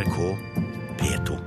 NRK 0.00 0.36
P2. 0.98 1.38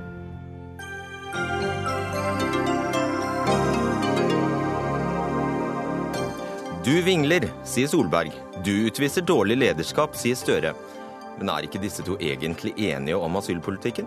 Du 6.84 7.02
vingler, 7.02 7.48
sier 7.64 7.88
Solberg. 7.90 8.30
Du 8.64 8.70
utviser 8.86 9.26
dårlig 9.26 9.56
lederskap, 9.58 10.14
sier 10.14 10.38
Støre. 10.38 10.74
Men 11.40 11.50
er 11.50 11.66
ikke 11.66 11.82
disse 11.82 12.04
to 12.06 12.14
egentlig 12.22 12.76
enige 12.78 13.18
om 13.18 13.40
asylpolitikken? 13.40 14.06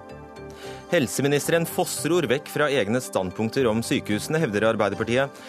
Helseministeren 0.94 1.68
fossror 1.68 2.30
vekk 2.32 2.48
fra 2.54 2.70
egne 2.72 3.02
standpunkter 3.04 3.68
om 3.68 3.84
sykehusene, 3.84 4.40
hevder 4.46 4.70
Arbeiderpartiet. 4.70 5.42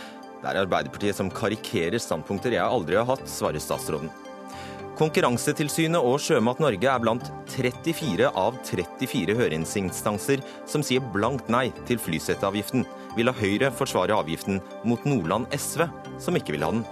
Det 0.42 0.50
er 0.50 0.64
Arbeiderpartiet 0.64 1.20
som 1.20 1.30
karikerer 1.30 2.02
standpunkter 2.02 2.58
jeg 2.58 2.66
aldri 2.66 2.98
har 2.98 3.06
hatt, 3.12 3.30
svarer 3.30 3.62
statsråden. 3.62 4.10
Konkurransetilsynet 4.98 6.02
og 6.02 6.16
Sjømat 6.18 6.58
Norge 6.58 6.88
er 6.90 6.98
blant 6.98 7.28
34 7.52 8.32
av 8.34 8.56
34 8.66 9.36
høringsinstanser 9.38 10.40
som 10.66 10.82
sier 10.82 11.04
blankt 11.14 11.46
nei 11.52 11.68
til 11.86 12.00
flyseteavgiften. 12.02 12.82
Vil 13.14 13.30
ha 13.30 13.34
Høyre 13.39 13.70
forsvare 13.70 14.16
avgiften 14.18 14.58
mot 14.82 15.04
Nordland 15.06 15.46
SV, 15.54 15.84
som 16.18 16.39
ikke 16.39 16.56
vil 16.56 16.66
ha 16.66 16.72
den. 16.75 16.82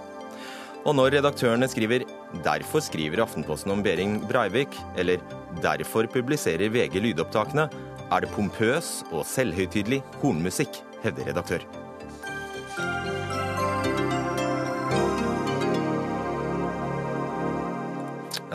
Og 0.87 0.95
når 0.95 1.17
redaktørene 1.17 1.67
skriver 1.67 2.05
'derfor 2.45 2.79
skriver 2.79 3.19
Aftenposten 3.25 3.71
om 3.71 3.83
Behring 3.83 4.21
Breivik', 4.23 4.79
eller 4.95 5.19
'derfor 5.59 6.07
publiserer 6.07 6.71
VG 6.71 7.01
lydopptakene', 7.03 7.69
er 8.11 8.19
det 8.21 8.31
pompøs 8.31 9.03
og 9.11 9.25
selvhøytidelig 9.25 10.01
hornmusikk, 10.21 10.79
hevder 11.03 11.27
redaktør. 11.27 11.86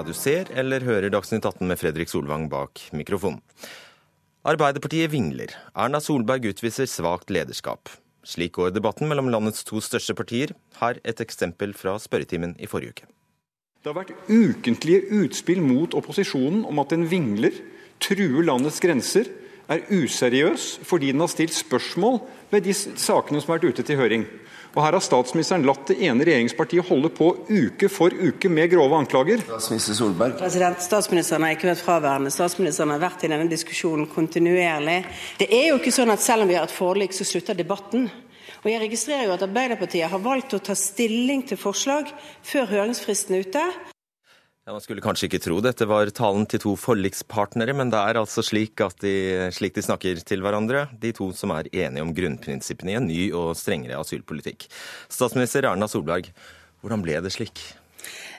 Du 0.03 0.11
ser 0.17 0.49
eller 0.59 0.83
hører 0.83 1.13
Dagsnytt 1.15 1.45
18 1.47 1.69
med 1.69 1.79
Fredrik 1.79 2.11
Solvang 2.11 2.49
bak 2.51 2.81
mikrofonen. 2.91 3.39
Arbeiderpartiet 4.43 5.13
vingler. 5.13 5.53
Erna 5.79 6.01
Solberg 6.03 6.49
utviser 6.51 6.89
svakt 6.91 7.31
lederskap. 7.31 7.87
Slik 8.27 8.57
går 8.59 8.73
debatten 8.75 9.07
mellom 9.07 9.31
landets 9.31 9.63
to 9.63 9.79
største 9.79 10.17
partier. 10.19 10.57
Her 10.81 10.99
et 11.07 11.23
eksempel 11.23 11.71
fra 11.79 11.95
spørretimen 12.03 12.57
i 12.59 12.67
forrige 12.67 12.97
uke. 12.97 13.07
Det 13.83 13.93
har 13.93 14.01
vært 14.01 14.13
ukentlige 14.27 15.23
utspill 15.23 15.63
mot 15.63 15.95
opposisjonen 15.95 16.65
om 16.67 16.83
at 16.83 16.91
den 16.91 17.07
vingler, 17.11 17.55
truer 18.03 18.43
landets 18.47 18.83
grenser, 18.83 19.31
er 19.71 19.87
useriøs 19.87 20.81
fordi 20.83 21.13
den 21.15 21.23
har 21.23 21.31
stilt 21.31 21.55
spørsmål 21.55 22.19
ved 22.51 22.67
de 22.67 22.75
sakene 22.75 23.39
som 23.39 23.53
har 23.55 23.61
vært 23.61 23.71
ute 23.71 23.87
til 23.87 24.03
høring. 24.03 24.27
Og 24.73 24.81
Her 24.81 24.97
har 24.97 25.05
statsministeren 25.05 25.67
latt 25.69 25.91
det 25.91 25.99
ene 26.07 26.25
regjeringspartiet 26.25 26.89
holde 26.89 27.11
på 27.13 27.29
uke 27.51 27.91
for 27.93 28.15
uke 28.15 28.49
med 28.49 28.71
grove 28.73 28.97
anklager. 28.97 29.43
Statsminister 29.45 29.99
Solberg. 29.99 30.39
President, 30.41 30.81
Statsministeren 30.81 31.45
har 31.45 31.57
ikke 31.59 31.69
vært 31.69 31.85
fraværende. 31.85 32.33
Statsministeren 32.33 32.95
har 32.95 33.03
vært 33.03 33.27
i 33.27 33.33
denne 33.35 33.51
diskusjonen 33.53 34.09
kontinuerlig. 34.09 35.03
Det 35.43 35.51
er 35.53 35.69
jo 35.69 35.79
ikke 35.81 35.93
sånn 35.93 36.15
at 36.15 36.25
selv 36.25 36.47
om 36.47 36.53
vi 36.53 36.57
har 36.57 36.65
et 36.65 36.73
forlik, 36.73 37.13
så 37.13 37.29
slutter 37.29 37.59
debatten. 37.59 38.09
Og 38.63 38.71
Jeg 38.71 38.81
registrerer 38.81 39.27
jo 39.27 39.37
at 39.37 39.45
Arbeiderpartiet 39.45 40.09
har 40.09 40.23
valgt 40.23 40.55
å 40.57 40.63
ta 40.63 40.77
stilling 40.79 41.45
til 41.45 41.61
forslag 41.61 42.09
før 42.47 42.71
høringsfristen 42.73 43.37
er 43.37 43.45
ute. 43.45 43.65
Ja, 44.63 44.71
Man 44.77 44.83
skulle 44.85 45.03
kanskje 45.03 45.27
ikke 45.27 45.41
tro 45.43 45.57
dette 45.59 45.87
var 45.91 46.07
talen 46.15 46.45
til 46.47 46.61
to 46.63 46.73
forlikspartnere, 46.79 47.75
men 47.75 47.89
det 47.91 47.99
er 47.99 48.21
altså 48.21 48.45
slik, 48.47 48.79
at 48.85 48.95
de, 49.03 49.51
slik 49.51 49.75
de 49.75 49.83
snakker 49.83 50.21
til 50.23 50.45
hverandre, 50.45 50.85
de 51.03 51.11
to 51.19 51.33
som 51.35 51.51
er 51.51 51.67
enige 51.73 52.05
om 52.05 52.13
grunnprinsippene 52.15 52.93
i 52.93 52.99
en 53.01 53.09
ny 53.11 53.25
og 53.35 53.57
strengere 53.59 53.99
asylpolitikk. 53.99 54.69
Statsminister 55.11 55.67
Erna 55.67 55.91
Solberg, 55.91 56.31
hvordan 56.79 57.03
ble 57.03 57.19
det 57.27 57.35
slik? 57.35 57.59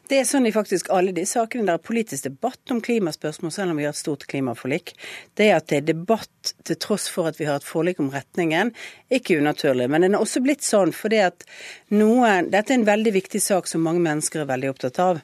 Det 0.10 0.18
er 0.20 0.26
sånn 0.28 0.44
i 0.50 0.52
faktisk 0.52 0.90
alle 0.92 1.14
de 1.16 1.24
sakene 1.28 1.64
der 1.64 1.78
er 1.80 1.84
politisk 1.88 2.26
debatt 2.26 2.72
om 2.74 2.82
klimaspørsmål, 2.84 3.54
selv 3.56 3.72
om 3.72 3.78
vi 3.80 3.86
har 3.88 3.94
et 3.96 4.00
stort 4.00 4.26
klimaforlik. 4.28 4.92
Det 5.40 5.48
at 5.56 5.70
det 5.72 5.78
er 5.80 5.86
debatt 5.94 6.54
til 6.68 6.78
tross 6.84 7.06
for 7.12 7.30
at 7.30 7.40
vi 7.40 7.48
har 7.48 7.62
et 7.62 7.68
forlik 7.68 8.02
om 8.04 8.12
retningen, 8.12 8.74
ikke 9.08 9.40
unaturlig. 9.40 9.88
Men 9.88 10.04
den 10.04 10.18
er 10.18 10.24
også 10.24 10.44
blitt 10.44 10.66
sånn 10.68 10.92
fordi 10.96 11.24
at 11.24 11.48
noen 11.96 12.52
Dette 12.52 12.74
er 12.74 12.82
en 12.82 12.88
veldig 12.88 13.14
viktig 13.16 13.40
sak 13.42 13.70
som 13.72 13.86
mange 13.86 14.04
mennesker 14.04 14.44
er 14.44 14.52
veldig 14.52 14.74
opptatt 14.74 15.00
av. 15.00 15.22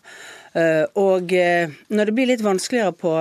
Eh, 0.55 0.85
og 0.97 1.33
eh, 1.35 1.75
når 1.91 2.09
det 2.09 2.15
blir 2.15 2.31
litt 2.31 2.45
vanskeligere 2.45 2.95
på, 2.95 3.13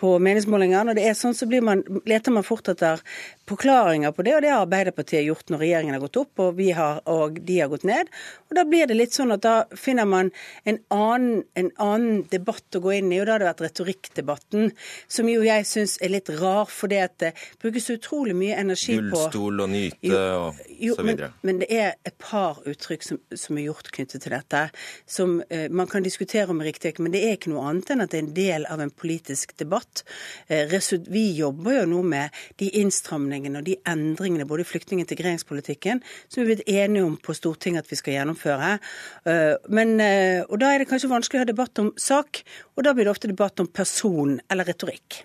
på 0.00 0.16
meningsmålinger, 0.22 0.88
når 0.88 0.96
det 0.96 1.04
er 1.10 1.18
sånn, 1.18 1.36
så 1.36 1.48
man, 1.60 1.84
leter 2.08 2.32
man 2.32 2.46
fort 2.46 2.72
etter 2.72 3.04
forklaringer 3.46 4.12
på 4.12 4.24
det, 4.26 4.34
og 4.36 4.42
det 4.42 4.50
har 4.50 4.64
Arbeiderpartiet 4.64 5.26
gjort 5.26 5.50
når 5.52 5.62
regjeringen 5.62 5.94
har 5.94 6.02
gått 6.02 6.18
opp 6.18 6.42
og, 6.42 6.60
har, 6.74 6.98
og, 7.10 7.38
de 7.46 7.58
har 7.60 7.70
gått 7.70 7.86
ned. 7.86 8.10
Og 8.48 8.56
Da 8.58 8.64
blir 8.66 8.88
det 8.90 8.96
litt 8.98 9.14
sånn 9.14 9.34
at 9.34 9.44
da 9.44 9.54
finner 9.78 10.08
man 10.08 10.32
en 10.66 10.80
annen, 10.94 11.44
en 11.54 11.70
annen 11.82 12.24
debatt 12.32 12.78
å 12.78 12.82
gå 12.82 12.96
inn 12.98 13.12
i, 13.12 13.20
og 13.20 13.28
da 13.28 13.36
har 13.36 13.44
det 13.44 13.48
vært 13.50 13.64
retorikkdebatten, 13.68 14.72
som 15.06 15.30
jo 15.30 15.44
jeg 15.46 15.66
syns 15.68 15.96
er 16.02 16.12
litt 16.16 16.30
rar, 16.40 16.66
for 16.70 16.90
det 16.90 17.02
at 17.04 17.16
det 17.22 17.32
brukes 17.62 17.86
utrolig 17.94 18.34
mye 18.38 18.58
energi 18.58 18.98
på 18.98 19.12
Gullstol 19.12 19.62
og 19.62 19.70
nyte 19.70 20.22
og 20.40 20.60
jo, 20.72 20.96
så 20.98 21.06
videre. 21.06 21.30
Men, 21.42 21.46
men, 21.52 21.62
det 21.62 21.70
er 21.70 21.94
et 22.08 22.18
par 22.22 22.60
uttrykk 22.66 23.06
som, 23.06 23.22
som 23.30 23.58
er 23.58 23.68
gjort 23.68 23.92
knyttet 23.94 24.26
til 24.26 24.34
dette, 24.34 24.64
som 25.06 25.38
uh, 25.38 25.66
man 25.70 25.90
kan 25.90 26.06
diskutere 26.06 26.50
om 26.50 26.64
er 26.64 26.72
riktig, 26.72 26.96
men 26.98 27.14
det 27.14 27.22
er 27.22 27.38
ikke 27.38 27.54
noe 27.54 27.68
annet 27.70 27.94
enn 27.94 28.02
at 28.02 28.10
det 28.10 28.18
er 28.18 28.26
en 28.26 28.34
del 28.36 28.68
av 28.74 28.82
en 28.82 28.90
politisk 28.90 29.54
debatt. 29.60 30.02
Uh, 30.50 30.66
vi 31.06 31.28
jobber 31.38 31.80
jo 31.80 31.86
nå 31.94 32.02
med 32.06 32.44
de 32.60 32.72
innstramningene 32.82 33.35
omleggingene 33.36 33.60
og 33.60 33.66
de 33.66 33.76
endringene 33.88 34.46
både 34.48 34.64
i 34.64 34.68
flyktning- 34.68 35.00
og 35.00 35.06
integreringspolitikken 35.06 36.02
som 36.28 36.40
vi 36.40 36.44
er 36.44 36.50
blitt 36.50 36.68
enige 36.68 37.04
om 37.04 37.16
på 37.16 37.34
Stortinget 37.34 37.84
at 37.84 37.90
vi 37.90 37.96
skal 37.96 38.16
gjennomføre. 38.16 38.78
Eh, 39.26 39.56
men, 39.68 40.00
eh, 40.00 40.44
og 40.48 40.58
Da 40.58 40.72
er 40.72 40.78
det 40.78 40.88
kanskje 40.88 41.10
vanskelig 41.10 41.38
å 41.38 41.44
ha 41.44 41.52
debatt 41.52 41.78
om 41.78 41.92
sak, 41.96 42.42
og 42.76 42.84
da 42.84 42.92
blir 42.92 43.04
det 43.04 43.12
ofte 43.12 43.28
debatt 43.28 43.60
om 43.60 43.66
person 43.66 44.40
eller 44.50 44.64
retorikk. 44.64 45.22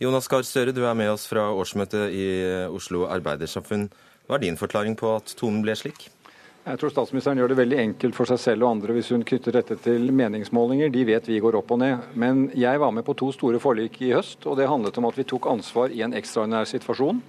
Jonas 0.00 0.28
Gahr 0.28 0.42
Støre, 0.42 0.72
du 0.72 0.84
er 0.84 0.94
med 0.94 1.08
oss 1.10 1.26
fra 1.26 1.50
årsmøtet 1.50 2.12
i 2.12 2.66
Oslo 2.68 3.06
Arbeidersamfunn. 3.06 3.90
Hva 4.26 4.36
er 4.36 4.38
din 4.38 4.56
forklaring 4.56 4.96
på 4.96 5.16
at 5.16 5.34
tonen 5.36 5.62
ble 5.62 5.74
slik? 5.74 6.08
Jeg 6.64 6.78
tror 6.80 6.92
statsministeren 6.94 7.36
gjør 7.36 7.50
det 7.52 7.58
veldig 7.58 7.76
enkelt 7.82 8.16
for 8.16 8.24
seg 8.30 8.38
selv 8.40 8.64
og 8.64 8.70
andre 8.70 8.94
hvis 8.96 9.10
hun 9.12 9.24
knytter 9.28 9.52
dette 9.52 9.76
til 9.84 10.06
meningsmålinger. 10.16 10.88
De 10.88 11.02
vet 11.04 11.26
vi 11.28 11.36
går 11.44 11.58
opp 11.58 11.74
og 11.74 11.82
ned. 11.82 12.06
Men 12.16 12.46
jeg 12.56 12.80
var 12.80 12.94
med 12.96 13.04
på 13.04 13.12
to 13.20 13.28
store 13.36 13.60
forlik 13.60 13.98
i 14.00 14.14
høst, 14.16 14.46
og 14.48 14.56
det 14.56 14.70
handlet 14.70 14.96
om 14.96 15.04
at 15.10 15.18
vi 15.18 15.26
tok 15.28 15.50
ansvar 15.52 15.92
i 15.92 16.00
en 16.06 16.16
ekstraordinær 16.16 16.64
situasjon. 16.70 17.20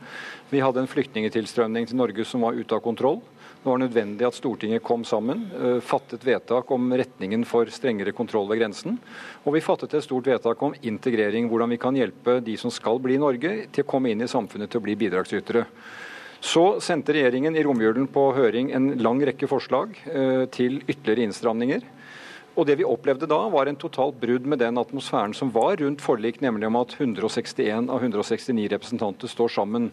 Vi 0.53 0.61
hadde 0.63 0.79
en 0.79 0.87
flyktningetilstrømning 0.87 1.89
til 1.89 1.99
Norge 1.99 2.23
som 2.29 2.47
var 2.47 2.55
ute 2.55 2.79
av 2.79 2.85
kontroll. 2.85 3.19
Det 3.59 3.67
var 3.73 3.83
nødvendig 3.83 4.23
at 4.23 4.39
Stortinget 4.39 4.85
kom 4.87 5.03
sammen, 5.03 5.43
eh, 5.51 5.83
fattet 5.83 6.23
vedtak 6.23 6.71
om 6.71 6.95
retningen 6.95 7.43
for 7.43 7.67
strengere 7.67 8.15
kontroll 8.15 8.47
ved 8.47 8.61
grensen. 8.61 8.95
Og 9.43 9.57
vi 9.57 9.65
fattet 9.67 9.97
et 9.99 10.07
stort 10.07 10.31
vedtak 10.31 10.63
om 10.63 10.79
integrering, 10.81 11.49
hvordan 11.51 11.75
vi 11.75 11.81
kan 11.81 11.99
hjelpe 11.99 12.39
de 12.39 12.55
som 12.55 12.71
skal 12.71 13.03
bli 13.03 13.19
i 13.19 13.23
Norge, 13.25 13.67
til 13.67 13.83
å 13.83 13.87
komme 13.89 14.15
inn 14.15 14.21
i 14.21 14.31
samfunnet 14.31 14.71
til 14.71 14.79
å 14.79 14.85
bli 14.87 14.95
bidragsytere. 14.95 15.65
Så 16.45 16.77
sendte 16.83 17.15
regjeringen 17.15 17.55
i 17.57 17.63
romjulen 17.65 18.05
på 18.11 18.27
høring 18.35 18.69
en 18.75 18.91
lang 19.01 19.21
rekke 19.25 19.47
forslag 19.49 19.95
eh, 20.05 20.45
til 20.53 20.77
ytterligere 20.85 21.25
innstramninger. 21.25 21.85
Og 22.55 22.67
Det 22.69 22.77
vi 22.79 22.85
opplevde 22.87 23.27
da, 23.27 23.39
var 23.51 23.67
en 23.67 23.75
totalt 23.75 24.15
brudd 24.21 24.45
med 24.47 24.61
den 24.61 24.77
atmosfæren 24.79 25.33
som 25.35 25.49
var 25.51 25.81
rundt 25.81 25.99
forlik, 25.99 26.37
nemlig 26.39 26.69
om 26.69 26.77
at 26.79 26.93
161 26.95 27.89
av 27.91 27.99
169 27.99 28.69
representanter 28.71 29.27
står 29.27 29.51
sammen. 29.57 29.89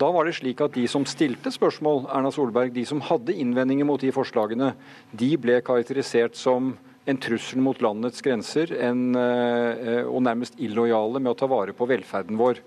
Da 0.00 0.08
var 0.14 0.24
det 0.24 0.38
slik 0.38 0.62
at 0.64 0.72
de 0.78 0.86
som 0.88 1.04
stilte 1.04 1.52
spørsmål, 1.52 2.06
Erna 2.08 2.32
Solberg, 2.32 2.72
de 2.72 2.86
som 2.88 3.02
hadde 3.04 3.36
innvendinger 3.36 3.84
mot 3.84 4.00
de 4.00 4.14
forslagene, 4.14 4.72
de 5.12 5.34
ble 5.36 5.58
karakterisert 5.66 6.38
som 6.38 6.76
en 7.08 7.20
trussel 7.20 7.60
mot 7.64 7.80
landets 7.84 8.24
grenser 8.24 8.72
en, 8.84 9.02
eh, 9.16 10.04
og 10.04 10.22
nærmest 10.24 10.56
illojale 10.60 11.20
med 11.20 11.34
å 11.34 11.38
ta 11.42 11.48
vare 11.50 11.76
på 11.76 11.88
velferden 11.88 12.40
vår. 12.40 12.62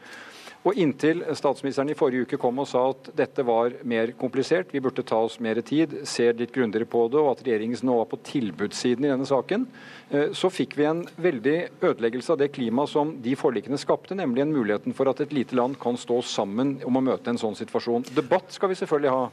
Og 0.61 0.77
Inntil 0.77 1.23
statsministeren 1.33 1.89
i 1.89 1.95
forrige 1.97 2.27
uke 2.27 2.37
kom 2.41 2.59
og 2.61 2.67
sa 2.69 2.83
at 2.91 3.07
dette 3.17 3.41
var 3.47 3.73
mer 3.87 4.11
komplisert, 4.19 4.69
vi 4.69 4.81
burde 4.83 5.01
ta 5.07 5.17
oss 5.25 5.39
mer 5.41 5.57
tid, 5.65 5.95
ser 6.05 6.35
litt 6.37 6.53
grundigere 6.53 6.85
på 6.85 7.07
det, 7.09 7.17
og 7.17 7.31
at 7.31 7.41
regjeringen 7.47 7.81
nå 7.87 7.95
var 7.97 8.09
på 8.11 8.19
tilbudssiden 8.27 9.07
i 9.07 9.09
denne 9.09 9.25
saken, 9.25 9.65
eh, 10.11 10.27
så 10.37 10.51
fikk 10.53 10.75
vi 10.77 10.85
en 10.85 11.01
veldig 11.17 11.55
ødeleggelse 11.81 12.35
av 12.35 12.43
det 12.43 12.51
klimaet 12.53 12.93
som 12.93 13.15
de 13.25 13.33
forlikene 13.39 13.79
skapte, 13.81 14.13
nemlig 14.17 14.45
en 14.45 14.53
muligheten 14.53 14.93
for 14.93 15.09
at 15.09 15.23
et 15.25 15.33
lite 15.33 15.57
land 15.57 15.79
kan 15.81 15.97
stå 15.97 16.21
sammen 16.29 16.77
om 16.85 17.01
å 17.01 17.05
møte 17.09 17.33
en 17.33 17.41
sånn 17.41 17.57
situasjon. 17.57 18.05
Debatt 18.13 18.53
skal 18.53 18.69
vi 18.69 18.77
selvfølgelig 18.83 19.17
ha. 19.17 19.25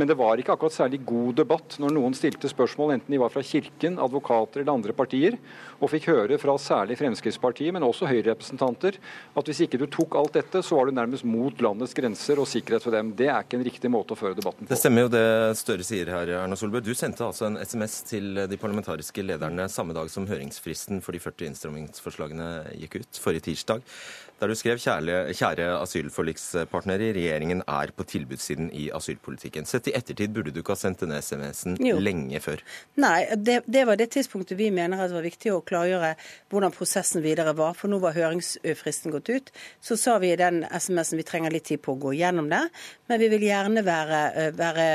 Men 0.00 0.08
det 0.08 0.16
var 0.16 0.40
ikke 0.40 0.54
akkurat 0.54 0.74
særlig 0.74 1.02
god 1.04 1.36
debatt 1.42 1.76
når 1.82 1.92
noen 1.92 2.14
stilte 2.16 2.48
spørsmål, 2.48 2.94
enten 2.94 3.12
de 3.12 3.20
var 3.20 3.32
fra 3.32 3.42
Kirken, 3.44 3.98
advokater 4.00 4.62
eller 4.62 4.72
andre 4.72 4.94
partier, 4.96 5.36
og 5.82 5.90
fikk 5.92 6.08
høre 6.08 6.38
fra 6.40 6.54
særlig 6.60 6.96
Fremskrittspartiet, 7.00 7.74
men 7.76 7.84
også 7.84 8.08
Høyre-representanter, 8.08 8.96
at 9.36 9.50
hvis 9.50 9.62
ikke 9.66 9.80
du 9.82 9.86
tok 9.92 10.16
alt 10.16 10.38
dette, 10.38 10.62
så 10.64 10.78
var 10.78 10.88
du 10.88 10.96
nærmest 10.96 11.26
mot 11.28 11.60
landets 11.64 11.92
grenser 11.96 12.40
og 12.40 12.48
sikkerhet 12.48 12.86
for 12.86 12.94
dem. 12.96 13.12
Det 13.18 13.28
er 13.28 13.44
ikke 13.44 13.60
en 13.60 13.66
riktig 13.68 13.92
måte 13.92 14.16
å 14.16 14.20
føre 14.20 14.38
debatten 14.38 14.64
på. 14.64 14.72
Det 14.72 14.80
stemmer 14.80 15.06
jo 15.06 15.12
det 15.12 15.26
Støre 15.60 15.84
sier 15.86 16.08
her, 16.12 16.34
Erna 16.40 16.56
Solberg. 16.58 16.86
Du 16.88 16.96
sendte 16.96 17.26
altså 17.26 17.50
en 17.50 17.60
SMS 17.60 18.00
til 18.08 18.44
de 18.48 18.60
parlamentariske 18.60 19.24
lederne 19.26 19.68
samme 19.72 19.96
dag 19.96 20.08
som 20.12 20.28
høringsfristen 20.30 21.04
for 21.04 21.12
de 21.12 21.20
40 21.22 21.50
innstrammingsforslagene 21.52 22.50
gikk 22.80 23.02
ut, 23.02 23.20
forrige 23.20 23.50
tirsdag. 23.50 23.84
Der 24.42 24.50
du 24.50 24.58
skrev 24.58 24.80
kjære, 24.82 25.32
kjære 25.38 25.66
asylforlikspartnere, 25.78 27.12
regjeringen 27.14 27.62
er 27.62 27.92
på 27.94 28.06
tilbudssiden 28.10 28.72
i 28.74 28.88
asylpolitikken. 28.94 29.68
Sett 29.68 29.86
i 29.86 29.94
ettertid 29.94 30.34
burde 30.34 30.50
du 30.50 30.58
ikke 30.62 30.74
ha 30.74 30.80
sendt 30.80 31.04
denne 31.04 31.20
SMS-en 31.22 31.78
lenge 32.02 32.40
før? 32.42 32.64
Nei, 33.02 33.20
det, 33.38 33.60
det, 33.70 33.84
var 33.86 34.00
det 34.00 34.10
tidspunktet 34.16 34.58
vi 34.58 34.72
mener 34.74 34.98
at 34.98 35.12
det 35.12 35.18
var 35.20 35.28
viktig 35.28 35.52
å 35.54 35.60
klargjøre 35.66 36.14
hvordan 36.50 36.74
prosessen 36.74 37.22
videre 37.22 37.54
var. 37.58 37.76
For 37.78 37.92
nå 37.92 38.00
var 38.02 38.18
høringsfristen 38.18 39.14
gått 39.14 39.30
ut. 39.30 39.52
Så 39.78 39.98
sa 40.00 40.18
vi 40.22 40.32
i 40.32 40.40
den 40.40 40.64
SMS-en 40.66 41.22
vi 41.22 41.28
trenger 41.28 41.54
litt 41.54 41.68
tid 41.70 41.82
på 41.84 41.94
å 41.94 42.02
gå 42.02 42.16
gjennom 42.18 42.50
det, 42.50 42.64
men 43.06 43.22
vi 43.22 43.30
vil 43.36 43.46
gjerne 43.46 43.86
være, 43.86 44.22
eh, 44.34 44.50
være 44.58 44.88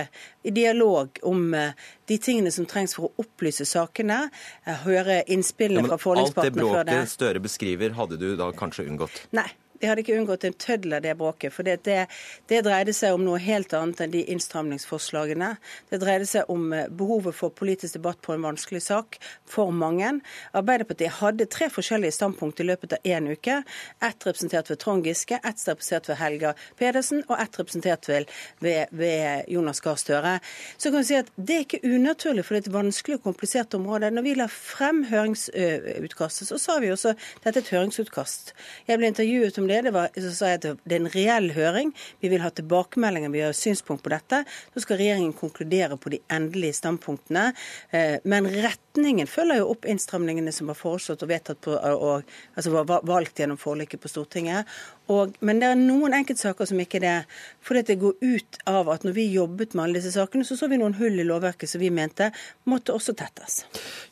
i 0.47 0.53
dialog 0.55 1.19
om 1.27 1.53
eh, 1.53 1.75
de 2.07 2.17
tingene 2.23 2.51
som 2.55 2.67
trengs 2.69 2.95
for 2.97 3.09
å 3.09 3.23
opplyse 3.25 3.67
sakene, 3.67 4.27
eh, 4.63 4.83
høre 4.85 5.21
innspillene 5.33 5.83
ja, 5.83 5.93
fra 5.93 6.01
forlikspartene 6.01 6.63
før 6.63 6.71
det. 6.71 6.79
Alt 6.79 6.87
det 6.87 6.93
bråket 6.95 7.15
Støre 7.17 7.43
beskriver, 7.43 7.95
hadde 7.97 8.19
du 8.21 8.29
da 8.39 8.49
kanskje 8.55 8.87
unngått? 8.87 9.25
Nei, 9.35 9.49
de 9.79 9.89
hadde 9.89 10.03
ikke 10.03 10.17
unngått 10.17 10.45
en 10.47 10.55
tøddel 10.57 10.97
av 10.97 11.03
det 11.05 11.13
bråket. 11.19 11.53
For 11.53 11.67
det, 11.67 11.81
det, 11.85 12.61
dreide 12.65 12.93
seg 12.95 13.15
om 13.15 13.23
noe 13.25 13.39
helt 13.41 13.73
annet 13.77 14.01
enn 14.03 14.13
de 14.13 14.23
innstramningsforslagene. 14.33 15.53
Det 15.91 15.99
dreide 16.01 16.27
seg 16.29 16.49
om 16.51 16.71
eh, 16.73 16.87
behovet 16.89 17.35
for 17.37 17.53
politisk 17.53 17.99
debatt 17.99 18.21
på 18.25 18.33
en 18.33 18.45
vanskelig 18.45 18.83
sak 18.87 19.19
for 19.49 19.73
mange. 19.75 20.15
Arbeiderpartiet 20.57 21.19
hadde 21.19 21.49
tre 21.51 21.69
forskjellige 21.73 22.15
standpunkt 22.17 22.61
i 22.63 22.67
løpet 22.67 22.97
av 22.97 23.05
én 23.07 23.29
uke. 23.29 23.59
Ett 24.03 24.27
representert 24.27 24.71
ved 24.71 24.81
Trond 24.81 25.05
Giske, 25.07 25.37
ett 25.37 25.67
representert 25.67 26.09
ved 26.11 26.19
Helga 26.21 26.53
Pedersen 26.79 27.23
og 27.27 27.37
ett 27.37 27.59
representert 27.59 28.09
ved, 28.09 28.33
ved, 28.63 28.93
ved 28.97 29.51
Jonas 29.53 29.81
Gahr 29.83 29.99
Støre. 30.01 30.37
Så 30.77 30.91
kan 30.91 31.03
vi 31.03 31.11
si 31.11 31.19
at 31.21 31.31
Det 31.37 31.55
er 31.55 31.65
ikke 31.65 31.83
unaturlig, 31.85 32.43
for 32.45 32.55
det 32.55 32.65
er 32.65 32.69
et 32.69 32.73
vanskelig 32.73 33.19
og 33.19 33.27
komplisert 33.29 33.73
område. 33.77 34.09
Når 34.11 34.25
vi 34.25 34.33
la 34.37 34.47
frem 34.51 35.03
høringsutkastet, 35.07 36.49
så 36.49 36.57
sa 36.61 36.79
vi 36.83 36.91
også 36.91 37.13
at 37.13 37.21
dette 37.45 37.61
er 37.61 37.63
et 37.63 37.73
høringsutkast. 37.75 38.53
Jeg 38.87 38.99
ble 38.99 39.11
intervjuet 39.11 39.59
om 39.61 39.66
det. 39.69 39.81
det 39.87 39.93
var, 39.95 40.09
så 40.15 40.33
sa 40.35 40.51
jeg 40.51 40.61
at 40.61 40.67
det 40.83 40.97
er 40.97 41.01
en 41.01 41.11
reell 41.13 41.51
høring. 41.55 41.93
Vi 42.23 42.31
vil 42.31 42.43
ha 42.43 42.51
tilbakemeldinger, 42.53 43.33
vi 43.33 43.43
har 43.45 43.55
synspunkt 43.57 44.03
på 44.05 44.13
dette. 44.13 44.43
Så 44.73 44.83
skal 44.83 45.01
regjeringen 45.01 45.35
konkludere 45.37 45.97
på 45.99 46.13
de 46.13 46.21
endelige 46.33 46.79
standpunktene. 46.79 47.49
Eh, 47.91 48.17
men 48.27 48.49
retningen 48.51 49.29
følger 49.29 49.61
jo 49.61 49.71
opp 49.73 49.87
innstramningene 49.89 50.53
som 50.55 50.71
var 50.71 50.79
foreslått 50.79 51.25
og 51.25 51.31
vedtatt 51.31 51.61
på, 51.63 51.75
og, 51.77 52.37
altså 52.55 52.75
var 52.75 53.07
valgt 53.07 53.41
gjennom 53.41 53.59
forliket 53.61 54.03
på 54.03 54.11
Stortinget. 54.11 54.69
Og, 55.11 55.35
men 55.39 55.61
det 55.61 55.71
er 55.71 55.79
noen 55.79 56.15
enkeltsaker 56.17 56.67
som 56.67 56.79
ikke 56.83 56.99
er 56.99 57.05
det. 57.05 57.17
For 57.63 57.79
det 57.79 57.99
går 58.01 58.17
ut 58.21 58.61
av 58.67 58.91
at 58.91 59.07
når 59.07 59.15
vi 59.15 59.27
jobbet 59.31 59.75
med 59.75 59.85
alle 59.85 60.01
disse 60.01 60.15
sakene, 60.17 60.47
så 60.47 60.57
så 60.59 60.69
vi 60.71 60.79
noen 60.81 60.97
hull 60.99 61.19
i 61.19 61.27
lovverket 61.27 61.71
som 61.71 61.83
vi 61.83 61.91
mente 61.93 62.31
måtte 62.67 62.95
også 62.95 63.15
tettes. 63.17 63.61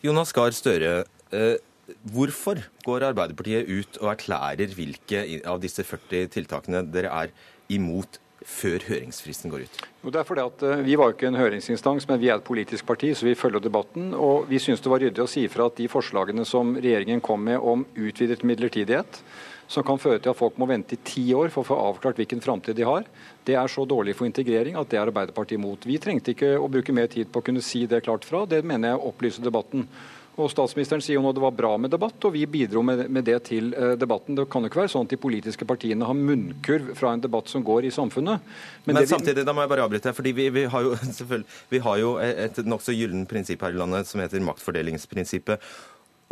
Jonas 0.06 0.31
Gahr 0.36 0.56
Støre, 0.56 1.04
eh, 1.31 1.56
Hvorfor 1.86 2.62
går 2.86 3.10
Arbeiderpartiet 3.12 3.70
ut 3.70 3.98
og 4.02 4.12
erklærer 4.16 4.72
hvilke 4.74 5.26
av 5.46 5.60
disse 5.62 5.86
40 5.86 6.32
tiltakene 6.34 6.82
dere 6.90 7.12
er 7.14 7.34
imot 7.70 8.20
før 8.46 8.84
høringsfristen 8.88 9.50
går 9.54 9.66
ut? 9.66 9.82
Jo, 10.04 10.12
det 10.14 10.22
er 10.22 10.28
fordi 10.28 10.46
at 10.46 10.64
eh, 10.66 10.84
Vi 10.86 10.98
var 11.00 11.14
ikke 11.14 11.30
en 11.30 11.40
høringsinstans, 11.40 12.08
men 12.10 12.22
vi 12.22 12.30
er 12.30 12.40
et 12.40 12.46
politisk 12.46 12.86
parti, 12.86 13.12
så 13.18 13.26
vi 13.26 13.38
følger 13.38 13.64
debatten. 13.64 14.14
og 14.14 14.50
Vi 14.50 14.62
syns 14.62 14.82
det 14.82 14.92
var 14.92 15.02
ryddig 15.02 15.24
å 15.24 15.30
si 15.30 15.48
fra 15.52 15.70
at 15.70 15.78
de 15.78 15.90
forslagene 15.90 16.46
som 16.46 16.76
regjeringen 16.78 17.24
kom 17.26 17.46
med 17.46 17.62
om 17.62 17.86
utvidet 17.96 18.46
midlertidighet, 18.46 19.22
som 19.68 19.86
kan 19.86 19.98
føre 19.98 20.22
til 20.22 20.30
at 20.30 20.38
folk 20.38 20.60
må 20.62 20.68
vente 20.70 20.94
i 20.94 21.02
ti 21.02 21.24
år 21.34 21.50
for 21.54 21.64
å 21.64 21.70
få 21.72 21.78
avklart 21.88 22.20
hvilken 22.22 22.42
framtid 22.42 22.78
de 22.78 22.86
har, 22.86 23.08
det 23.46 23.56
er 23.58 23.72
så 23.72 23.82
dårlig 23.90 24.14
for 24.18 24.30
integrering 24.30 24.78
at 24.78 24.92
det 24.92 25.00
er 25.00 25.10
Arbeiderpartiet 25.10 25.58
imot. 25.58 25.88
Vi 25.90 25.98
trengte 26.02 26.36
ikke 26.36 26.54
å 26.60 26.70
bruke 26.70 26.94
mer 26.94 27.10
tid 27.10 27.32
på 27.34 27.42
å 27.42 27.46
kunne 27.46 27.66
si 27.66 27.88
det 27.90 28.04
klart 28.06 28.28
fra. 28.30 28.44
Det 28.46 28.62
mener 28.62 28.94
jeg 28.94 29.10
opplyser 29.10 29.46
debatten. 29.46 29.88
Og 30.36 30.50
Statsministeren 30.52 31.04
sier 31.04 31.16
jo 31.16 31.24
nå 31.24 31.32
det 31.36 31.44
var 31.44 31.54
bra 31.56 31.72
med 31.80 31.94
debatt, 31.94 32.18
og 32.28 32.34
vi 32.36 32.44
bidro 32.50 32.82
med, 32.84 33.06
med 33.14 33.24
det 33.28 33.38
til 33.48 33.72
uh, 33.72 33.94
debatten. 34.00 34.36
Det 34.36 34.48
kan 34.52 34.66
jo 34.66 34.72
ikke 34.72 34.82
være 34.82 34.92
sånn 34.92 35.08
at 35.08 35.16
de 35.16 35.20
politiske 35.22 35.68
partiene 35.68 36.08
har 36.08 36.18
munnkurv 36.18 36.92
fra 37.00 37.14
en 37.16 37.24
debatt 37.24 37.52
som 37.52 37.64
går 37.64 37.88
i 37.88 37.94
samfunnet. 37.96 38.44
Men, 38.84 39.00
Men 39.00 39.08
samtidig, 39.08 39.46
vi... 39.46 39.48
da 39.48 39.56
må 39.56 39.64
jeg 39.64 39.72
bare 39.72 39.88
avbryte. 39.88 40.16
fordi 40.18 40.36
vi, 40.36 40.50
vi, 40.52 40.66
har 40.72 40.84
jo, 40.84 40.96
vi 41.74 41.84
har 41.88 42.04
jo 42.04 42.14
et 42.20 42.64
nokså 42.68 42.96
gyllent 42.98 43.30
prinsipp 43.32 43.64
her 43.64 43.76
i 43.76 43.80
landet 43.80 44.12
som 44.12 44.24
heter 44.24 44.44
maktfordelingsprinsippet. 44.44 45.64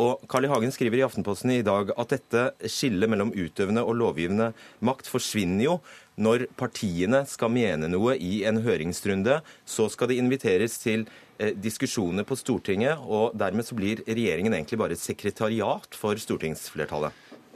Og 0.04 0.24
Carl 0.28 0.44
I. 0.44 0.50
Hagen 0.50 0.72
skriver 0.74 0.98
i 0.98 1.04
Aftenposten 1.06 1.52
i 1.54 1.64
dag 1.64 1.92
at 1.94 2.10
dette 2.10 2.48
skillet 2.68 3.08
mellom 3.08 3.30
utøvende 3.30 3.84
og 3.86 3.94
lovgivende 4.00 4.50
makt 4.84 5.08
forsvinner 5.08 5.68
jo 5.68 5.76
når 6.18 6.48
partiene 6.58 7.22
skal 7.30 7.50
mene 7.54 7.88
noe 7.90 8.18
i 8.18 8.42
en 8.46 8.58
høringsrunde. 8.66 9.38
Så 9.64 9.86
skal 9.94 10.10
de 10.10 10.18
inviteres 10.18 10.76
til 10.82 11.06
Eh, 11.06 11.23
diskusjoner 11.58 12.26
på 12.26 12.36
Stortinget, 12.38 13.00
og 13.00 13.34
dermed 13.38 13.66
så 13.66 13.76
blir 13.78 14.02
regjeringen 14.06 14.54
egentlig 14.54 14.80
bare 14.80 14.96
et 14.96 15.02
sekretariat 15.02 15.98
for 15.98 16.18
stortingsflertallet? 16.20 17.12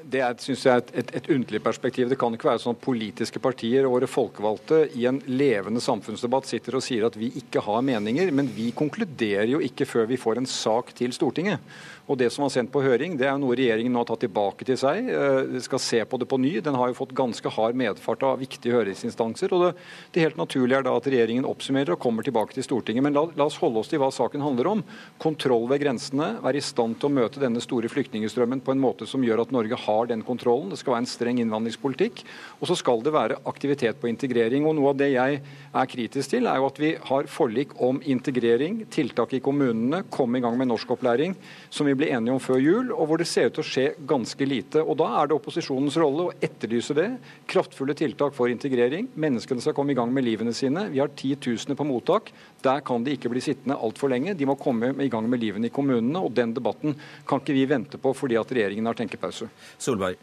Det 0.09 0.23
er, 0.25 0.37
synes 0.41 0.63
jeg, 0.65 0.81
et, 0.81 0.91
et, 1.03 1.11
et 1.19 1.27
underlig 1.35 1.61
perspektiv. 1.61 2.09
Det 2.09 2.17
kan 2.21 2.33
ikke 2.33 2.49
være 2.49 2.63
sånn 2.63 2.77
at 2.77 2.81
politiske 2.81 3.43
partier 3.45 3.85
og 3.85 3.99
våre 3.99 4.09
folkevalgte 4.09 4.81
i 4.97 5.05
en 5.11 5.21
levende 5.29 5.83
samfunnsdebatt 5.85 6.49
sitter 6.49 6.79
og 6.79 6.85
sier 6.85 7.05
at 7.09 7.19
vi 7.19 7.29
ikke 7.43 7.61
har 7.67 7.85
meninger, 7.85 8.33
men 8.33 8.49
vi 8.55 8.71
konkluderer 8.77 9.51
jo 9.53 9.61
ikke 9.65 9.89
før 9.89 10.09
vi 10.09 10.21
får 10.21 10.41
en 10.41 10.49
sak 10.49 10.95
til 10.97 11.13
Stortinget. 11.13 11.61
Og 12.09 12.17
Det 12.17 12.31
som 12.33 12.47
var 12.47 12.53
sendt 12.55 12.73
på 12.73 12.81
høring, 12.81 13.19
det 13.21 13.27
er 13.29 13.37
noe 13.37 13.57
regjeringen 13.59 13.93
nå 13.93 14.01
har 14.01 14.09
tatt 14.09 14.23
tilbake 14.25 14.65
til 14.65 14.79
seg. 14.81 15.11
Eh, 15.13 15.41
de 15.53 15.61
skal 15.61 15.81
se 15.83 15.99
på 16.09 16.17
det 16.17 16.29
på 16.31 16.39
ny. 16.41 16.55
Den 16.65 16.79
har 16.81 16.89
jo 16.89 16.97
fått 16.97 17.13
ganske 17.13 17.53
hard 17.53 17.77
medfart 17.77 18.25
av 18.25 18.41
viktige 18.41 18.79
høringsinstanser. 18.79 19.53
og 19.53 19.67
det, 19.67 19.73
det 20.15 20.25
helt 20.25 20.41
naturlige 20.41 20.81
er 20.81 20.87
da 20.87 20.95
at 20.97 21.05
regjeringen 21.05 21.45
oppsummerer 21.45 21.93
og 21.93 22.01
kommer 22.01 22.25
tilbake 22.25 22.57
til 22.57 22.65
Stortinget. 22.65 23.05
Men 23.05 23.13
la, 23.13 23.27
la, 23.37 23.45
oss 23.45 23.61
holde 23.61 23.83
oss 23.83 23.93
til 23.93 24.01
hva 24.01 24.09
saken 24.15 24.41
handler 24.41 24.73
om. 24.73 24.85
Kontroll 25.21 25.69
ved 25.69 25.83
grensene. 25.85 26.39
Være 26.41 26.63
i 26.63 26.65
stand 26.65 26.97
til 26.97 27.11
å 27.11 27.17
møte 27.21 27.45
denne 27.45 27.61
store 27.61 27.93
flyktningstrømmen 27.93 28.65
på 28.65 28.73
en 28.73 28.81
måte 28.81 29.07
som 29.07 29.25
gjør 29.25 29.45
at 29.45 29.53
Norge 29.53 29.77
har 29.85 29.98
den 30.07 30.23
kontrollen. 30.23 30.71
Det 30.71 30.79
skal 30.79 30.95
være 30.95 31.03
en 31.03 31.11
streng 31.11 31.41
innvandringspolitikk. 31.43 32.23
Og 32.61 32.71
så 32.71 32.77
skal 32.79 33.03
det 33.03 33.13
være 33.15 33.41
aktivitet 33.51 33.99
på 33.99 34.11
integrering. 34.11 34.67
Og 34.69 34.77
Noe 34.79 34.93
av 34.93 35.01
det 35.01 35.11
jeg 35.11 35.41
er 35.43 35.91
kritisk 35.91 36.31
til, 36.31 36.47
er 36.47 36.61
jo 36.61 36.69
at 36.69 36.79
vi 36.79 36.93
har 37.09 37.27
forlik 37.33 37.75
om 37.83 37.99
integrering, 38.07 38.85
tiltak 38.95 39.35
i 39.35 39.43
kommunene, 39.43 40.05
komme 40.15 40.39
i 40.39 40.45
gang 40.45 40.59
med 40.61 40.71
norskopplæring, 40.71 41.35
som 41.71 41.89
vi 41.89 41.97
ble 41.99 42.13
enige 42.15 42.37
om 42.37 42.43
før 42.43 42.63
jul, 42.63 42.93
og 42.95 43.09
hvor 43.09 43.19
det 43.19 43.29
ser 43.31 43.51
ut 43.51 43.59
til 43.59 43.65
å 43.65 43.69
skje 43.73 43.87
ganske 44.09 44.49
lite. 44.49 44.85
Og 44.85 44.97
Da 44.99 45.09
er 45.19 45.29
det 45.29 45.39
opposisjonens 45.39 45.99
rolle 45.99 46.29
å 46.29 46.37
etterlyse 46.43 46.95
det. 46.95 47.09
Kraftfulle 47.51 47.97
tiltak 47.99 48.35
for 48.37 48.51
integrering. 48.53 49.11
Menneskene 49.19 49.63
skal 49.63 49.75
komme 49.77 49.95
i 49.95 49.99
gang 49.99 50.13
med 50.15 50.27
livene 50.27 50.55
sine. 50.55 50.89
Vi 50.93 51.03
har 51.03 51.11
titusener 51.19 51.79
på 51.79 51.87
mottak. 51.87 52.33
Der 52.65 52.83
kan 52.83 53.05
de 53.07 53.15
ikke 53.15 53.31
bli 53.31 53.43
sittende 53.45 53.77
altfor 53.79 54.11
lenge. 54.11 54.35
De 54.35 54.47
må 54.49 54.57
komme 54.59 54.91
i 55.05 55.11
gang 55.13 55.29
med 55.31 55.41
livene 55.41 55.69
i 55.69 55.75
kommunene. 55.75 56.19
og 56.19 56.35
Den 56.35 56.55
debatten 56.55 56.97
kan 57.27 57.41
ikke 57.43 57.55
vi 57.55 57.65
vente 57.71 58.01
på 58.03 58.15
fordi 58.17 58.39
at 58.41 58.51
regjeringen 58.51 58.87
har 58.87 58.99
tenkepause. 58.99 59.49
Solberg. 59.79 60.19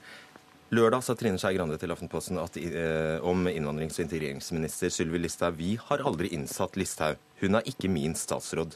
Lørdag 0.75 1.03
sa 1.05 1.13
Trine 1.13 1.37
Skei 1.37 1.53
Grande 1.55 1.77
til 1.77 1.91
Aftenposten 1.93 2.39
at, 2.41 2.57
eh, 2.57 3.21
om 3.23 3.45
innvandrings- 3.47 3.99
og 3.99 4.07
integreringsminister 4.07 4.89
Sylvi 4.89 5.19
Listhaug 5.21 5.55
vi 5.55 5.75
har 5.79 6.01
aldri 6.01 6.33
innsatt 6.33 6.75
Listhaug. 6.75 7.17
Hun 7.39 7.55
er 7.55 7.61
ikke 7.69 7.87
min 7.87 8.15
statsråd. 8.17 8.75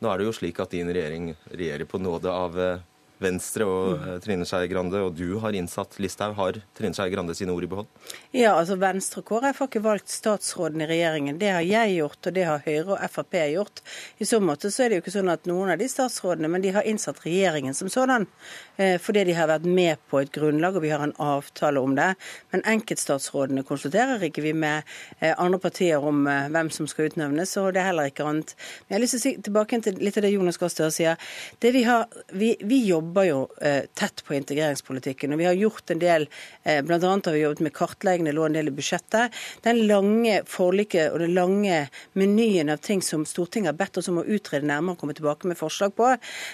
Nå 0.00 0.10
er 0.10 0.18
det 0.18 0.26
jo 0.26 0.32
slik 0.32 0.58
at 0.58 0.70
din 0.70 0.88
regjering 0.88 1.36
regjerer 1.52 1.84
på 1.84 2.00
nåde 2.00 2.32
av 2.32 2.58
eh, 2.58 2.78
Venstre 3.22 3.66
og 3.66 3.98
mm. 3.98 4.20
Trine 4.24 4.46
Skei 4.48 4.68
Grande, 4.70 5.00
og 5.02 5.16
du 5.18 5.38
har 5.42 5.56
innsatt 5.56 5.98
Listhaug. 6.02 6.36
Har 6.38 6.60
Trine 6.78 6.94
Skei 6.94 7.10
Grande 7.12 7.34
sine 7.34 7.54
ord 7.54 7.66
i 7.66 7.70
behold? 7.70 7.88
Ja, 8.30 8.54
altså 8.54 8.78
Venstre 8.78 9.22
og 9.22 9.28
KrF 9.30 9.62
har 9.62 9.70
ikke 9.70 9.82
valgt 9.84 10.12
statsråden 10.12 10.84
i 10.84 10.88
regjeringen. 10.90 11.40
Det 11.40 11.50
har 11.54 11.66
jeg 11.66 11.96
gjort, 11.98 12.20
og 12.22 12.36
det 12.36 12.46
har 12.46 12.62
Høyre 12.64 12.94
og 12.94 13.02
Frp 13.12 13.38
gjort. 13.52 13.82
I 14.22 14.28
så 14.28 14.40
måte 14.44 14.70
så 14.70 14.84
er 14.84 14.90
det 14.90 15.00
jo 15.00 15.04
ikke 15.04 15.14
sånn 15.16 15.32
at 15.32 15.48
noen 15.50 15.74
av 15.74 15.82
de 15.82 15.88
statsrådene, 15.90 16.50
men 16.52 16.64
de 16.64 16.72
har 16.76 16.86
innsatt 16.86 17.20
regjeringen 17.24 17.76
som 17.76 17.90
sådan. 17.92 18.28
Eh, 18.76 18.96
fordi 19.02 19.26
de 19.28 19.36
har 19.38 19.50
vært 19.50 19.66
med 19.66 19.98
på 20.10 20.22
et 20.22 20.32
grunnlag, 20.34 20.78
og 20.78 20.86
vi 20.86 20.94
har 20.94 21.02
en 21.04 21.16
avtale 21.18 21.82
om 21.82 21.96
det. 21.98 22.12
Men 22.54 22.64
enkeltstatsrådene 22.76 23.66
konsulterer 23.66 24.22
ikke 24.28 24.46
vi 24.46 24.54
med 24.54 24.86
eh, 25.18 25.34
andre 25.34 25.60
partier 25.62 26.04
om 26.04 26.22
hvem 26.28 26.70
som 26.74 26.86
skal 26.90 27.10
utnevnes, 27.10 27.56
og 27.58 27.72
det 27.74 27.82
er 27.82 27.90
heller 27.90 28.12
ikke 28.12 28.26
annet. 28.28 28.54
Men 28.86 28.94
jeg 28.94 28.98
har 28.98 29.04
lyst 29.04 29.16
til 29.16 29.22
å 29.22 29.26
si 29.26 29.34
tilbake 29.48 29.82
til 29.82 29.98
litt 30.02 30.16
av 30.18 30.24
det 30.24 30.34
Jonas 30.34 30.58
Gahr 30.60 30.72
Støre 30.72 30.94
sier. 30.94 31.30
Det 31.62 31.72
vi, 31.74 31.82
har, 31.88 32.06
vi, 32.36 32.54
vi 32.62 32.80
jobber 32.86 33.07
jobber 33.08 33.24
jo 33.24 33.48
eh, 33.60 33.84
tett 33.94 34.24
på 34.24 34.34
integreringspolitikken. 34.34 35.32
og 35.32 35.38
Vi 35.38 35.44
har 35.44 35.52
gjort 35.52 35.90
en 35.90 35.98
del, 35.98 36.28
eh, 36.62 36.82
bl.a. 36.82 36.98
har 36.98 37.32
vi 37.32 37.40
jobbet 37.40 37.60
med 37.60 37.72
kartleggende 37.72 38.32
lå 38.32 38.44
en 38.44 38.52
del 38.52 38.68
i 38.68 38.74
budsjettet. 38.74 39.32
Den 39.62 39.86
lange 39.86 40.42
forliket 40.46 41.12
og 41.12 41.20
den 41.20 41.34
lange 41.34 41.88
menyen 42.12 42.68
av 42.68 42.82
ting 42.84 43.02
som 43.02 43.24
Stortinget 43.24 43.72
har 43.72 43.78
bedt 43.78 43.98
oss 43.98 44.08
om 44.08 44.20
å 44.20 44.26
utrede 44.26 44.66
nærmere 44.68 44.96
og 44.96 45.00
komme 45.00 45.16
tilbake 45.16 45.48
med 45.48 45.58
forslag 45.58 45.94
på, 45.96 46.10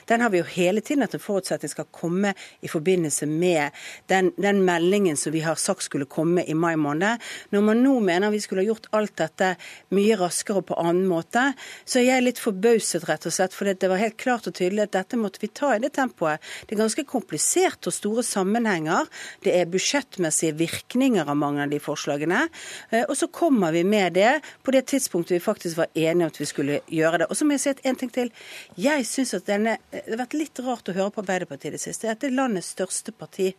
den 0.06 0.20
har 0.20 0.30
vi 0.30 0.40
jo 0.42 0.46
hele 0.54 0.80
tiden 0.80 1.02
at 1.02 1.14
en 1.14 1.22
forutsetning 1.22 1.72
skal 1.72 1.88
komme 1.90 2.34
i 2.62 2.70
forbindelse 2.70 3.26
med 3.26 3.74
den, 4.12 4.30
den 4.36 4.62
meldingen 4.64 5.16
som 5.16 5.34
vi 5.34 5.42
har 5.44 5.58
sagt 5.58 5.82
skulle 5.88 6.06
komme 6.06 6.44
i 6.46 6.54
mai 6.54 6.76
måned. 6.76 7.22
Når 7.50 7.66
man 7.66 7.82
nå 7.82 7.98
mener 8.04 8.30
vi 8.30 8.42
skulle 8.42 8.62
ha 8.62 8.70
gjort 8.70 8.90
alt 8.94 9.16
dette 9.18 9.54
mye 9.94 10.18
raskere 10.20 10.62
og 10.62 10.68
på 10.70 10.78
annen 10.78 11.08
måte, 11.10 11.50
så 11.84 12.00
er 12.00 12.12
jeg 12.12 12.28
litt 12.28 12.42
forbauset, 12.42 13.08
rett 13.08 13.26
og 13.26 13.34
slett. 13.34 13.56
For 13.56 13.66
det 13.66 13.90
var 13.90 14.00
helt 14.00 14.20
klart 14.20 14.46
og 14.46 14.54
tydelig 14.54 14.86
at 14.86 14.94
dette 14.94 15.18
måtte 15.18 15.42
vi 15.42 15.50
ta 15.50 15.74
i 15.74 15.82
det 15.82 15.94
tempoet. 15.98 16.43
Det 16.64 16.76
er 16.76 16.82
ganske 16.82 17.06
komplisert 17.08 17.88
og 17.88 17.94
store 17.94 18.24
sammenhenger. 18.26 19.08
Det 19.44 19.54
er 19.56 19.70
budsjettmessige 19.70 20.56
virkninger 20.58 21.28
av 21.28 21.38
mange 21.40 21.64
av 21.64 21.72
de 21.72 21.80
forslagene. 21.82 22.44
Eh, 22.90 23.04
og 23.08 23.16
så 23.18 23.28
kommer 23.32 23.74
vi 23.74 23.84
med 23.84 24.16
det 24.18 24.38
på 24.62 24.74
det 24.74 24.86
tidspunktet 24.92 25.38
vi 25.38 25.44
faktisk 25.44 25.80
var 25.82 25.92
enige 25.94 26.28
om 26.28 26.32
at 26.32 26.40
vi 26.40 26.48
skulle 26.50 26.80
gjøre 26.86 27.24
det. 27.24 27.30
Og 27.30 27.38
så 27.38 27.46
må 27.46 27.56
jeg 27.56 27.64
si 27.64 27.74
en 27.84 28.00
ting 28.00 28.12
til. 28.14 28.32
Jeg 28.80 29.06
syns 29.08 29.34
at 29.34 29.46
denne 29.48 29.78
Det 29.90 30.04
har 30.10 30.20
vært 30.20 30.36
litt 30.36 30.60
rart 30.62 30.88
å 30.88 30.94
høre 30.94 31.12
på 31.14 31.22
Arbeiderpartiet 31.22 31.72
i 31.72 31.76
det 31.76 31.82
siste. 31.82 32.08
Dette 32.08 32.28
er 32.28 32.36
landets 32.36 32.72
største 32.74 33.12
parti. 33.16 33.52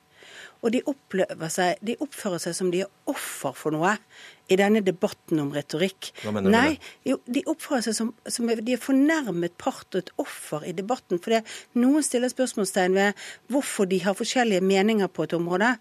Og 0.65 0.74
de, 0.74 0.81
seg, 1.53 1.77
de 1.86 1.93
oppfører 2.01 2.41
seg 2.41 2.55
som 2.57 2.72
de 2.74 2.81
er 2.86 3.12
offer 3.12 3.53
for 3.53 3.75
noe 3.75 3.93
i 4.51 4.57
denne 4.60 4.81
debatten 4.86 5.39
om 5.41 5.51
retorikk. 5.53 6.12
Hva 6.22 6.34
mener 6.34 6.50
du 6.50 6.53
Nei, 6.53 6.75
jo, 7.07 7.17
De 7.25 7.41
oppfører 7.50 7.88
seg 7.88 7.98
som, 7.98 8.12
som 8.29 8.50
de 8.50 8.75
er 8.75 8.81
fornærmet 8.81 9.55
part 9.62 9.88
og 9.93 10.03
et 10.03 10.12
offer 10.22 10.67
i 10.69 10.74
debatten. 10.77 11.22
For 11.22 11.38
noen 11.81 12.05
stiller 12.05 12.29
spørsmålstegn 12.34 12.98
ved 12.98 13.25
hvorfor 13.53 13.89
de 13.89 14.01
har 14.05 14.17
forskjellige 14.17 14.65
meninger 14.65 15.10
på 15.10 15.25
et 15.25 15.34
område. 15.38 15.75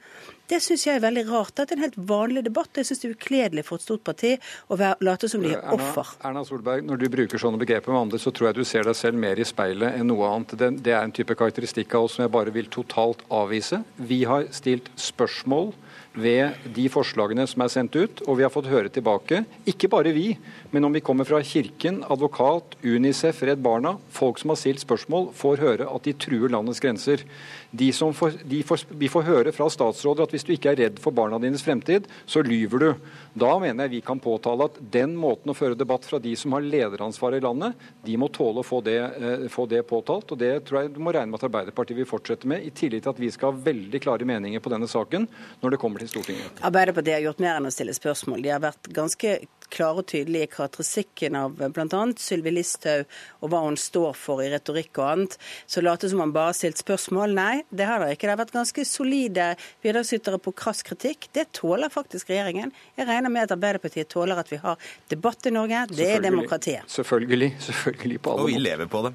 Det 0.48 0.58
syns 0.60 0.82
jeg 0.84 0.98
er 0.98 1.04
veldig 1.04 1.22
rart. 1.30 1.54
Det 1.56 1.72
er 1.72 1.78
en 1.78 1.84
helt 1.86 1.96
vanlig 2.08 2.42
debatt. 2.44 2.76
Jeg 2.76 2.88
syns 2.88 3.00
det 3.00 3.08
er 3.08 3.14
ukledelig 3.16 3.64
for 3.64 3.80
et 3.80 3.84
stort 3.84 4.02
parti 4.04 4.34
å 4.68 4.76
være, 4.76 4.98
late 5.08 5.28
som 5.32 5.44
de 5.44 5.54
er 5.56 5.62
offer. 5.72 6.10
Erna, 6.18 6.30
Erna, 6.30 6.42
Solberg, 6.48 6.84
når 6.84 7.00
du 7.00 7.06
bruker 7.12 7.40
sånne 7.40 7.60
begreper 7.60 7.92
med 7.92 8.02
andre, 8.02 8.20
så 8.20 8.32
tror 8.32 8.50
jeg 8.50 8.58
du 8.58 8.68
ser 8.68 8.84
deg 8.84 8.98
selv 8.98 9.20
mer 9.20 9.40
i 9.40 9.46
speilet 9.48 9.96
enn 9.96 10.08
noe 10.12 10.28
annet. 10.28 10.52
Det, 10.60 10.70
det 10.84 10.92
er 10.92 11.00
en 11.00 11.14
type 11.16 11.36
karakteristikk 11.40 11.96
av 11.96 12.08
oss 12.08 12.18
som 12.18 12.26
jeg 12.26 12.34
bare 12.36 12.52
vil 12.52 12.68
totalt 12.72 13.24
avvise. 13.32 13.80
Vi 13.96 14.20
har 14.28 14.44
stilt 14.52 14.73
spørsmål 14.98 15.72
ved 16.14 16.54
de 16.76 16.84
forslagene 16.92 17.46
som 17.50 17.64
er 17.64 17.72
sendt 17.72 17.96
ut, 17.98 18.22
og 18.28 18.38
vi 18.38 18.44
har 18.46 18.52
fått 18.54 18.70
høre 18.70 18.90
tilbake, 18.92 19.42
ikke 19.66 19.90
bare 19.90 20.14
vi, 20.14 20.36
men 20.70 20.86
om 20.86 20.94
vi 20.94 21.02
kommer 21.04 21.26
fra 21.26 21.40
Kirken, 21.42 22.02
advokat, 22.06 22.76
Unicef, 22.84 23.42
Redd 23.42 23.62
Barna, 23.64 23.96
folk 24.14 24.38
som 24.38 24.52
har 24.52 24.60
stilt 24.60 24.84
spørsmål, 24.84 25.32
får 25.34 25.62
høre 25.64 25.90
at 25.90 26.06
de 26.06 26.14
truer 26.14 26.52
landets 26.54 26.82
grenser. 26.82 27.24
De 27.74 27.90
får, 27.92 28.32
de 28.44 28.62
får, 28.62 28.84
vi 28.88 29.08
får 29.10 29.24
høre 29.26 29.52
fra 29.54 29.66
statsråder 29.72 30.28
at 30.28 30.34
hvis 30.34 30.46
du 30.46 30.52
ikke 30.54 30.70
er 30.70 30.78
redd 30.78 31.00
for 31.02 31.14
barna 31.16 31.40
dines 31.42 31.64
fremtid, 31.66 32.06
så 32.26 32.42
lyver 32.46 32.82
du. 32.84 32.90
Da 33.34 33.56
mener 33.58 33.88
jeg 33.88 33.96
vi 33.96 34.02
kan 34.06 34.20
påtale 34.22 34.68
at 34.68 34.78
den 34.94 35.16
måten 35.18 35.50
å 35.50 35.56
føre 35.58 35.78
debatt 35.78 36.06
fra 36.06 36.20
de 36.22 36.36
som 36.38 36.54
har 36.54 36.62
lederansvaret 36.62 37.42
i 37.42 37.44
landet, 37.44 37.74
de 38.06 38.14
må 38.20 38.28
tåle 38.30 38.62
å 38.62 38.66
få 38.66 38.78
det, 38.86 39.00
eh, 39.02 39.46
få 39.50 39.66
det, 39.70 39.82
påtalt. 39.90 40.30
og 40.30 40.38
Det 40.38 40.52
tror 40.68 40.82
jeg 40.82 40.94
du 40.94 41.00
må 41.02 41.12
regne 41.12 41.32
med 41.32 41.42
at 41.42 41.48
Arbeiderpartiet 41.50 41.98
vil 41.98 42.06
fortsette 42.06 42.46
med, 42.46 42.62
i 42.62 42.70
tillegg 42.70 43.02
til 43.02 43.10
at 43.10 43.18
vi 43.18 43.32
skal 43.34 43.52
ha 43.52 43.64
veldig 43.66 44.00
klare 44.00 44.28
meninger 44.28 44.62
på 44.62 44.70
denne 44.70 44.86
saken 44.86 45.26
når 45.62 45.74
det 45.74 45.80
kommer 45.82 45.98
til 45.98 46.12
Stortinget. 46.14 46.62
Arbeiderpartiet 46.62 47.18
har 47.18 47.26
gjort 47.26 47.42
mer 47.42 47.58
enn 47.58 47.66
å 47.66 47.74
stille 47.74 47.96
spørsmål. 47.96 48.42
De 48.42 48.54
har 48.54 48.62
vært 48.62 48.92
ganske 48.94 49.34
klare 49.74 50.04
og 50.04 50.06
tydelige 50.06 50.46
i 50.46 50.52
karakteristikken 50.52 51.36
av 51.38 51.58
bl.a. 51.58 52.02
Sylvi 52.20 52.54
Listhaug 52.54 53.10
og 53.42 53.50
hva 53.50 53.64
hun 53.66 53.78
står 53.80 54.14
for 54.18 54.44
i 54.44 54.50
retorikk 54.52 55.00
og 55.00 55.10
annet. 55.10 55.38
Så 55.66 55.82
late 55.82 56.10
som 56.10 56.22
han 56.22 56.34
bare 56.34 56.52
har 56.52 56.58
stilt 56.58 56.78
spørsmål. 56.78 57.34
Nei, 57.34 57.63
det 57.70 57.86
har 57.88 58.02
det 58.02 58.14
ikke. 58.14 58.26
Det 58.26 58.32
har 58.32 58.40
vært 58.40 58.54
ganske 58.54 58.84
solide 58.88 59.46
bidragsytere 59.84 60.40
på 60.42 60.52
krass 60.56 60.82
kritikk. 60.86 61.28
Det 61.34 61.46
tåler 61.56 61.92
faktisk 61.92 62.30
regjeringen. 62.32 62.72
Jeg 62.98 63.08
regner 63.08 63.32
med 63.32 63.46
at 63.46 63.54
Arbeiderpartiet 63.56 64.10
tåler 64.12 64.40
at 64.40 64.50
vi 64.52 64.58
har 64.62 64.80
debatt 65.10 65.48
i 65.48 65.54
Norge. 65.54 65.84
Det 65.92 66.08
er 66.16 66.24
demokratiet. 66.24 66.88
Selvfølgelig. 66.90 67.50
Selvfølgelig 67.68 68.20
på 68.20 68.34
alle 68.34 68.44
måter. 68.44 68.54
Og 68.54 68.58
vi 68.58 68.64
lever 68.66 68.90
på 68.90 69.02
det. 69.06 69.14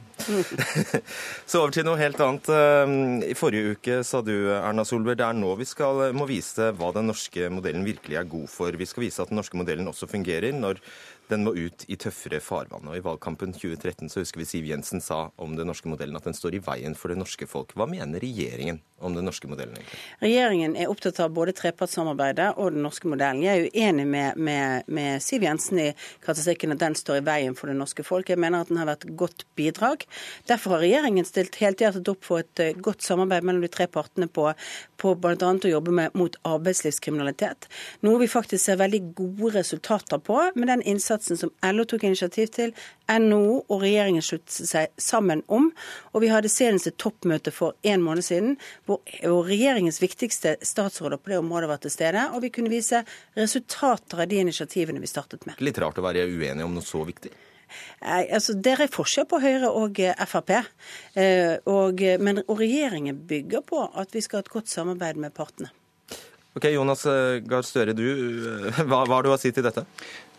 Så 1.49 1.61
over 1.63 1.75
til 1.75 1.87
noe 1.87 1.99
helt 1.99 2.19
annet. 2.25 2.51
Ehm, 2.53 2.97
I 3.25 3.35
forrige 3.37 3.75
uke 3.75 4.01
sa 4.07 4.23
du, 4.25 4.33
Erna 4.55 4.85
Solberg, 4.87 5.19
det 5.19 5.27
er 5.27 5.39
nå 5.39 5.53
vi 5.59 5.67
skal, 5.69 6.09
må 6.15 6.27
vise 6.29 6.71
hva 6.77 6.91
den 6.95 7.09
norske 7.11 7.51
modellen 7.53 7.87
virkelig 7.87 8.19
er 8.19 8.27
god 8.29 8.49
for. 8.51 8.75
Vi 8.79 8.89
skal 8.89 9.07
vise 9.07 9.23
at 9.23 9.31
den 9.31 9.39
norske 9.41 9.59
modellen 9.59 9.89
også 9.91 10.09
fungerer 10.09 10.55
når 10.55 10.81
den 11.29 11.43
må 11.45 11.53
ut 11.53 11.85
i 11.87 11.97
tøffere 11.99 12.39
farvann. 12.41 12.87
Og 12.89 12.97
I 12.97 13.03
valgkampen 13.05 13.53
2013 13.53 14.09
så 14.09 14.23
husker 14.23 14.41
vi 14.41 14.47
Siv 14.49 14.65
Jensen 14.65 15.01
sa 15.03 15.27
om 15.37 15.53
den 15.57 15.69
norske 15.69 15.89
modellen 15.91 16.17
at 16.17 16.25
den 16.25 16.37
står 16.37 16.57
i 16.57 16.61
veien 16.65 16.95
for 16.97 17.13
det 17.13 17.19
norske 17.19 17.45
folk. 17.49 17.75
Hva 17.77 17.85
mener 17.89 18.23
regjeringen 18.23 18.81
om 18.99 19.13
den 19.13 19.27
norske 19.29 19.47
modellen? 19.47 19.77
egentlig? 19.77 19.99
Regjeringen 20.23 20.73
er 20.79 20.89
opptatt 20.89 21.21
av 21.21 21.29
både 21.35 21.53
trepartssamarbeidet 21.57 22.49
og 22.57 22.73
den 22.73 22.81
norske 22.85 23.11
modellen. 23.11 23.43
Jeg 23.45 23.67
er 23.67 23.69
uenig 23.69 24.07
med, 24.09 24.39
med, 24.41 24.89
med 24.89 25.21
Siv 25.23 25.45
Jensen 25.45 25.83
i 25.83 25.87
karakteristikken 26.25 26.73
at 26.73 26.81
den 26.81 26.97
står 26.97 27.21
i 27.21 27.25
veien 27.29 27.57
for 27.57 27.69
det 27.69 27.77
norske 27.77 28.05
folk. 28.07 28.31
Jeg 28.33 28.41
mener 28.41 28.65
at 28.65 28.73
den 28.73 28.81
har 28.81 28.89
vært 28.89 29.05
godt 29.19 29.45
bidrag. 29.59 30.07
Derfor 30.49 30.75
har 30.75 30.83
regjeringen 30.87 31.29
stilt 31.29 31.61
helhjertet 31.61 32.09
opp 32.09 32.25
for 32.25 32.41
et 32.41 32.63
eh, 32.63 32.73
godt 32.73 33.05
samarbeid 33.05 33.45
mellom 33.45 33.61
de 33.67 33.71
tre 33.71 33.85
partene 33.91 34.25
på, 34.33 34.49
på 34.97 35.13
bl.a. 35.13 35.37
å 35.37 35.73
jobbe 35.75 35.93
med, 35.93 36.17
mot 36.17 36.41
arbeidslivskriminalitet. 36.49 37.69
Noe 38.07 38.23
vi 38.23 38.31
faktisk 38.31 38.65
ser 38.65 38.81
veldig 38.81 39.03
gode 39.13 39.53
resultater 39.59 40.17
på 40.25 40.41
med 40.57 40.73
den 40.73 40.81
innsatsen 40.81 41.18
innsatsen 41.19 41.37
som 41.37 41.51
LO 41.75 41.85
tok 41.85 42.03
initiativ 42.03 42.47
til, 42.47 42.73
NHO 43.09 43.65
og 43.69 43.81
regjeringen 43.81 44.21
sluttet 44.21 44.67
seg 44.67 44.87
sammen 44.97 45.43
om. 45.47 45.71
Og 46.13 46.21
vi 46.21 46.29
hadde 46.29 46.49
senest 46.49 46.87
et 46.87 46.97
toppmøte 46.97 47.51
for 47.51 47.75
en 47.83 48.01
måned 48.01 48.23
siden 48.23 48.57
hvor, 48.85 49.01
regjeringens 49.23 50.01
viktigste 50.01 50.57
statsråder 50.61 51.17
på 51.17 51.29
det 51.31 51.39
området 51.39 51.69
var 51.69 51.81
til 51.81 51.91
stede. 51.91 52.29
Og 52.33 52.43
vi 52.43 52.49
kunne 52.49 52.69
vise 52.71 53.03
resultater 53.35 54.23
av 54.23 54.29
de 54.29 54.39
initiativene 54.39 54.99
vi 54.99 55.07
startet 55.07 55.45
med. 55.45 55.59
Litt 55.59 55.79
rart 55.79 55.99
å 55.99 56.05
være 56.05 56.27
uenig 56.27 56.65
om 56.65 56.75
noe 56.75 56.85
så 56.85 57.03
viktig? 57.03 57.31
Nei, 58.01 58.23
altså, 58.33 58.55
Det 58.57 58.71
er 58.73 58.89
forskjell 58.89 59.27
på 59.29 59.41
Høyre 59.43 59.69
og 59.69 59.99
eh, 60.01 60.25
Frp. 60.25 60.55
Eh, 61.13 61.59
og, 61.69 62.01
men, 62.19 62.41
og 62.47 62.63
regjeringen 62.63 63.19
bygger 63.29 63.61
på 63.61 63.83
at 63.93 64.15
vi 64.15 64.23
skal 64.25 64.39
ha 64.39 64.47
et 64.47 64.55
godt 64.55 64.71
samarbeid 64.71 65.21
med 65.21 65.35
partene. 65.37 65.69
Ok, 66.57 66.65
Jonas 66.73 67.03
eh, 67.05 67.39
Gahr 67.45 67.61
Støre, 67.65 67.93
eh, 67.93 68.79
hva, 68.89 69.03
hva, 69.03 69.19
har 69.19 69.25
du 69.25 69.29
å 69.29 69.37
si 69.37 69.51
til 69.53 69.65
dette? 69.65 69.83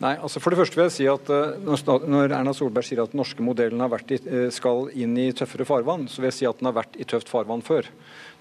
Nei, 0.03 0.17
altså 0.17 0.41
For 0.43 0.51
det 0.51 0.59
første 0.59 0.79
vil 0.79 0.89
jeg 0.89 0.95
si 0.95 1.07
at 1.13 1.29
uh, 1.31 2.01
Når 2.09 2.33
Erna 2.33 2.55
Solberg 2.57 2.87
sier 2.89 3.03
at 3.03 3.13
den 3.13 3.21
norske 3.21 3.45
modellen 3.45 3.83
i, 3.85 4.19
skal 4.51 4.89
inn 4.97 5.15
i 5.21 5.29
tøffere 5.37 5.69
farvann, 5.69 6.09
så 6.11 6.23
vil 6.23 6.31
jeg 6.33 6.39
si 6.41 6.49
at 6.51 6.59
den 6.59 6.71
har 6.71 6.79
vært 6.81 6.99
i 6.99 7.07
tøft 7.07 7.31
farvann 7.31 7.63
før. 7.63 7.87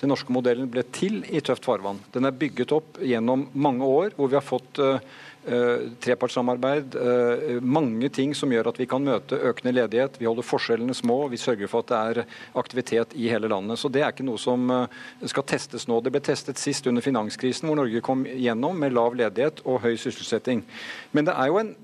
Den 0.02 0.10
norske 0.10 0.34
modellen 0.34 0.72
ble 0.72 0.86
til 0.96 1.22
i 1.28 1.44
tøft 1.46 1.68
farvann. 1.68 2.00
Den 2.16 2.26
er 2.26 2.38
bygget 2.42 2.74
opp 2.74 3.02
gjennom 3.04 3.50
mange 3.54 3.86
år 3.86 4.16
hvor 4.18 4.32
vi 4.32 4.40
har 4.40 4.48
fått 4.48 4.82
uh, 4.82 4.98
Eh, 4.98 5.28
trepartssamarbeid, 5.50 6.96
eh, 6.96 7.60
mange 7.62 8.10
ting 8.10 8.36
som 8.36 8.51
gjør 8.51 8.70
at 8.72 8.79
vi 8.79 8.88
kan 8.89 9.03
møte 9.03 9.39
økende 9.50 9.74
ledighet. 9.74 10.20
Vi 10.20 10.27
holder 10.27 10.46
forskjellene 10.46 10.96
små, 10.96 11.27
vi 11.32 11.38
sørger 11.41 11.72
for 11.72 11.86
at 11.86 11.91
det 11.91 12.00
er 12.00 12.25
aktivitet 12.60 13.15
i 13.15 13.29
hele 13.29 13.50
landet. 13.50 13.79
Så 13.79 13.91
Det 13.91 14.01
er 14.01 14.13
ikke 14.13 14.27
noe 14.27 14.38
som 14.38 14.70
eh, 14.70 14.88
skal 15.25 15.44
testes 15.44 15.88
nå. 15.88 16.01
Det 16.03 16.12
ble 16.12 16.22
testet 16.22 16.58
sist 16.58 16.88
under 16.88 17.01
finanskrisen, 17.01 17.68
hvor 17.68 17.79
Norge 17.82 18.01
kom 18.01 18.25
gjennom 18.25 18.77
med 18.79 18.94
lav 18.94 19.15
ledighet 19.15 19.62
og 19.65 19.82
høy 19.82 19.96
sysselsetting. 19.98 20.63
Men 21.12 21.25
det 21.25 21.36
er 21.36 21.48
jo 21.48 21.62
en 21.63 21.75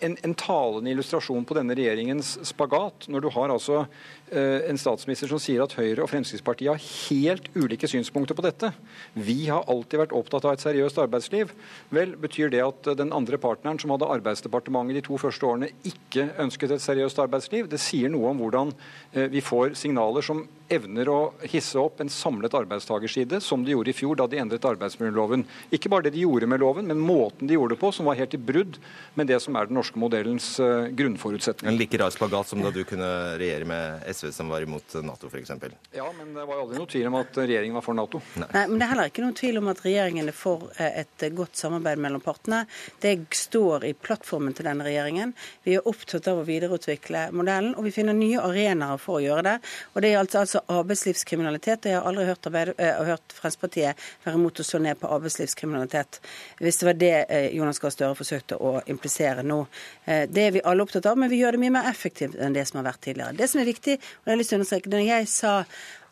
en, 0.00 0.16
en, 0.22 0.34
talende 0.38 0.92
illustrasjon 0.92 1.46
på 1.46 1.56
denne 1.58 1.74
regjeringens 1.74 2.36
spagat. 2.46 3.08
Når 3.10 3.24
du 3.24 3.30
har 3.34 3.54
altså 3.54 3.84
Eh, 4.26 4.64
en 4.66 4.78
statsminister 4.78 5.30
som 5.30 5.38
sier 5.38 5.62
at 5.62 5.76
Høyre 5.78 6.02
og 6.02 6.08
Fremskrittspartiet 6.10 6.72
har 6.72 6.82
helt 6.82 7.46
ulike 7.54 7.86
synspunkter 7.86 8.34
på 8.34 8.42
dette. 8.42 8.72
Vi 9.14 9.44
har 9.46 9.68
alltid 9.70 10.00
vært 10.00 10.14
opptatt 10.18 10.48
av 10.48 10.56
et 10.56 10.64
seriøst 10.64 10.98
arbeidsliv. 10.98 11.52
Vel, 11.94 12.16
Betyr 12.18 12.50
det 12.50 12.64
at 12.64 12.90
den 12.98 13.14
andre 13.14 13.38
partneren, 13.38 13.78
som 13.78 13.94
hadde 13.94 14.08
Arbeidsdepartementet 14.16 14.98
de 14.98 15.04
to 15.06 15.20
første 15.22 15.46
årene, 15.46 15.70
ikke 15.86 16.26
ønsket 16.42 16.74
et 16.74 16.82
seriøst 16.82 17.22
arbeidsliv? 17.22 17.70
Det 17.70 17.78
sier 17.78 18.10
noe 18.10 18.32
om 18.32 18.42
hvordan 18.42 18.74
eh, 19.14 19.28
vi 19.30 19.44
får 19.44 19.78
signaler 19.78 20.26
som 20.26 20.42
evner 20.72 21.08
å 21.10 21.18
hisse 21.46 21.78
opp 21.80 22.00
en 22.02 22.10
samlet 22.12 22.54
arbeidstagerside, 22.56 23.40
som 23.44 23.64
de 23.64 23.74
gjorde 23.74 23.92
i 23.92 23.96
fjor 23.96 24.18
da 24.18 24.26
de 24.30 24.40
endret 24.40 24.66
arbeidsmiljøloven. 24.66 25.44
Ikke 25.74 25.90
bare 25.92 26.08
det 26.08 26.14
de 26.16 26.24
gjorde 26.24 26.48
med 26.50 26.62
loven, 26.62 26.88
men 26.90 27.00
måten 27.02 27.48
de 27.48 27.56
gjorde 27.56 27.76
det 27.76 27.80
på, 27.80 27.92
som 27.94 28.08
var 28.08 28.18
helt 28.18 28.34
i 28.34 28.40
brudd 28.40 28.78
med 29.14 29.30
det 29.30 29.38
som 29.42 29.56
er 29.56 29.68
den 29.68 29.78
norske 29.78 30.00
modellens 30.00 30.48
eh, 30.62 30.88
grunnforutsetning. 30.96 31.70
En 31.70 31.78
like 31.78 32.00
rar 32.00 32.14
spagat 32.14 32.50
som 32.50 32.62
da 32.64 32.72
du 32.74 32.82
kunne 32.88 33.10
regjere 33.40 33.68
med 33.68 34.06
SV 34.10 34.32
som 34.34 34.50
var 34.52 34.66
imot 34.66 34.96
Nato, 35.06 35.30
f.eks. 35.30 35.54
Ja, 35.96 36.08
men 36.18 36.34
det 36.34 36.46
var 36.46 36.58
jo 36.58 36.66
aldri 36.66 36.80
noe 36.82 36.90
tvil 36.90 37.10
om 37.10 37.18
at 37.20 37.40
regjeringen 37.42 37.78
var 37.78 37.86
for 37.86 37.98
Nato. 37.98 38.22
Nei. 38.40 38.50
Nei, 38.54 38.64
men 38.70 38.78
Det 38.78 38.86
er 38.86 38.92
heller 38.94 39.12
ikke 39.12 39.24
noen 39.24 39.38
tvil 39.38 39.60
om 39.62 39.72
at 39.72 39.84
regjeringen 39.86 40.30
er 40.32 40.36
for 40.36 40.68
eh, 40.76 41.02
et 41.04 41.26
godt 41.36 41.60
samarbeid 41.60 42.02
mellom 42.02 42.24
partene. 42.24 42.64
Det 43.02 43.14
står 43.36 43.86
i 43.88 43.94
plattformen 43.94 44.56
til 44.56 44.68
denne 44.68 44.86
regjeringen. 44.86 45.34
Vi 45.66 45.76
er 45.78 45.88
opptatt 45.88 46.28
av 46.30 46.42
å 46.42 46.46
videreutvikle 46.46 47.28
modellen, 47.36 47.74
og 47.76 47.86
vi 47.86 47.94
finner 47.94 48.16
nye 48.16 48.42
arenaer 48.42 49.00
for 49.02 49.20
å 49.20 49.24
gjøre 49.24 49.46
det. 49.46 49.56
Og 49.94 50.02
Det 50.02 50.12
er 50.12 50.22
altså 50.22 50.55
arbeidslivskriminalitet. 50.72 51.84
Og 51.84 51.90
Jeg 51.90 51.98
har 51.98 52.08
aldri 52.10 52.26
hørt, 52.28 52.46
uh, 52.46 53.02
hørt 53.10 53.36
Fremskrittspartiet 53.36 54.06
være 54.24 54.40
imot 54.40 54.60
å 54.60 54.66
slå 54.66 54.80
ned 54.84 55.00
på 55.00 55.10
arbeidslivskriminalitet, 55.16 56.20
hvis 56.60 56.80
det 56.80 56.88
var 56.90 56.98
det 57.00 57.14
uh, 57.30 57.48
Jonas 57.56 57.82
Gahr 57.82 57.94
Støre 57.94 58.18
forsøkte 58.18 58.60
å 58.60 58.78
implisere 58.92 59.44
nå. 59.46 59.62
Uh, 60.06 60.24
det 60.30 60.46
er 60.46 60.56
vi 60.56 60.64
alle 60.64 60.86
opptatt 60.86 61.06
av, 61.10 61.18
men 61.20 61.32
vi 61.32 61.42
gjør 61.42 61.56
det 61.56 61.64
mye 61.66 61.76
mer 61.78 61.90
effektivt 61.92 62.38
enn 62.40 62.56
det 62.56 62.66
som 62.68 62.80
har 62.80 62.90
vært 62.90 63.04
tidligere. 63.08 63.36
Det 63.36 63.50
som 63.52 63.62
er 63.62 63.70
viktig, 63.70 64.00
og 64.00 64.30
jeg 64.30 64.34
har 64.34 64.42
lyst 64.42 64.54
til 64.54 64.58
å 64.58 64.62
understreke, 64.62 64.92
Når 64.96 65.06
jeg 65.06 65.30
sa 65.32 65.54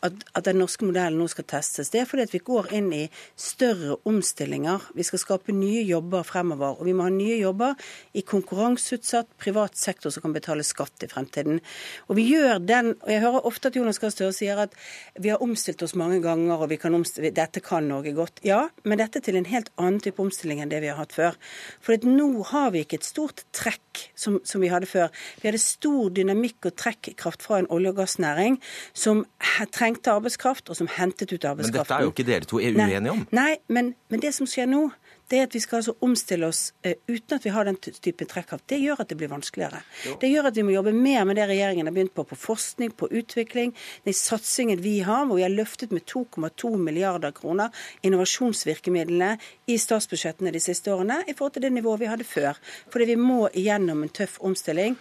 at, 0.05 0.25
at, 0.33 0.45
den 0.47 0.59
norske 0.61 0.85
modellen 0.87 1.19
nå 1.19 1.27
skal 1.31 1.47
testes, 1.49 1.91
det 1.93 2.01
er 2.01 2.09
fordi 2.09 2.27
vi 2.31 2.41
går 2.45 2.71
inn 2.77 2.91
i 2.95 3.03
større 3.39 3.97
omstillinger. 4.07 4.89
Vi 4.97 5.05
skal 5.07 5.21
skape 5.21 5.55
nye 5.55 5.83
jobber 5.85 6.25
fremover. 6.27 6.79
Og 6.79 6.89
vi 6.89 6.95
må 6.97 7.07
ha 7.07 7.13
nye 7.13 7.37
jobber 7.39 7.75
i 8.15 8.23
konkurranseutsatt 8.25 9.31
privat 9.41 9.77
sektor 9.79 10.13
som 10.13 10.25
kan 10.25 10.35
betale 10.35 10.65
skatt 10.67 11.05
i 11.05 11.11
fremtiden. 11.11 11.61
Og 12.09 12.19
vi 12.19 12.27
gjør 12.31 12.61
den, 12.63 12.93
og 13.01 13.11
Jeg 13.15 13.23
hører 13.23 13.47
ofte 13.47 13.69
at 13.69 13.77
Jonas 13.79 13.99
Gahr 13.99 14.11
Støre 14.11 14.33
sier 14.35 14.59
at 14.59 14.75
vi 15.19 15.31
har 15.31 15.43
omstilt 15.43 15.81
oss 15.85 15.95
mange 15.95 16.21
ganger, 16.23 16.59
og 16.59 16.73
kan 16.81 16.93
omstille, 16.93 17.31
dette 17.31 17.61
kan 17.63 17.87
Norge 17.87 18.11
godt. 18.15 18.41
Ja, 18.43 18.67
men 18.83 18.99
dette 18.99 19.21
til 19.23 19.37
en 19.39 19.47
helt 19.49 19.71
annen 19.77 20.01
type 20.03 20.21
omstilling 20.21 20.61
enn 20.61 20.71
det 20.73 20.81
vi 20.83 20.91
har 20.91 20.99
hatt 20.99 21.15
før. 21.15 21.39
For 21.81 21.95
nå 22.05 22.29
har 22.51 22.73
vi 22.75 22.83
ikke 22.83 22.99
et 22.99 23.07
stort 23.07 23.45
trekk 23.55 23.84
som, 24.15 24.39
som 24.43 24.63
vi 24.63 24.69
hadde 24.71 24.89
før. 24.89 25.07
Vi 25.41 25.49
hadde 25.49 25.61
stor 25.61 26.09
dynamikk 26.15 26.69
og 26.69 26.75
trekkraft 26.79 27.45
fra 27.45 27.59
en 27.61 27.69
olje- 27.73 27.93
og 27.93 28.01
gassnæring 28.01 28.59
som 28.93 29.25
trengte 29.71 30.11
arbeidskraft, 30.11 30.69
og 30.69 30.79
som 30.79 30.89
hentet 30.97 31.33
ut 31.33 31.45
arbeidskraften. 31.45 31.73
Men 31.73 31.81
dette 31.81 31.97
er 31.99 32.07
jo 32.07 32.13
ikke 32.13 32.27
dere 32.27 32.49
to 32.49 32.59
er 32.59 32.75
uenige 32.75 33.11
om? 33.11 33.25
Nei, 33.35 33.55
men, 33.67 33.93
men 34.09 34.23
det 34.23 34.33
som 34.37 34.49
skjer 34.49 34.69
nå, 34.71 34.87
det 35.31 35.39
er 35.39 35.47
at 35.47 35.55
vi 35.55 35.61
skal 35.63 35.79
altså 35.79 35.95
omstille 36.05 36.47
oss 36.47 36.69
uh, 36.85 36.93
uten 37.07 37.37
at 37.37 37.45
vi 37.45 37.53
har 37.53 37.67
den 37.67 37.77
typen 37.79 38.29
trekkraft. 38.29 38.67
Det 38.69 38.79
gjør 38.81 39.01
at 39.03 39.09
det 39.09 39.17
blir 39.19 39.31
vanskeligere. 39.31 39.81
Jo. 40.05 40.15
Det 40.21 40.29
gjør 40.31 40.49
at 40.51 40.57
vi 40.59 40.65
må 40.67 40.75
jobbe 40.75 40.93
mer 40.95 41.25
med 41.25 41.39
det 41.39 41.47
regjeringen 41.49 41.89
har 41.89 41.95
begynt 41.95 42.13
på, 42.15 42.25
på 42.29 42.37
forskning, 42.39 42.93
på 42.97 43.09
utvikling. 43.09 43.73
Den 44.05 44.17
satsingen 44.17 44.83
vi 44.85 44.99
har, 45.05 45.25
hvor 45.25 45.39
vi 45.39 45.45
har 45.47 45.53
løftet 45.53 45.93
med 45.95 46.05
2,2 46.11 46.75
milliarder 46.77 47.33
kroner 47.35 47.73
innovasjonsvirkemidlene 48.05 49.35
i 49.71 49.79
statsbudsjettene 49.81 50.53
de 50.53 50.63
siste 50.63 50.93
årene 50.93 51.21
i 51.25 51.33
forhold 51.33 51.57
til 51.57 51.65
det 51.67 51.73
nivået 51.73 52.03
vi 52.03 52.11
hadde 52.11 52.27
før. 52.27 52.59
Fordi 52.93 53.13
vi 53.13 53.19
må 53.19 53.45
igjennom 53.53 54.03
en 54.05 54.13
tøff 54.13 54.37
omstilling. 54.45 54.99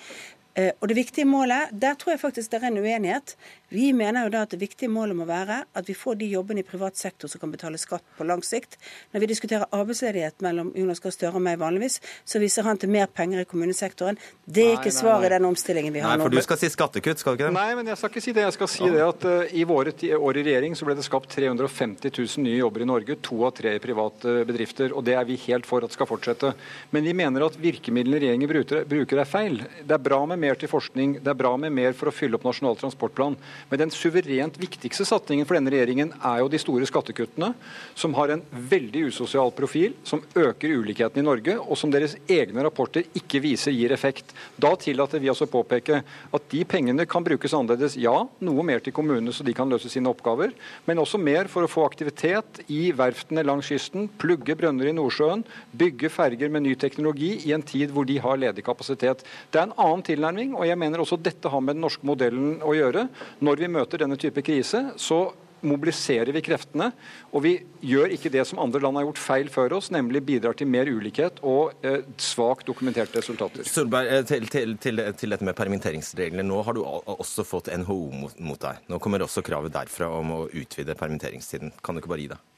Eh, 0.54 0.70
og 0.80 0.88
det 0.88 0.96
viktige 0.96 1.24
målet, 1.24 1.68
Der 1.72 1.94
tror 1.94 2.12
jeg 2.12 2.20
faktisk 2.20 2.50
det 2.50 2.62
er 2.62 2.66
en 2.66 2.78
uenighet. 2.78 3.36
Vi 3.74 3.88
mener 3.92 4.28
jo 4.28 4.30
da 4.30 4.44
at 4.46 4.52
det 4.54 4.60
viktige 4.60 4.86
målet 4.92 5.16
må 5.18 5.24
være 5.26 5.56
at 5.74 5.88
vi 5.88 5.96
får 5.98 6.20
de 6.20 6.28
jobbene 6.30 6.62
i 6.62 6.66
privat 6.66 6.94
sektor 6.94 7.30
som 7.30 7.40
kan 7.42 7.50
betale 7.50 7.78
skatt 7.80 8.04
på 8.14 8.26
lang 8.26 8.42
sikt. 8.46 8.76
Når 9.10 9.24
vi 9.24 9.28
diskuterer 9.32 9.66
arbeidsledighet 9.74 10.44
mellom 10.46 10.70
Jonas 10.78 11.02
Gahr 11.02 11.14
Støre 11.14 11.40
og 11.40 11.42
meg 11.42 11.58
vanligvis, 11.58 11.98
så 12.22 12.38
viser 12.38 12.68
han 12.68 12.78
til 12.78 12.92
mer 12.94 13.08
penger 13.10 13.42
i 13.42 13.48
kommunesektoren. 13.50 14.20
Det 14.46 14.66
er 14.68 14.76
ikke 14.78 14.92
svaret 14.94 15.26
i 15.26 15.32
den 15.34 15.48
omstillingen 15.48 15.94
vi 15.94 16.04
har 16.04 16.14
nå. 16.14 16.22
Nei, 16.22 16.28
for 16.28 16.36
du 16.36 16.46
skal 16.46 16.60
si 16.60 16.70
skattekutt, 16.70 17.18
skal 17.18 17.34
du 17.34 17.40
ikke 17.40 17.48
det? 17.48 17.56
Nei, 17.56 17.74
men 17.80 17.90
jeg 17.90 17.98
skal 17.98 18.12
ikke 18.12 18.22
si 18.22 18.36
det. 18.36 18.44
Jeg 18.46 18.56
skal 18.58 18.70
si 18.76 18.92
det 18.94 19.02
at 19.08 19.26
uh, 19.26 19.56
i 19.58 19.66
våre 19.66 19.94
år 20.20 20.38
i 20.38 20.46
regjering 20.50 20.78
så 20.78 20.86
ble 20.86 20.96
det 21.00 21.06
skapt 21.08 21.34
350 21.34 22.14
000 22.14 22.46
nye 22.46 22.60
jobber 22.60 22.86
i 22.86 22.88
Norge, 22.92 23.18
to 23.26 23.40
av 23.48 23.56
tre 23.58 23.74
i 23.74 23.82
private 23.82 24.36
bedrifter. 24.46 24.94
Og 24.94 25.02
det 25.10 25.18
er 25.18 25.26
vi 25.26 25.40
helt 25.48 25.66
for 25.66 25.82
at 25.82 25.98
skal 25.98 26.10
fortsette. 26.10 26.54
Men 26.94 27.10
vi 27.10 27.16
mener 27.24 27.48
at 27.48 27.58
virkemidlene 27.58 28.22
regjeringen 28.22 28.54
bruker, 28.54 28.86
bruker 28.94 29.24
er 29.24 29.30
feil. 29.34 29.60
Det 29.82 29.98
er 29.98 30.06
bra 30.06 30.22
med 30.30 30.42
mer 30.46 30.62
til 30.62 30.70
forskning, 30.70 31.18
det 31.26 31.34
er 31.34 31.42
bra 31.42 31.56
med 31.58 31.74
mer 31.74 31.98
for 31.98 32.12
å 32.12 32.14
fylle 32.14 32.38
opp 32.38 32.46
Nasjonal 32.46 32.78
transportplan. 32.78 33.34
Men 33.70 33.84
den 33.84 33.92
suverent 33.94 34.58
viktigste 34.60 35.06
satsingen 35.08 35.46
for 35.48 35.58
denne 35.58 35.72
regjeringen 35.72 36.12
er 36.20 36.42
jo 36.42 36.50
de 36.52 36.60
store 36.60 36.88
skattekuttene, 36.88 37.52
som 37.98 38.14
har 38.18 38.34
en 38.34 38.42
veldig 38.70 39.06
usosial 39.10 39.52
profil, 39.56 39.94
som 40.06 40.22
øker 40.36 40.76
ulikheten 40.78 41.22
i 41.22 41.26
Norge, 41.26 41.56
og 41.58 41.78
som 41.78 41.92
deres 41.92 42.16
egne 42.30 42.64
rapporter 42.66 43.06
ikke 43.16 43.42
viser 43.44 43.74
gir 43.74 43.94
effekt. 43.94 44.34
Da 44.60 44.74
tillater 44.80 45.22
vi 45.22 45.30
oss 45.32 45.42
å 45.44 45.50
påpeke 45.50 46.02
at 46.04 46.48
de 46.52 46.64
pengene 46.68 47.06
kan 47.10 47.24
brukes 47.26 47.54
annerledes. 47.56 47.98
Ja, 48.00 48.16
noe 48.44 48.66
mer 48.66 48.82
til 48.84 48.94
kommunene 48.96 49.34
så 49.34 49.46
de 49.46 49.56
kan 49.56 49.70
løse 49.70 49.90
sine 49.92 50.10
oppgaver, 50.12 50.54
men 50.88 51.02
også 51.02 51.20
mer 51.20 51.50
for 51.52 51.64
å 51.64 51.70
få 51.70 51.86
aktivitet 51.88 52.62
i 52.72 52.88
verftene 52.96 53.44
langs 53.46 53.70
kysten, 53.70 54.08
plugge 54.20 54.56
brønner 54.58 54.90
i 54.90 54.96
Nordsjøen, 54.96 55.44
bygge 55.74 56.10
ferger 56.12 56.52
med 56.52 56.66
ny 56.66 56.74
teknologi 56.78 57.34
i 57.48 57.54
en 57.56 57.64
tid 57.64 57.92
hvor 57.94 58.06
de 58.08 58.18
har 58.22 58.40
ledig 58.40 58.64
kapasitet. 58.66 59.24
Det 59.50 59.60
er 59.60 59.68
en 59.68 59.76
annen 59.80 60.04
tilnærming. 60.04 60.54
og 60.54 60.66
jeg 60.66 60.78
mener 60.78 61.00
også 61.02 61.20
dette 61.20 61.48
har 61.50 61.60
med 61.60 61.76
den 61.76 61.84
norske 61.84 62.06
modellen 62.06 62.60
å 62.62 62.74
gjøre. 62.76 63.08
Når 63.44 63.60
vi 63.60 63.72
møter 63.72 64.00
denne 64.00 64.16
type 64.20 64.42
krise, 64.44 64.80
så 65.00 65.26
mobiliserer 65.64 66.32
vi 66.32 66.42
kreftene. 66.44 66.90
Og 67.32 67.44
vi 67.44 67.54
gjør 67.84 68.12
ikke 68.14 68.32
det 68.32 68.44
som 68.48 68.60
andre 68.62 68.82
land 68.84 68.98
har 69.00 69.06
gjort 69.08 69.22
feil 69.22 69.50
før 69.52 69.76
oss, 69.78 69.90
nemlig 69.94 70.22
bidrar 70.28 70.56
til 70.58 70.68
mer 70.70 70.88
ulikhet 70.90 71.40
og 71.42 71.84
eh, 71.86 72.02
svakt 72.20 72.68
dokumenterte 72.68 73.20
resultater. 73.20 73.66
Solberg, 73.68 74.10
eh, 74.12 74.24
til, 74.28 74.48
til, 74.52 74.76
til, 74.80 75.04
til, 75.18 75.34
dette 75.36 75.48
med 75.48 75.56
permitteringsreglene. 75.58 76.46
Nå 76.46 76.62
har 76.66 76.76
du 76.76 76.84
også 76.84 77.46
fått 77.48 77.72
NHO 77.84 78.00
mot, 78.14 78.40
mot 78.40 78.60
deg. 78.60 78.84
Nå 78.92 79.00
kommer 79.02 79.24
også 79.24 79.44
kravet 79.46 79.74
derfra 79.74 80.10
om 80.20 80.34
å 80.36 80.42
utvide 80.52 80.96
permitteringstiden. 80.98 81.74
Kan 81.84 81.96
du 81.96 82.04
ikke 82.04 82.12
bare 82.14 82.26
gi 82.26 82.34
deg? 82.36 82.50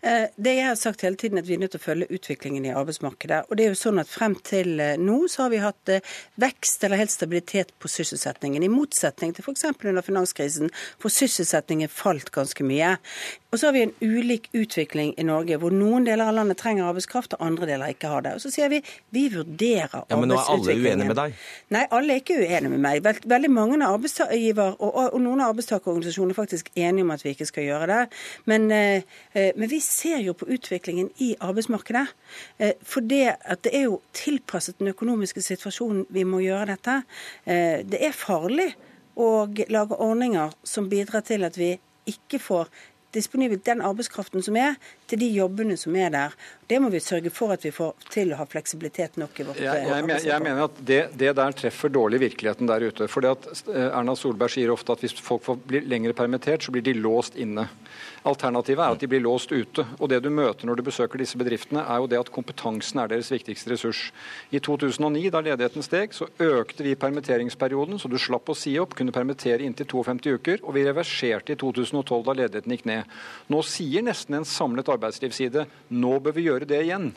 Eh, 0.00 0.26
det 0.36 0.54
jeg 0.56 0.66
har 0.68 0.78
sagt 0.78 1.02
hele 1.06 1.18
tiden, 1.18 1.38
er 1.38 1.46
at 1.46 1.48
vi 1.48 1.56
er 1.56 1.62
nødt 1.62 1.74
til 1.74 1.82
å 1.82 1.86
følge 1.86 2.10
utviklingen 2.14 2.66
i 2.68 2.74
arbeidsmarkedet. 2.74 3.44
Og 3.48 3.58
det 3.58 3.66
er 3.66 3.74
jo 3.74 3.80
sånn 3.82 4.02
at 4.02 4.10
Frem 4.18 4.34
til 4.46 4.80
eh, 4.82 4.96
nå 4.98 5.18
så 5.30 5.44
har 5.44 5.52
vi 5.52 5.60
hatt 5.62 5.92
eh, 5.92 6.14
vekst 6.40 6.84
eller 6.86 7.02
helt 7.02 7.12
stabilitet 7.12 7.74
på 7.78 7.90
sysselsettingen. 7.92 8.64
I 8.64 8.70
motsetning 8.72 9.34
til 9.36 9.44
f.eks. 9.44 9.66
under 9.72 10.04
finanskrisen, 10.06 10.72
hvor 11.02 11.12
sysselsettingen 11.12 11.92
falt 11.92 12.32
ganske 12.34 12.66
mye. 12.66 12.96
Og 13.48 13.60
så 13.60 13.68
har 13.68 13.76
vi 13.76 13.82
en 13.86 13.94
ulik 14.00 14.50
utvikling 14.52 15.14
i 15.16 15.24
Norge, 15.24 15.56
hvor 15.60 15.72
noen 15.72 16.04
deler 16.04 16.28
av 16.28 16.36
landet 16.36 16.58
trenger 16.60 16.88
arbeidskraft, 16.90 17.36
og 17.38 17.44
andre 17.46 17.68
deler 17.70 17.94
ikke 17.94 18.10
har 18.12 18.26
det. 18.26 18.34
Og 18.36 18.42
så 18.44 18.52
sier 18.52 18.68
vi 18.72 18.82
vi 19.14 19.28
vurderer 19.32 20.02
arbeidsutviklingen. 20.02 20.10
Ja, 20.10 20.18
Men 20.20 20.28
nå 20.28 20.40
er 20.40 20.50
alle 20.52 20.74
uenige 20.76 21.08
med 21.08 21.18
deg? 21.18 21.38
Nei, 21.72 21.84
alle 21.96 22.14
er 22.14 22.22
ikke 22.22 22.36
uenige 22.42 22.72
med 22.74 22.82
meg. 22.84 23.08
Veldig 23.34 23.50
mange 23.52 23.78
av 23.80 23.96
arbeidsgiver 23.96 24.76
og, 24.76 24.98
og 25.06 25.18
noen 25.24 25.40
av 25.44 25.54
arbeidstakerorganisasjonene 25.54 26.36
er 26.36 26.38
faktisk 26.38 26.68
enige 26.76 27.06
om 27.06 27.14
at 27.14 27.24
vi 27.24 27.32
ikke 27.32 27.48
skal 27.48 27.66
gjøre 27.68 27.88
det. 27.92 28.02
Men, 28.52 28.68
eh, 28.74 29.18
men 29.58 29.70
vi 29.70 29.80
ser 29.82 30.20
jo 30.22 30.36
på 30.38 30.46
utviklingen 30.54 31.08
i 31.24 31.32
arbeidsmarkedet. 31.42 32.06
Eh, 32.58 32.76
for 32.82 33.02
det, 33.02 33.34
at 33.40 33.64
det 33.66 33.72
er 33.74 33.88
jo 33.88 34.00
tilpasset 34.14 34.78
den 34.78 34.92
økonomiske 34.92 35.42
situasjonen 35.42 36.06
vi 36.14 36.22
må 36.24 36.42
gjøre 36.44 36.70
dette. 36.76 37.00
Eh, 37.44 37.82
det 37.82 37.98
er 38.06 38.14
farlig 38.14 38.70
å 39.18 39.48
lage 39.74 39.98
ordninger 39.98 40.54
som 40.62 40.86
bidrar 40.90 41.26
til 41.26 41.46
at 41.48 41.58
vi 41.58 41.72
ikke 42.06 42.38
får 42.38 42.70
disponibelt 43.16 43.66
den 43.66 43.82
arbeidskraften 43.82 44.44
som 44.44 44.56
er, 44.60 44.76
til 45.08 45.22
de 45.24 45.32
jobbene 45.32 45.76
som 45.80 45.96
er 45.98 46.12
der. 46.14 46.38
Det 46.68 46.76
må 46.84 46.90
vi 46.92 47.00
sørge 47.00 47.30
for 47.32 47.54
at 47.54 47.62
vi 47.64 47.70
får 47.72 48.08
til 48.12 48.34
å 48.34 48.38
ha 48.42 48.44
fleksibilitet 48.48 49.16
nok 49.20 49.38
i 49.40 49.46
vårt 49.48 49.60
jeg, 49.62 49.84
jeg, 49.88 50.04
men, 50.04 50.18
jeg 50.20 50.44
mener 50.44 50.66
at 50.66 50.80
det, 50.90 50.98
det, 51.16 51.30
der 51.38 51.54
treffer 51.56 51.92
dårlig 51.92 52.20
virkeligheten 52.26 52.68
der 52.68 52.84
ute. 52.84 53.08
fordi 53.08 53.30
at 53.30 53.48
eh, 53.72 53.86
Erna 53.86 54.12
Solberg 54.18 54.52
sier 54.52 54.72
ofte 54.74 54.92
at 54.92 55.04
hvis 55.04 55.16
folk 55.16 55.46
får 55.46 55.62
bli 55.64 55.80
lengre 55.88 56.12
permittert, 56.16 56.66
så 56.66 56.74
blir 56.74 56.84
de 56.84 56.92
låst 56.98 57.40
inne. 57.40 57.64
Alternativet 58.28 58.82
er 58.84 58.96
at 58.96 59.00
de 59.00 59.08
blir 59.08 59.22
låst 59.24 59.52
ute. 59.52 59.84
Og 59.98 60.10
det 60.12 60.18
du 60.24 60.28
møter 60.28 60.68
når 60.68 60.80
du 60.80 60.84
besøker 60.90 61.20
disse 61.20 61.38
bedriftene, 61.40 61.86
er 61.88 62.02
jo 62.02 62.10
det 62.10 62.20
at 62.20 62.32
kompetansen 62.34 63.00
er 63.00 63.12
deres 63.14 63.30
viktigste 63.32 63.72
ressurs. 63.72 64.02
I 64.52 64.60
2009, 64.60 65.30
da 65.32 65.42
ledigheten 65.44 65.86
steg, 65.86 66.12
så 66.16 66.28
økte 66.42 66.84
vi 66.84 66.96
permitteringsperioden, 67.00 67.96
så 67.96 68.12
du 68.12 68.18
slapp 68.20 68.50
å 68.50 68.58
si 68.58 68.74
opp, 68.80 68.96
kunne 68.98 69.14
permittere 69.14 69.64
inntil 69.64 69.88
52 69.88 70.36
uker. 70.36 70.62
Og 70.66 70.76
vi 70.76 70.84
reverserte 70.84 71.54
i 71.54 71.60
2012, 71.60 72.24
da 72.28 72.36
ledigheten 72.42 72.76
gikk 72.76 72.86
ned. 72.90 73.18
Nå 73.48 73.62
sier 73.64 74.04
nesten 74.04 74.40
en 74.40 74.48
samlet 74.48 74.92
arbeidslivsside 74.92 75.64
nå 75.88 76.18
bør 76.20 76.36
vi 76.36 76.48
gjøre 76.48 76.57
det 76.66 76.82
igjen 76.86 77.12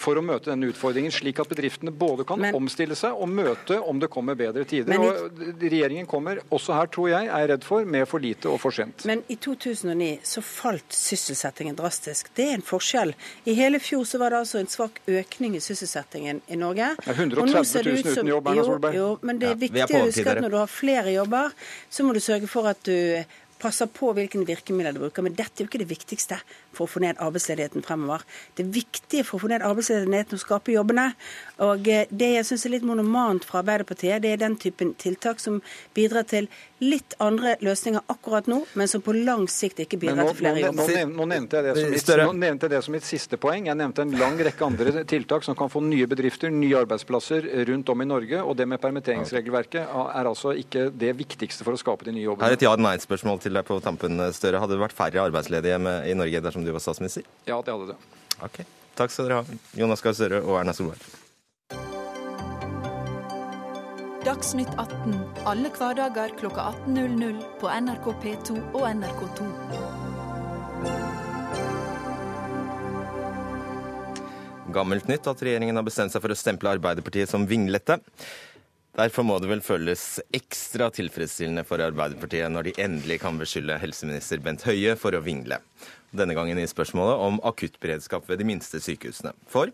for 0.00 0.16
å 0.16 0.22
møte 0.24 0.50
denne 0.50 0.70
utfordringen, 0.70 1.12
slik 1.12 1.40
at 1.42 1.50
bedriftene 1.50 1.92
både 1.92 2.24
kan 2.28 2.40
men, 2.40 2.56
omstille 2.56 2.96
seg 2.96 3.16
og 3.20 3.28
møte 3.28 3.76
om 3.80 4.00
det 4.00 4.08
kommer 4.12 4.38
bedre 4.38 4.64
tider. 4.68 4.88
Men, 4.90 5.04
og 5.04 5.60
Regjeringen 5.60 6.08
kommer 6.08 6.40
også 6.48 6.76
her, 6.76 6.88
tror 6.92 7.10
jeg, 7.12 7.28
er 7.36 7.48
redd 7.52 7.66
for, 7.66 7.84
med 7.84 8.06
for 8.08 8.22
lite 8.22 8.48
og 8.50 8.60
for 8.62 8.74
sent. 8.74 9.04
Men 9.08 9.22
i 9.28 9.36
2009 9.40 10.10
så 10.26 10.44
falt 10.44 10.96
sysselsettingen 10.96 11.76
drastisk. 11.78 12.32
Det 12.36 12.48
er 12.48 12.56
en 12.58 12.64
forskjell. 12.64 13.12
I 13.44 13.56
hele 13.58 13.82
fjor 13.82 14.06
så 14.08 14.22
var 14.22 14.34
det 14.34 14.42
altså 14.44 14.62
en 14.62 14.70
svak 14.72 15.02
økning 15.10 15.58
i 15.58 15.62
sysselsettingen 15.64 16.42
i 16.48 16.58
Norge. 16.60 16.94
Er 17.04 17.20
130 17.20 17.84
000 17.90 18.00
uten 18.00 18.32
jobb, 18.32 18.50
Erna 18.54 18.66
Solberg. 18.70 18.96
Jo, 18.96 19.12
jo, 19.12 19.20
men 19.26 19.42
det 19.42 19.50
er 19.50 19.54
ja, 19.56 19.62
viktig 19.66 19.84
er 19.86 20.00
å 20.00 20.08
huske 20.08 20.32
at 20.32 20.42
når 20.44 20.56
du 20.56 20.58
har 20.62 20.72
flere 20.72 21.14
jobber, 21.14 21.54
så 21.92 22.06
må 22.06 22.16
du 22.16 22.24
sørge 22.24 22.50
for 22.50 22.70
at 22.70 22.82
du 22.88 22.96
passer 23.60 23.90
på 23.92 24.10
hvilke 24.16 24.40
virkemidler 24.48 24.96
du 24.96 25.02
bruker. 25.04 25.24
Men 25.24 25.36
dette 25.36 25.60
er 25.60 25.66
jo 25.66 25.70
ikke 25.70 25.82
det 25.82 25.90
viktigste 25.90 26.40
for 26.76 26.86
å 26.86 26.90
få 26.90 27.02
ned 27.04 27.20
arbeidsledigheten 27.22 27.84
fremover. 27.86 28.24
Det 28.58 28.66
viktige 28.72 29.26
for 29.26 29.38
å 29.38 29.44
få 29.44 29.52
ned 29.52 29.64
arbeidsledigheten 29.66 30.38
og 30.38 30.42
skape 30.42 30.74
jobbene. 30.74 31.10
Og 31.66 31.88
eh, 31.90 32.08
det 32.10 32.32
jeg 32.36 32.48
syns 32.48 32.66
er 32.66 32.76
litt 32.76 32.86
monomant 32.86 33.44
fra 33.46 33.60
Arbeiderpartiet, 33.60 34.22
det 34.24 34.34
er 34.34 34.42
den 34.42 34.56
typen 34.60 34.94
tiltak 35.00 35.42
som 35.42 35.60
bidrar 35.96 36.28
til 36.30 36.48
litt 36.80 37.14
andre 37.20 37.56
løsninger 37.60 38.06
akkurat 38.08 38.46
nå, 38.48 38.62
men 38.78 38.88
som 38.88 39.02
på 39.04 39.12
lang 39.12 39.44
sikt 39.52 39.82
ikke 39.84 39.98
bidrar 40.00 40.22
nå, 40.22 40.30
til 40.30 40.38
flere 40.38 40.62
jobber. 40.62 40.88
Nå, 40.88 41.18
nå, 41.18 41.26
nevnte 41.28 41.60
jeg 41.60 41.66
det 41.66 41.74
som 41.76 41.90
mitt, 41.92 42.12
nå 42.24 42.36
nevnte 42.40 42.66
jeg 42.66 42.72
det 42.72 42.80
som 42.86 42.96
mitt 42.96 43.06
siste 43.06 43.38
poeng. 43.40 43.68
Jeg 43.68 43.76
nevnte 43.76 44.06
en 44.06 44.14
lang 44.20 44.40
rekke 44.40 44.64
andre 44.64 45.04
tiltak 45.10 45.44
som 45.44 45.58
kan 45.58 45.72
få 45.72 45.82
nye 45.84 46.08
bedrifter, 46.10 46.52
nye 46.54 46.80
arbeidsplasser 46.80 47.48
rundt 47.68 47.92
om 47.92 48.04
i 48.04 48.08
Norge. 48.08 48.40
Og 48.40 48.56
det 48.56 48.68
med 48.70 48.80
permitteringsregelverket 48.80 49.92
er 49.92 50.30
altså 50.30 50.54
ikke 50.56 50.88
det 50.96 51.12
viktigste 51.18 51.66
for 51.66 51.76
å 51.76 51.80
skape 51.80 52.08
de 52.08 52.16
nye 52.16 52.24
jobbene. 52.24 52.48
Her 52.48 52.56
er 52.56 52.60
et 52.60 52.64
ja-nei-spørsmål 52.64 53.44
til 53.44 53.60
deg 53.60 53.68
på 53.68 53.76
tampen, 53.84 54.16
Støre. 54.32 54.62
Hadde 54.62 54.78
det 54.78 54.84
vært 54.86 54.96
færre 54.96 55.26
arbeidsledige 55.28 55.76
i 56.08 56.16
Norge 56.16 56.44
dersom 56.48 56.59
du 56.66 56.72
var 56.74 56.82
statsminister? 56.84 57.26
Ja, 57.48 57.60
det 57.64 57.72
hadde 57.74 57.94
det. 57.94 57.98
Ok. 58.44 58.62
Takk 58.98 59.12
skal 59.14 59.28
dere 59.28 59.40
ha, 59.40 59.58
Jonas 59.78 60.02
Gahr 60.04 60.16
Støre 60.16 60.42
og 60.44 60.58
Erna 60.60 60.74
Solberg. 60.76 61.00
Dagsnytt 64.20 64.72
18 64.76 65.14
alle 65.48 65.70
hverdager 65.72 66.34
klokka 66.36 66.66
18.00 66.84 67.38
på 67.62 67.70
NRK 67.72 68.10
P2 68.20 68.56
og 68.76 68.82
NRK2. 68.90 69.46
Gammelt 74.76 75.08
nytt 75.08 75.26
at 75.26 75.40
regjeringen 75.42 75.80
har 75.80 75.86
bestemt 75.86 76.12
seg 76.12 76.22
for 76.22 76.30
å 76.30 76.38
stemple 76.38 76.70
Arbeiderpartiet 76.76 77.32
som 77.32 77.48
vinglete. 77.48 77.96
Derfor 79.00 79.24
må 79.24 79.38
det 79.40 79.48
vel 79.48 79.62
føles 79.64 80.02
ekstra 80.36 80.90
tilfredsstillende 80.92 81.62
for 81.64 81.80
Arbeiderpartiet 81.80 82.52
når 82.52 82.66
de 82.66 82.72
endelig 82.84 83.16
kan 83.22 83.38
beskylde 83.40 83.78
helseminister 83.80 84.42
Bent 84.44 84.66
Høie 84.66 84.92
for 85.00 85.16
å 85.16 85.22
vingle. 85.24 85.56
Denne 86.12 86.34
gangen 86.36 86.58
i 86.60 86.66
spørsmålet 86.68 87.22
om 87.24 87.38
akuttberedskap 87.48 88.26
ved 88.28 88.42
de 88.42 88.48
minste 88.50 88.76
sykehusene. 88.82 89.32
For 89.48 89.70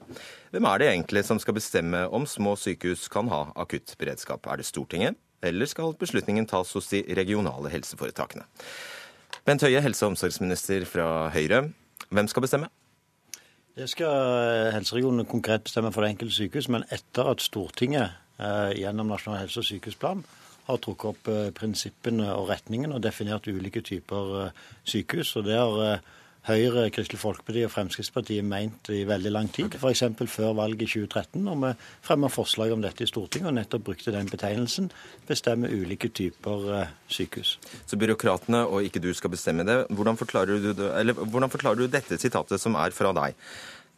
hvem 0.53 0.69
er 0.71 0.79
det 0.79 0.91
egentlig 0.93 1.25
som 1.27 1.41
skal 1.43 1.57
bestemme 1.57 2.05
om 2.15 2.29
små 2.31 2.53
sykehus 2.61 3.09
kan 3.11 3.27
ha 3.33 3.49
akuttberedskap? 3.65 4.47
Er 4.47 4.61
det 4.61 4.69
Stortinget, 4.69 5.19
eller 5.43 5.67
skal 5.67 5.97
beslutningen 5.99 6.47
tas 6.47 6.71
hos 6.77 6.93
de 6.93 7.03
regionale 7.19 7.73
helseforetakene? 7.73 8.47
Bent 9.49 9.65
Høie, 9.67 9.83
helse- 9.83 10.07
og 10.07 10.15
omsorgsminister 10.15 10.87
fra 10.87 11.09
Høyre. 11.35 11.65
Hvem 12.15 12.31
skal 12.31 12.47
bestemme? 12.47 12.71
Det 13.77 13.91
skal 13.91 14.13
eh, 14.13 14.71
helseregionene 14.77 15.27
konkret 15.27 15.67
bestemme 15.67 15.91
for 15.91 16.05
det 16.05 16.15
enkelte 16.15 16.37
sykehus, 16.37 16.71
men 16.71 16.87
etter 16.95 17.33
at 17.33 17.43
Stortinget 17.43 18.23
gjennom 18.37 19.09
Nasjonal 19.09 19.45
helse- 19.45 19.63
og 19.63 19.69
sykehusplan 19.69 20.27
har 20.67 20.83
trukket 20.83 21.13
opp 21.13 21.31
eh, 21.31 21.49
prinsippene 21.55 22.29
og 22.35 22.51
retningen 22.51 22.95
og 22.97 23.03
definert 23.05 23.47
ulike 23.51 23.85
typer 23.87 24.37
eh, 24.43 24.63
sykehus. 24.87 25.37
og 25.39 25.51
det 25.51 25.59
har 25.61 26.05
Høyre, 26.47 26.85
Kristelig 26.95 27.19
Folkeparti 27.19 27.65
og 27.67 27.73
Fremskrittspartiet 27.75 28.45
ment 28.47 28.87
i 28.95 29.01
veldig 29.03 29.31
lang 29.35 29.49
tid. 29.51 29.73
F.eks. 29.81 30.05
før 30.31 30.53
valget 30.55 30.85
i 30.85 31.01
2013, 31.03 31.41
når 31.43 31.57
vi 31.59 31.73
fremma 32.07 32.31
forslag 32.31 32.71
om 32.71 32.85
dette 32.85 33.03
i 33.03 33.11
Stortinget 33.11 33.51
og 33.51 33.57
nettopp 33.57 33.83
brukte 33.89 34.15
den 34.15 34.31
betegnelsen. 34.31 34.87
Bestemme 35.27 35.73
ulike 35.75 36.13
typer 36.15 36.69
eh, 36.77 36.93
sykehus. 37.11 37.57
Så 37.83 37.99
byråkratene 37.99 38.63
og 38.63 38.87
ikke 38.87 39.03
du 39.03 39.11
skal 39.19 39.35
bestemme 39.35 39.67
det. 39.67 39.81
Hvordan 39.91 40.21
forklarer 40.23 40.63
du, 40.63 40.71
det, 40.71 41.17
hvordan 41.19 41.51
forklarer 41.51 41.83
du 41.83 41.91
dette 41.91 42.19
sitatet 42.23 42.63
som 42.63 42.79
er 42.79 42.95
fra 42.95 43.11
deg? 43.17 43.35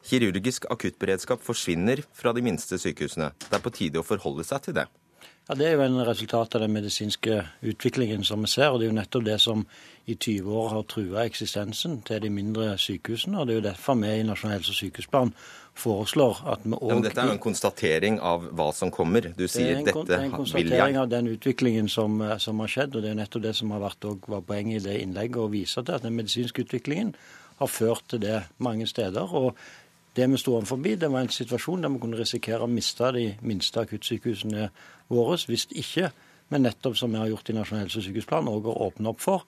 Kirurgisk 0.07 0.69
akuttberedskap 0.71 1.43
forsvinner 1.43 2.05
fra 2.15 2.33
de 2.33 2.43
minste 2.45 2.79
sykehusene. 2.79 3.33
Det 3.49 3.59
er 3.59 3.65
på 3.65 3.75
tide 3.75 4.01
å 4.01 4.07
forholde 4.07 4.47
seg 4.47 4.69
til 4.69 4.79
det. 4.81 4.89
Ja, 5.49 5.55
Det 5.55 5.67
er 5.67 5.73
jo 5.73 5.81
en 5.81 6.05
resultat 6.05 6.55
av 6.55 6.61
den 6.61 6.73
medisinske 6.73 7.39
utviklingen 7.65 8.25
som 8.25 8.43
vi 8.43 8.49
ser. 8.49 8.69
og 8.69 8.81
Det 8.81 8.87
er 8.87 8.91
jo 8.93 9.01
nettopp 9.01 9.25
det 9.25 9.41
som 9.41 9.67
i 10.07 10.15
20 10.15 10.53
år 10.53 10.69
har 10.69 10.83
trua 10.83 11.25
eksistensen 11.25 12.03
til 12.05 12.21
de 12.21 12.31
mindre 12.31 12.77
sykehusene. 12.77 13.39
og 13.39 13.47
Det 13.47 13.55
er 13.55 13.61
jo 13.61 13.69
derfor 13.69 13.95
vi 13.95 14.09
i 14.09 14.23
Nasjonal 14.23 14.59
helse- 14.59 14.71
og 14.71 14.77
sykehusplan 14.77 15.33
foreslår 15.75 16.53
at 16.53 16.61
vi 16.65 16.71
òg 16.71 16.89
ja, 16.89 17.01
Dette 17.01 17.21
er 17.21 17.27
jo 17.27 17.33
en 17.33 17.39
konstatering 17.39 18.21
av 18.21 18.45
hva 18.53 18.75
som 18.75 18.91
kommer. 18.91 19.33
Du 19.37 19.49
sier 19.49 19.77
det 19.77 19.87
dette 19.87 19.95
vil 19.95 20.05
jeg. 20.05 20.07
Det 20.07 20.19
er 20.19 20.25
en 20.25 20.37
konstatering 20.37 20.97
av 20.99 21.09
den 21.09 21.27
utviklingen 21.27 21.89
som, 21.89 22.39
som, 22.39 22.61
har 22.61 22.69
skjedd. 22.69 22.97
og 22.97 23.03
Det 23.03 23.09
er 23.09 23.15
jo 23.15 23.21
nettopp 23.23 23.43
det 23.43 23.57
som 23.57 23.71
har 23.71 23.81
vært 23.81 24.29
var 24.29 24.41
poenget 24.43 24.83
i 24.83 24.89
det 24.89 25.01
innlegget, 25.01 25.37
å 25.37 25.49
vise 25.49 25.83
til 25.83 25.95
at 25.95 26.03
den 26.03 26.17
medisinske 26.17 26.63
utviklingen 26.63 27.15
har 27.59 27.67
ført 27.67 28.05
til 28.09 28.21
det 28.21 28.43
mange 28.59 28.87
steder. 28.87 29.35
og 29.35 29.57
det 30.19 30.27
vi 30.29 30.41
sto 30.43 30.57
overfor, 30.59 30.83
det 30.83 31.09
var 31.09 31.23
en 31.23 31.31
situasjon 31.33 31.85
der 31.85 31.95
vi 31.95 32.01
kunne 32.03 32.19
risikere 32.19 32.67
å 32.67 32.71
miste 32.71 33.13
de 33.15 33.29
minste 33.47 33.87
akuttsykehusene 33.87 34.69
våre 35.15 35.39
hvis 35.47 35.69
ikke 35.71 36.11
men 36.49 36.65
nettopp 36.65 36.97
som 36.97 37.13
vi 37.13 37.21
har 37.21 37.29
gjort 37.29 37.51
i 37.51 37.57
Nasjonal 37.57 37.85
helse- 37.85 38.01
og 38.01 38.07
sykehusplan, 38.07 38.51
òg 38.51 38.69
å 38.71 38.77
åpne 38.89 39.13
opp 39.13 39.21
for 39.21 39.45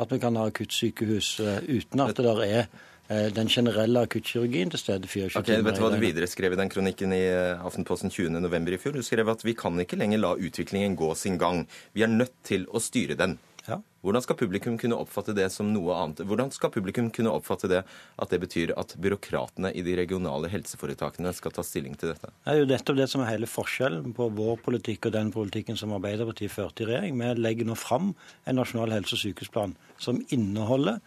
at 0.00 0.12
vi 0.12 0.20
kan 0.20 0.36
ha 0.36 0.48
akuttsykehus 0.48 1.34
eh, 1.40 1.60
uten 1.78 2.02
at 2.04 2.16
det 2.16 2.26
der 2.26 2.42
er 2.44 2.60
eh, 2.62 3.28
den 3.34 3.48
generelle 3.52 4.04
akuttkirurgien 4.06 4.72
til 4.72 4.80
stede 4.80 5.08
24 5.08 5.40
okay. 5.40 5.62
Vet 5.64 5.78
du 5.78 5.84
hva 5.84 5.92
du 5.92 6.00
videre 6.02 6.28
skrev 6.28 6.56
i 6.56 6.60
den 6.60 6.72
kronikken 6.72 7.14
i 7.16 7.22
eh, 7.28 7.64
Aftenposten 7.64 8.12
20.11. 8.12 8.68
i 8.72 8.80
fjor? 8.80 8.96
Du 8.96 9.06
skrev 9.06 9.32
at 9.32 9.44
vi 9.46 9.56
kan 9.56 9.80
ikke 9.80 10.00
lenger 10.00 10.20
la 10.20 10.34
utviklingen 10.36 10.96
gå 10.98 11.12
sin 11.16 11.40
gang. 11.40 11.64
Vi 11.96 12.04
er 12.04 12.12
nødt 12.12 12.36
til 12.48 12.68
å 12.68 12.82
styre 12.82 13.16
den. 13.20 13.38
Ja. 13.68 13.78
Hvordan 14.02 14.24
skal 14.24 14.36
publikum 14.40 14.74
kunne 14.80 14.98
oppfatte 14.98 15.34
det 15.36 15.46
som 15.54 15.68
noe 15.70 15.94
annet? 15.94 16.24
Hvordan 16.26 16.50
skal 16.54 16.72
publikum 16.74 17.12
kunne 17.14 17.30
oppfatte 17.30 17.70
det 17.70 17.84
at 17.84 18.34
det 18.34 18.40
betyr 18.42 18.74
at 18.80 18.96
byråkratene 18.98 19.70
i 19.78 19.84
de 19.86 19.94
regionale 20.00 20.50
helseforetakene 20.50 21.30
skal 21.36 21.54
ta 21.54 21.62
stilling 21.66 21.94
til 21.98 22.10
dette? 22.10 22.32
Det 22.42 22.54
er 22.54 22.62
jo 22.62 22.68
nettopp 22.72 22.98
det 22.98 23.08
som 23.12 23.22
er 23.22 23.30
hele 23.30 23.50
forskjellen 23.50 24.16
på 24.18 24.28
vår 24.34 24.58
politikk 24.66 25.06
og 25.08 25.16
den 25.16 25.30
politikken 25.34 25.78
som 25.78 25.94
Arbeiderpartiet 25.94 26.54
førte 26.54 26.82
i 26.82 26.90
regjering. 26.90 27.18
Vi 27.22 27.32
legger 27.38 27.70
nå 27.70 27.78
fram 27.78 28.14
en 28.44 28.58
nasjonal 28.58 28.94
helse- 28.96 29.14
og 29.18 29.22
sykehusplan 29.22 29.76
som 30.02 30.18
inneholder 30.34 30.98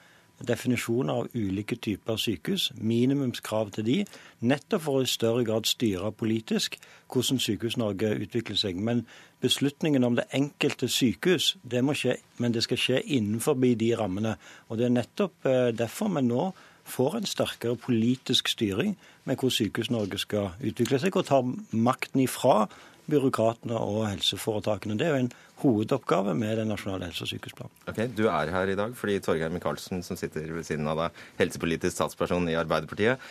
definisjoner 0.43 1.21
av 1.21 1.27
ulike 1.33 1.77
typer 1.79 2.19
sykehus, 2.19 2.69
minimumskrav 2.75 3.71
til 3.75 3.87
de, 3.87 3.97
nettopp 4.43 4.83
for 4.87 4.99
å 4.99 5.05
i 5.05 5.09
større 5.09 5.45
grad 5.47 5.67
styre 5.69 6.11
politisk 6.11 6.75
hvordan 7.11 7.39
Sykehus-Norge 7.39 8.15
utvikler 8.25 8.59
seg. 8.59 8.81
Men 8.81 9.05
beslutningen 9.45 10.03
om 10.08 10.17
det 10.17 10.27
enkelte 10.36 10.89
sykehus, 10.91 11.53
det 11.63 11.84
må 11.86 11.95
skje, 11.97 12.17
men 12.41 12.55
det 12.55 12.65
skal 12.65 12.81
skje 12.81 13.01
innenfor 13.17 13.58
de 13.62 13.91
rammene. 13.97 14.36
Og 14.69 14.77
Det 14.77 14.88
er 14.88 14.97
nettopp 14.97 15.45
eh, 15.45 15.69
derfor 15.75 16.10
vi 16.17 16.25
nå 16.25 16.49
får 16.86 17.17
en 17.17 17.29
sterkere 17.29 17.77
politisk 17.81 18.49
styring 18.51 18.95
med 19.25 19.39
hvor 19.41 19.49
Sykehus-Norge 19.49 20.19
skal 20.21 20.53
utvikle 20.62 20.99
seg, 21.01 21.15
og 21.17 21.25
tar 21.25 21.47
makten 21.73 22.21
ifra 22.21 22.67
byråkratene 23.10 23.77
og 23.77 24.05
helseforetakene. 24.10 24.97
Det 24.97 25.08
er 25.08 25.13
jo 25.13 25.23
en 25.25 25.34
hovedoppgave 25.62 26.34
med 26.38 26.58
den 26.60 26.71
nasjonale 26.73 27.10
helse- 27.10 27.25
og 27.25 27.31
sykehusplanen. 27.31 27.73
Ok, 27.89 27.99
Du 28.17 28.27
er 28.27 28.51
her 28.51 28.67
i 28.67 28.77
dag 28.77 28.95
fordi 28.97 29.19
Torgeir 29.19 29.49
Micaelsen, 29.49 30.03
som 30.03 30.17
sitter 30.17 30.45
ved 30.53 30.65
siden 30.65 30.88
av 30.88 30.97
deg, 30.97 31.21
helsepolitisk 31.38 31.95
statsperson 31.95 32.49
i 32.49 32.58
Arbeiderpartiet, 32.58 33.21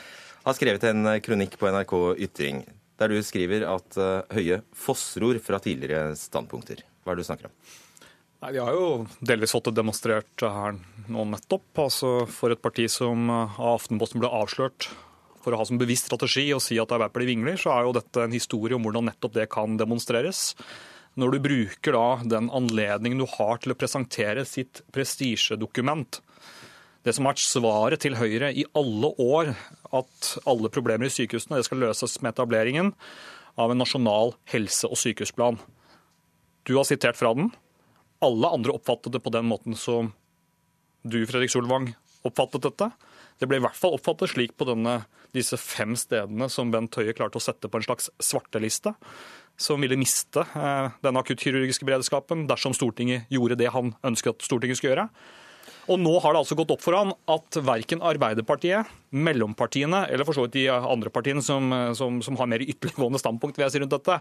har 0.44 0.54
skrevet 0.54 0.84
en 0.84 1.06
kronikk 1.24 1.58
på 1.58 1.70
NRK 1.72 1.94
Ytring 2.26 2.64
der 3.00 3.10
du 3.10 3.18
skriver 3.26 3.66
at 3.68 3.96
uh, 3.98 4.22
Høie 4.34 4.60
fossror 4.76 5.40
fra 5.42 5.58
tidligere 5.62 6.14
standpunkter. 6.18 6.84
Hva 7.02 7.12
er 7.12 7.18
det 7.18 7.24
du 7.24 7.28
snakker 7.28 7.50
om? 7.50 7.56
Nei, 8.44 8.52
Vi 8.52 8.60
har 8.60 8.76
jo 8.76 8.88
delvis 9.24 9.54
fått 9.54 9.70
det 9.70 9.78
demonstrert 9.80 10.44
her 10.44 10.76
nå 11.08 11.26
nettopp. 11.32 11.66
Altså 11.86 12.12
For 12.30 12.54
et 12.54 12.62
parti 12.62 12.86
som 12.92 13.30
av 13.32 13.74
Aftenposten 13.74 14.22
ble 14.22 14.30
avslørt 14.30 14.90
for 15.44 15.52
å 15.52 15.60
ha 15.60 15.66
som 15.68 15.80
bevisst 15.80 16.08
strategi 16.08 16.46
å 16.56 16.62
si 16.62 16.78
at 16.80 16.92
Arbeiderpartiet 16.92 17.34
vingler, 17.34 17.58
så 17.60 17.74
er 17.74 17.84
jo 17.84 17.96
dette 17.96 18.24
en 18.24 18.34
historie 18.34 18.76
om 18.76 18.84
hvordan 18.86 19.10
nettopp 19.10 19.34
det 19.36 19.50
kan 19.52 19.76
demonstreres. 19.80 20.54
Når 21.20 21.34
du 21.34 21.42
bruker 21.44 21.94
da 21.94 22.06
den 22.36 22.48
anledningen 22.50 23.20
du 23.20 23.26
har 23.36 23.60
til 23.62 23.74
å 23.74 23.78
presentere 23.78 24.46
sitt 24.48 24.80
prestisjedokument, 24.94 26.22
det 27.04 27.12
som 27.12 27.26
har 27.26 27.34
vært 27.34 27.44
svaret 27.44 28.00
til 28.00 28.16
Høyre 28.16 28.50
i 28.56 28.64
alle 28.76 29.10
år, 29.20 29.52
at 29.92 30.30
alle 30.48 30.70
problemer 30.72 31.08
i 31.08 31.12
sykehusene 31.12 31.60
skal 31.66 31.82
løses 31.84 32.16
med 32.24 32.32
etableringen 32.32 32.94
av 33.60 33.70
en 33.70 33.80
nasjonal 33.82 34.32
helse- 34.50 34.88
og 34.88 34.98
sykehusplan. 34.98 35.60
Du 36.64 36.76
har 36.78 36.88
sitert 36.88 37.20
fra 37.20 37.34
den. 37.36 37.52
Alle 38.24 38.48
andre 38.56 38.72
oppfattet 38.72 39.12
det 39.12 39.20
på 39.22 39.32
den 39.34 39.44
måten 39.50 39.76
som 39.76 40.14
du, 41.04 41.20
Fredrik 41.28 41.52
Solvang, 41.52 41.92
oppfattet 42.24 42.64
dette. 42.64 42.88
Det 43.38 43.50
ble 43.50 43.60
i 43.60 43.64
hvert 43.64 43.76
fall 43.76 43.98
oppfattet 43.98 44.32
slik 44.32 44.56
på 44.56 44.66
denne, 44.68 45.02
disse 45.36 45.58
fem 45.60 45.92
stedene 45.98 46.48
som 46.48 46.70
Bent 46.72 46.96
Høie 46.96 47.12
klarte 47.12 47.36
å 47.36 47.44
sette 47.44 47.68
på 47.68 47.80
en 47.80 47.84
slags 47.84 48.08
svarteliste, 48.22 48.94
som 49.60 49.82
ville 49.82 49.98
miste 50.00 50.40
eh, 50.40 50.94
den 51.04 51.20
akuttkirurgiske 51.20 51.86
beredskapen 51.86 52.46
dersom 52.50 52.74
Stortinget 52.74 53.28
gjorde 53.34 53.58
det 53.60 53.68
han 53.74 53.92
ønsket 54.06 54.38
at 54.38 54.46
Stortinget 54.46 54.80
skulle 54.80 54.94
gjøre. 54.94 55.08
Og 55.90 56.00
nå 56.00 56.14
har 56.22 56.32
det 56.32 56.40
altså 56.40 56.56
gått 56.58 56.72
opp 56.72 56.82
for 56.84 56.96
han 56.96 57.12
at 57.30 57.58
verken 57.64 58.02
Arbeiderpartiet, 58.04 58.90
mellompartiene 59.14 60.06
eller 60.08 60.26
for 60.26 60.36
så 60.36 60.46
vidt 60.46 60.56
de 60.56 60.66
andre 60.72 61.12
partiene 61.12 61.44
som, 61.44 61.68
som, 61.98 62.20
som 62.24 62.38
har 62.40 62.50
mer 62.50 62.64
ytterliggående 62.64 63.20
standpunkt 63.20 63.58
vil 63.58 63.66
jeg 63.66 63.76
si 63.76 63.82
rundt 63.82 63.96
dette, 63.96 64.20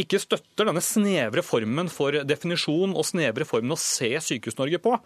ikke 0.00 0.18
støtter 0.18 0.66
denne 0.66 0.82
snevre 0.82 1.42
formen 1.46 1.90
for 1.92 2.16
definisjon 2.26 2.96
og 2.98 3.06
snevre 3.06 3.46
formen 3.46 3.76
å 3.76 3.78
se 3.78 4.10
Sykehus-Norge 4.26 4.80
på, 4.82 4.96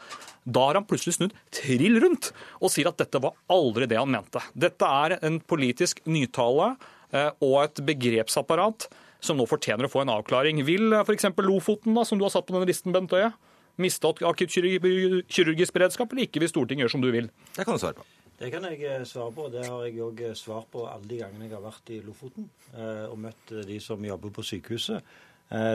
da 0.48 0.62
har 0.64 0.78
han 0.78 0.86
plutselig 0.88 1.18
snudd 1.18 1.34
trill 1.52 1.98
rundt 2.00 2.30
og 2.62 2.72
sier 2.72 2.88
at 2.88 3.00
dette 3.00 3.20
var 3.20 3.36
aldri 3.52 3.88
det 3.90 3.98
han 4.00 4.12
mente. 4.12 4.40
Dette 4.56 4.88
er 4.88 5.18
en 5.20 5.40
politisk 5.44 6.00
nytale 6.08 6.70
eh, 7.12 7.28
og 7.44 7.58
et 7.66 7.84
begrepsapparat 7.90 8.88
som 9.20 9.36
nå 9.36 9.48
fortjener 9.50 9.88
å 9.88 9.92
få 9.92 10.04
en 10.04 10.14
avklaring. 10.14 10.62
Vil 10.64 10.94
f.eks. 11.02 11.28
Lofoten, 11.42 11.96
da, 11.98 12.06
som 12.08 12.20
du 12.20 12.24
har 12.24 12.32
satt 12.32 12.46
på 12.48 12.54
denne 12.54 12.68
listen, 12.70 12.94
Bent 12.94 13.12
Høie, 13.12 13.32
miste 13.78 14.10
akuttkirurgisk 14.10 15.74
beredskap, 15.74 16.12
eller 16.12 16.28
ikke 16.28 16.42
hvis 16.42 16.54
Stortinget 16.54 16.86
gjør 16.86 16.96
som 16.96 17.04
du 17.04 17.10
vil? 17.14 17.30
Det 17.56 17.64
kan 17.64 17.76
du 17.76 17.82
svare 17.82 18.00
på. 18.00 18.06
Det 18.38 18.52
kan 18.52 18.62
jeg 18.70 18.84
eh, 18.86 19.04
svare 19.06 19.32
på. 19.34 19.48
Det 19.50 19.64
har 19.66 19.80
jeg 19.88 19.98
òg 20.04 20.20
eh, 20.22 20.36
svart 20.38 20.68
på 20.70 20.84
alle 20.86 21.08
de 21.10 21.18
gangene 21.18 21.48
jeg 21.48 21.56
har 21.56 21.64
vært 21.64 21.90
i 21.90 21.98
Lofoten 22.06 22.46
eh, 22.70 23.06
og 23.08 23.18
møtt 23.24 23.54
de 23.66 23.78
som 23.82 24.04
jobber 24.04 24.34
på 24.34 24.46
sykehuset. 24.46 25.16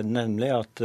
Nemlig 0.06 0.52
at 0.54 0.82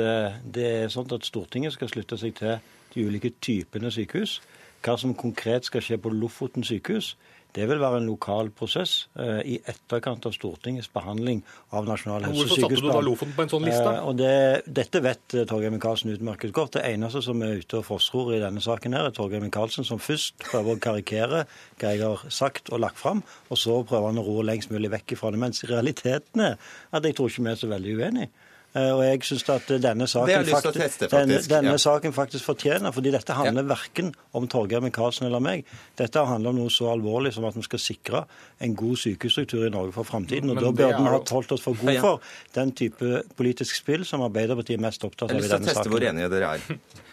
det 0.48 0.62
er 0.64 0.86
sånn 0.88 1.10
at 1.12 1.26
Stortinget 1.28 1.74
skal 1.74 1.90
slutte 1.92 2.16
seg 2.16 2.32
til 2.38 2.54
de 2.94 3.02
ulike 3.04 3.34
typene 3.44 3.90
sykehus. 3.92 4.38
Hva 4.80 4.94
som 4.96 5.12
konkret 5.12 5.68
skal 5.68 5.84
skje 5.84 5.98
på 6.00 6.08
Lofoten 6.14 6.64
sykehus, 6.64 7.10
det 7.56 7.64
vil 7.70 7.80
være 7.80 8.02
en 8.02 8.08
lokal 8.10 8.50
prosess 8.54 9.06
eh, 9.18 9.40
i 9.54 9.56
etterkant 9.70 10.26
av 10.28 10.34
Stortingets 10.36 10.90
behandling 10.92 11.40
av 11.72 11.86
Nasjonal 11.88 12.26
helse- 12.26 12.44
og 12.44 12.50
sykehusplan. 12.50 12.68
Hvorfor 12.68 12.76
satte 12.76 12.82
du 12.84 12.90
da 12.92 13.04
Lofoten 13.06 13.36
på 13.36 13.44
en 13.46 13.52
sånn 13.52 13.64
liste? 13.64 13.92
Eh, 13.94 14.08
og 14.10 14.18
det, 14.20 14.34
dette 14.78 15.02
vet 15.04 15.36
eh, 15.36 15.46
Torgeir 15.48 15.72
Micaelsen 15.72 16.12
utmerket 16.12 16.52
godt. 16.56 16.76
Det 16.76 16.84
eneste 16.90 17.22
som 17.24 17.40
er 17.46 17.62
ute 17.62 17.80
og 17.80 17.86
fossror 17.88 18.34
i 18.36 18.42
denne 18.42 18.62
saken, 18.64 18.96
her, 18.98 19.08
er 19.08 19.16
Torgeir 19.16 19.44
Micaelsen, 19.44 19.86
som 19.88 20.02
først 20.02 20.36
prøver 20.44 20.76
å 20.76 20.82
karikere 20.88 21.46
hva 21.80 21.94
jeg 21.94 22.04
har 22.04 22.26
sagt 22.34 22.68
og 22.68 22.84
lagt 22.84 23.00
fram, 23.00 23.24
og 23.48 23.60
så 23.60 23.80
prøver 23.80 24.12
han 24.12 24.20
å 24.20 24.26
ro 24.28 24.44
lengst 24.44 24.74
mulig 24.74 24.92
vekk 24.92 25.16
fra 25.18 25.32
det. 25.32 25.40
Mens 25.40 25.64
realiteten 25.68 26.44
er 26.50 26.60
at 26.92 27.08
jeg 27.08 27.16
tror 27.16 27.32
ikke 27.32 27.48
vi 27.48 27.54
er 27.54 27.62
så 27.64 27.72
veldig 27.72 27.96
uenige. 27.96 28.46
Eh, 28.78 28.88
og 28.94 29.02
jeg 29.04 29.22
synes 29.26 29.44
at 29.54 29.70
denne 29.82 30.06
saken, 30.10 30.44
faktisk, 30.46 30.76
teste, 30.76 31.08
faktisk. 31.08 31.12
Denne, 31.12 31.38
denne 31.50 31.74
ja. 31.74 31.82
saken 31.82 32.14
faktisk 32.14 32.46
fortjener, 32.46 32.92
fordi 32.94 33.12
dette 33.14 33.36
handler 33.36 33.64
ja. 33.64 33.68
verken 33.72 34.12
om 34.38 34.48
Torgeir 34.50 34.82
Micaelsen 34.84 35.26
eller 35.28 35.42
meg. 35.42 35.66
Dette 35.98 36.24
handler 36.30 36.54
om 36.54 36.60
noe 36.62 36.72
så 36.72 36.90
alvorlig 36.92 37.34
som 37.36 37.46
at 37.48 37.58
vi 37.58 37.64
skal 37.66 37.82
sikre 37.82 38.24
en 38.64 38.76
god 38.78 39.00
sykehusstruktur 39.04 39.66
i 39.66 39.72
Norge 39.74 39.94
for 39.96 40.08
framtiden. 40.08 40.52
Og 40.54 40.60
da 40.60 40.70
burde 40.70 40.94
vi 40.94 41.12
ha 41.12 41.18
holdt 41.18 41.56
oss 41.56 41.64
for 41.64 41.78
gode 41.78 41.98
for 42.04 42.24
den 42.56 42.74
type 42.78 43.22
politisk 43.38 43.80
spill 43.80 44.06
som 44.08 44.24
Arbeiderpartiet 44.26 44.78
er 44.78 44.84
mest 44.88 45.04
opptatt 45.08 45.32
av 45.32 45.38
i 45.38 45.46
denne 45.46 45.48
saken. 45.48 45.68
Jeg 45.68 45.74
har 45.74 45.74
lyst 45.74 45.74
til 45.74 45.78
å 45.78 45.82
teste 45.82 45.94
hvor 45.96 46.10
enige 46.12 46.32
dere 46.36 46.52
er. 46.58 47.06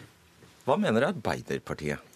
Hva 0.66 0.78
mener 0.82 1.10
Arbeiderpartiet? 1.12 2.15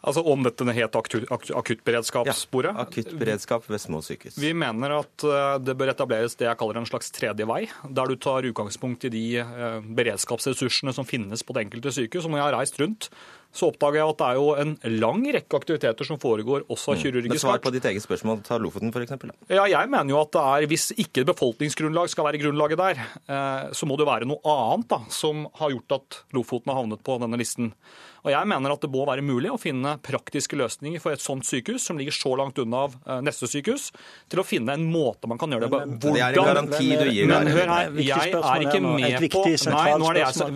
Altså 0.00 0.22
Om 0.24 0.44
dette 0.46 0.64
het 0.72 0.96
akuttberedskapssporet? 0.96 2.72
Ja, 2.72 2.84
akuttberedskap 2.86 3.66
ved 3.68 3.82
små 3.82 4.00
sykehus. 4.04 4.38
Vi 4.40 4.54
mener 4.56 4.94
at 5.02 5.24
eh, 5.28 5.56
det 5.60 5.74
bør 5.76 5.92
etableres 5.92 6.38
det 6.40 6.48
jeg 6.48 6.60
kaller 6.60 6.80
en 6.80 6.88
slags 6.88 7.12
tredje 7.12 7.44
vei, 7.48 7.66
der 7.84 8.08
du 8.08 8.16
tar 8.16 8.48
utgangspunkt 8.48 9.04
i 9.04 9.12
de 9.12 9.24
eh, 9.42 9.76
beredskapsressursene 10.00 10.94
som 10.96 11.08
finnes 11.08 11.44
på 11.44 11.56
det 11.56 11.66
enkelte 11.66 11.92
sykehus. 11.98 12.24
Og 12.24 12.32
når 12.32 12.40
jeg 12.40 12.48
har 12.48 12.56
reist 12.56 12.80
rundt 12.80 13.10
så 13.50 13.70
oppdager 13.72 13.98
jeg 13.98 14.12
at 14.12 14.20
det 14.20 14.26
er 14.28 14.38
jo 14.38 14.50
en 14.62 14.74
lang 15.02 15.24
rekke 15.34 15.58
aktiviteter 15.58 16.06
som 16.06 16.20
foregår 16.22 16.68
også 16.70 16.92
av 16.92 16.98
Men 16.98 17.02
kirurgisk 17.02 17.42
svar 17.42 17.56
art. 17.58 17.64
på 17.64 17.72
ditt 17.74 17.88
eget 17.90 18.04
spørsmål. 18.04 18.44
Ta 18.46 18.58
Lofoten, 18.62 18.92
f.eks. 18.94 19.16
Ja, 19.50 19.64
jeg 19.66 19.90
mener 19.90 20.14
jo 20.14 20.20
at 20.20 20.30
det 20.36 20.44
er, 20.44 20.66
Hvis 20.70 20.90
ikke 20.94 21.26
befolkningsgrunnlag 21.32 22.12
skal 22.12 22.28
være 22.28 22.42
grunnlaget 22.42 22.78
der, 22.78 23.02
eh, 23.26 23.72
så 23.74 23.88
må 23.90 23.98
det 23.98 24.06
være 24.06 24.28
noe 24.30 24.38
annet 24.44 24.86
da, 24.92 25.00
som 25.10 25.48
har 25.58 25.74
gjort 25.74 25.98
at 25.98 26.22
Lofoten 26.36 26.70
har 26.70 26.82
havnet 26.82 27.02
på 27.02 27.18
denne 27.18 27.40
listen. 27.40 27.74
Og 28.20 28.30
Jeg 28.30 28.46
mener 28.46 28.74
at 28.74 28.82
det 28.84 28.90
må 28.92 29.06
være 29.08 29.24
mulig 29.24 29.48
å 29.48 29.56
finne 29.60 29.94
praktiske 30.04 30.58
løsninger 30.60 31.00
for 31.00 31.14
et 31.16 31.22
sånt 31.24 31.46
sykehus, 31.48 31.86
som 31.88 31.96
ligger 31.98 32.12
så 32.12 32.34
langt 32.36 32.58
unna 32.60 32.84
av 32.86 32.96
eh, 33.00 33.20
neste 33.24 33.48
sykehus, 33.48 33.88
til 34.30 34.42
å 34.42 34.44
finne 34.46 34.76
en 34.76 34.84
måte 34.92 35.28
man 35.30 35.40
kan 35.40 35.50
gjøre 35.50 35.66
det 35.66 35.72
på. 35.72 35.80
Men 35.80 35.98
det 36.04 36.12
er 36.20 36.36
en 36.36 36.50
garanti 36.50 36.90
du 37.00 37.08
gir 37.08 37.30
Men 37.30 37.48
hør 37.48 37.72
her, 37.72 37.94
jeg 37.96 38.34
er 38.36 38.66
ikke 38.66 38.82
med 38.84 39.26
på 39.32 39.44
Nei, 39.70 39.86
nå 39.96 40.10
er 40.10 40.18
det 40.18 40.24
jeg 40.24 40.36
som. 40.36 40.52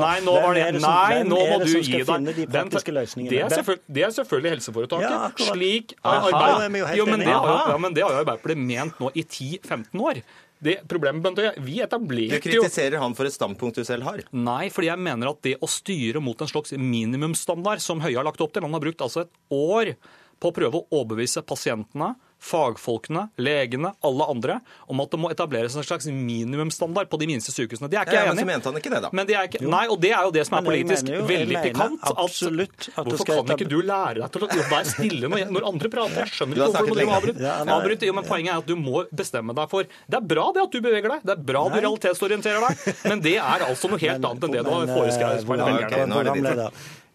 Nei, 0.00 0.16
nå 0.24 0.36
var 0.40 0.56
det 0.56 0.66
Nei, 0.80 1.22
må 1.28 1.42
du 1.60 1.74
gi 1.76 2.00
skal 2.04 2.23
finne 2.24 2.34
de 2.36 2.46
praktiske 2.54 2.94
løsningene? 2.96 3.30
Det 3.34 3.42
er, 3.44 3.52
selvføl 3.52 3.78
det 3.98 4.06
er 4.06 4.14
selvfølgelig 4.16 4.54
helseforetaket. 4.56 5.10
Ja. 5.10 5.50
Slik 5.52 5.92
er 5.92 6.08
Aha, 6.08 6.30
Arbeider- 6.30 6.58
da 6.58 6.64
er 6.64 6.72
vi 6.74 6.78
jo 6.78 6.88
Jo, 6.96 7.06
men 7.10 7.20
det 7.20 7.28
har 7.28 7.46
jo, 7.50 7.58
ja, 7.74 7.78
men 7.84 7.94
det 7.94 8.02
har 8.06 8.10
jo 8.16 8.22
Arbeiderpartiet 8.24 8.64
ment 8.72 8.98
nå 9.02 9.10
i 9.14 9.22
10-15 9.24 10.00
år. 10.00 10.22
Det 10.64 10.78
problemet, 10.88 11.20
Bent 11.20 11.36
Høie, 11.42 11.52
vi 11.60 11.80
etablerte 11.84 12.38
jo 12.38 12.40
Du 12.40 12.44
kritiserer 12.62 12.98
han 13.02 13.12
for 13.14 13.28
et 13.28 13.34
standpunkt 13.34 13.76
du 13.76 13.84
selv 13.84 14.06
har. 14.06 14.22
Nei, 14.32 14.70
fordi 14.72 14.88
jeg 14.88 14.98
mener 14.98 15.28
at 15.34 15.42
det 15.44 15.58
å 15.60 15.68
styre 15.68 16.22
mot 16.24 16.40
en 16.40 16.48
slags 16.48 16.72
minimumsstandard, 16.72 17.82
som 17.84 18.00
Høie 18.00 18.16
har 18.16 18.24
lagt 18.24 18.40
opp 18.40 18.52
til 18.54 18.62
Han 18.64 18.72
har 18.72 18.80
brukt 18.80 19.02
altså 19.04 19.26
et 19.26 19.32
år 19.52 19.94
på 20.40 20.50
å 20.50 20.54
prøve 20.56 20.80
å 20.80 20.86
overbevise 20.90 21.42
pasientene, 21.46 22.14
fagfolkene, 22.44 23.28
legene, 23.40 23.94
alle 24.04 24.26
andre 24.28 24.58
om 24.92 25.00
at 25.00 25.10
det 25.14 25.20
må 25.22 25.30
etableres 25.32 25.74
en 25.78 25.84
slags 25.86 26.06
minimumsstandard 26.12 27.08
på 27.08 27.18
de 27.22 27.28
minste 27.30 27.54
sykehusene. 27.54 27.88
Det 27.88 27.96
er 27.98 28.04
ikke 28.06 28.16
Ja, 28.18 28.24
jeg 28.28 28.34
men 28.34 28.42
så 28.44 28.48
mente 28.50 28.70
han 28.70 28.78
ikke 28.80 28.92
det, 28.92 29.00
da. 29.06 29.10
Men 29.16 29.28
det 29.28 29.36
er 29.38 29.48
ikke, 29.48 29.62
nei, 29.64 29.84
og 29.88 30.00
det 30.02 30.10
er 30.12 30.22
jo 30.28 30.32
det 30.34 30.44
som 30.48 30.58
er 30.58 30.66
politisk 30.68 31.08
jo- 31.08 31.24
veldig 31.28 31.62
pikant. 31.64 32.04
absolutt 32.12 32.88
at 32.90 33.04
det 33.04 33.04
hvorfor 33.14 33.24
skal 33.24 33.42
kan 33.48 33.56
ikke 33.58 33.68
du 33.72 33.78
lære 33.82 34.20
deg 34.20 34.32
til 34.36 34.44
å 34.44 34.68
være 34.74 34.90
stille 34.92 35.30
når, 35.32 35.46
når 35.56 35.68
andre 35.72 35.92
prater? 35.94 36.24
Jeg 36.24 36.34
skjønner 36.38 36.54
Du 36.54 36.64
ikke 36.64 36.84
hvorfor 36.84 37.00
du 37.00 37.06
må 37.06 37.16
avbryte. 37.18 37.40
Ja, 37.48 37.54
avbryte. 37.78 38.08
Jo, 38.10 38.12
men 38.18 38.24
poenget 38.28 38.52
er 38.54 38.58
at 38.58 38.66
du 38.68 38.76
må 38.76 39.04
bestemme 39.14 39.54
deg 39.56 39.70
for 39.72 39.84
Det 39.84 40.18
er 40.20 40.26
bra 40.34 40.50
det 40.54 40.62
at 40.66 40.70
du 40.76 40.80
beveger 40.84 41.08
deg, 41.16 41.24
det 41.24 41.32
er 41.38 41.42
bra 41.52 41.64
du 41.68 41.80
realitetsorienterer 41.80 42.68
deg, 42.68 42.94
men 43.08 43.20
det 43.24 43.36
er 43.38 43.64
altså 43.70 43.88
noe 43.90 43.98
helt 43.98 44.20
annet 44.24 44.44
enn 44.44 44.52
det 44.58 44.64
du 44.64 44.70
har 44.70 44.86
foreskrevet 44.92 45.40
eh, 45.40 45.46
for 45.48 45.56
Ja, 45.56 45.70
velgerne. 45.70 46.70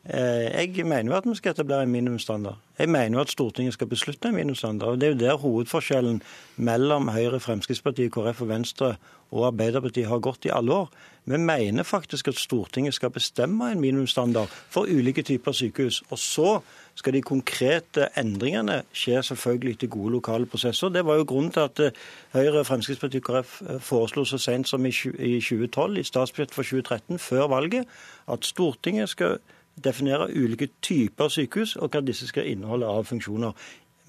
Eh, 0.06 0.78
Jeg 0.78 0.86
mener 0.86 1.12
jo 1.12 1.18
at 1.18 1.26
vi 1.26 1.36
skal 1.36 1.52
etablere 1.52 1.84
en 1.84 1.92
minimumsstandard. 1.92 2.56
Jeg 2.80 2.90
mener 2.90 3.18
jo 3.18 3.22
at 3.22 3.30
Stortinget 3.30 3.74
skal 3.74 3.88
beslutte 3.88 4.28
en 4.28 4.36
minimumsstandard. 4.36 4.90
og 4.90 5.02
Det 5.02 5.08
er 5.08 5.12
jo 5.12 5.20
der 5.20 5.38
hovedforskjellen 5.38 6.22
mellom 6.58 7.08
Høyre, 7.08 7.40
Fremskrittspartiet, 7.40 8.12
KrF 8.12 8.42
og 8.42 8.50
Venstre 8.50 8.96
og 9.32 9.48
Arbeiderpartiet 9.48 10.08
har 10.08 10.20
gått 10.20 10.46
i 10.46 10.50
alle 10.54 10.74
år. 10.74 10.90
Vi 11.26 11.38
mener 11.38 11.84
faktisk 11.84 12.28
at 12.28 12.36
Stortinget 12.36 12.94
skal 12.94 13.10
bestemme 13.10 13.72
en 13.72 13.82
minimumsstandard 13.82 14.48
for 14.48 14.82
ulike 14.82 15.22
typer 15.22 15.52
sykehus. 15.52 16.04
Og 16.10 16.20
så 16.20 16.60
skal 16.96 17.14
de 17.14 17.22
konkrete 17.22 18.08
endringene 18.18 18.84
skje 18.94 19.24
selvfølgelig 19.24 19.74
etter 19.74 19.88
gode 19.88 20.12
lokale 20.12 20.46
prosesser. 20.46 20.90
Det 20.90 21.06
var 21.06 21.16
jo 21.16 21.24
grunnen 21.24 21.52
til 21.52 21.60
at 21.60 21.80
eh, 21.80 21.92
Høyre, 22.34 22.66
Fremskrittspartiet 22.66 23.30
og 23.30 23.44
KrF 23.44 23.62
foreslo 23.80 24.24
så 24.24 24.38
sent 24.38 24.68
som 24.68 24.86
i 24.86 24.92
2012, 24.92 25.98
i 25.98 26.04
statsbudsjettet 26.04 26.56
for 26.56 26.64
2013, 26.64 27.20
før 27.20 27.48
valget, 27.48 27.86
at 28.28 28.46
Stortinget 28.46 29.10
skal 29.10 29.38
definere 29.82 30.30
ulike 30.34 30.70
typer 30.86 31.32
sykehus 31.34 31.76
og 31.80 31.92
hva 31.94 32.04
disse 32.06 32.30
skal 32.30 32.48
inneholde 32.50 32.88
av 32.88 33.08
funksjoner. 33.10 33.54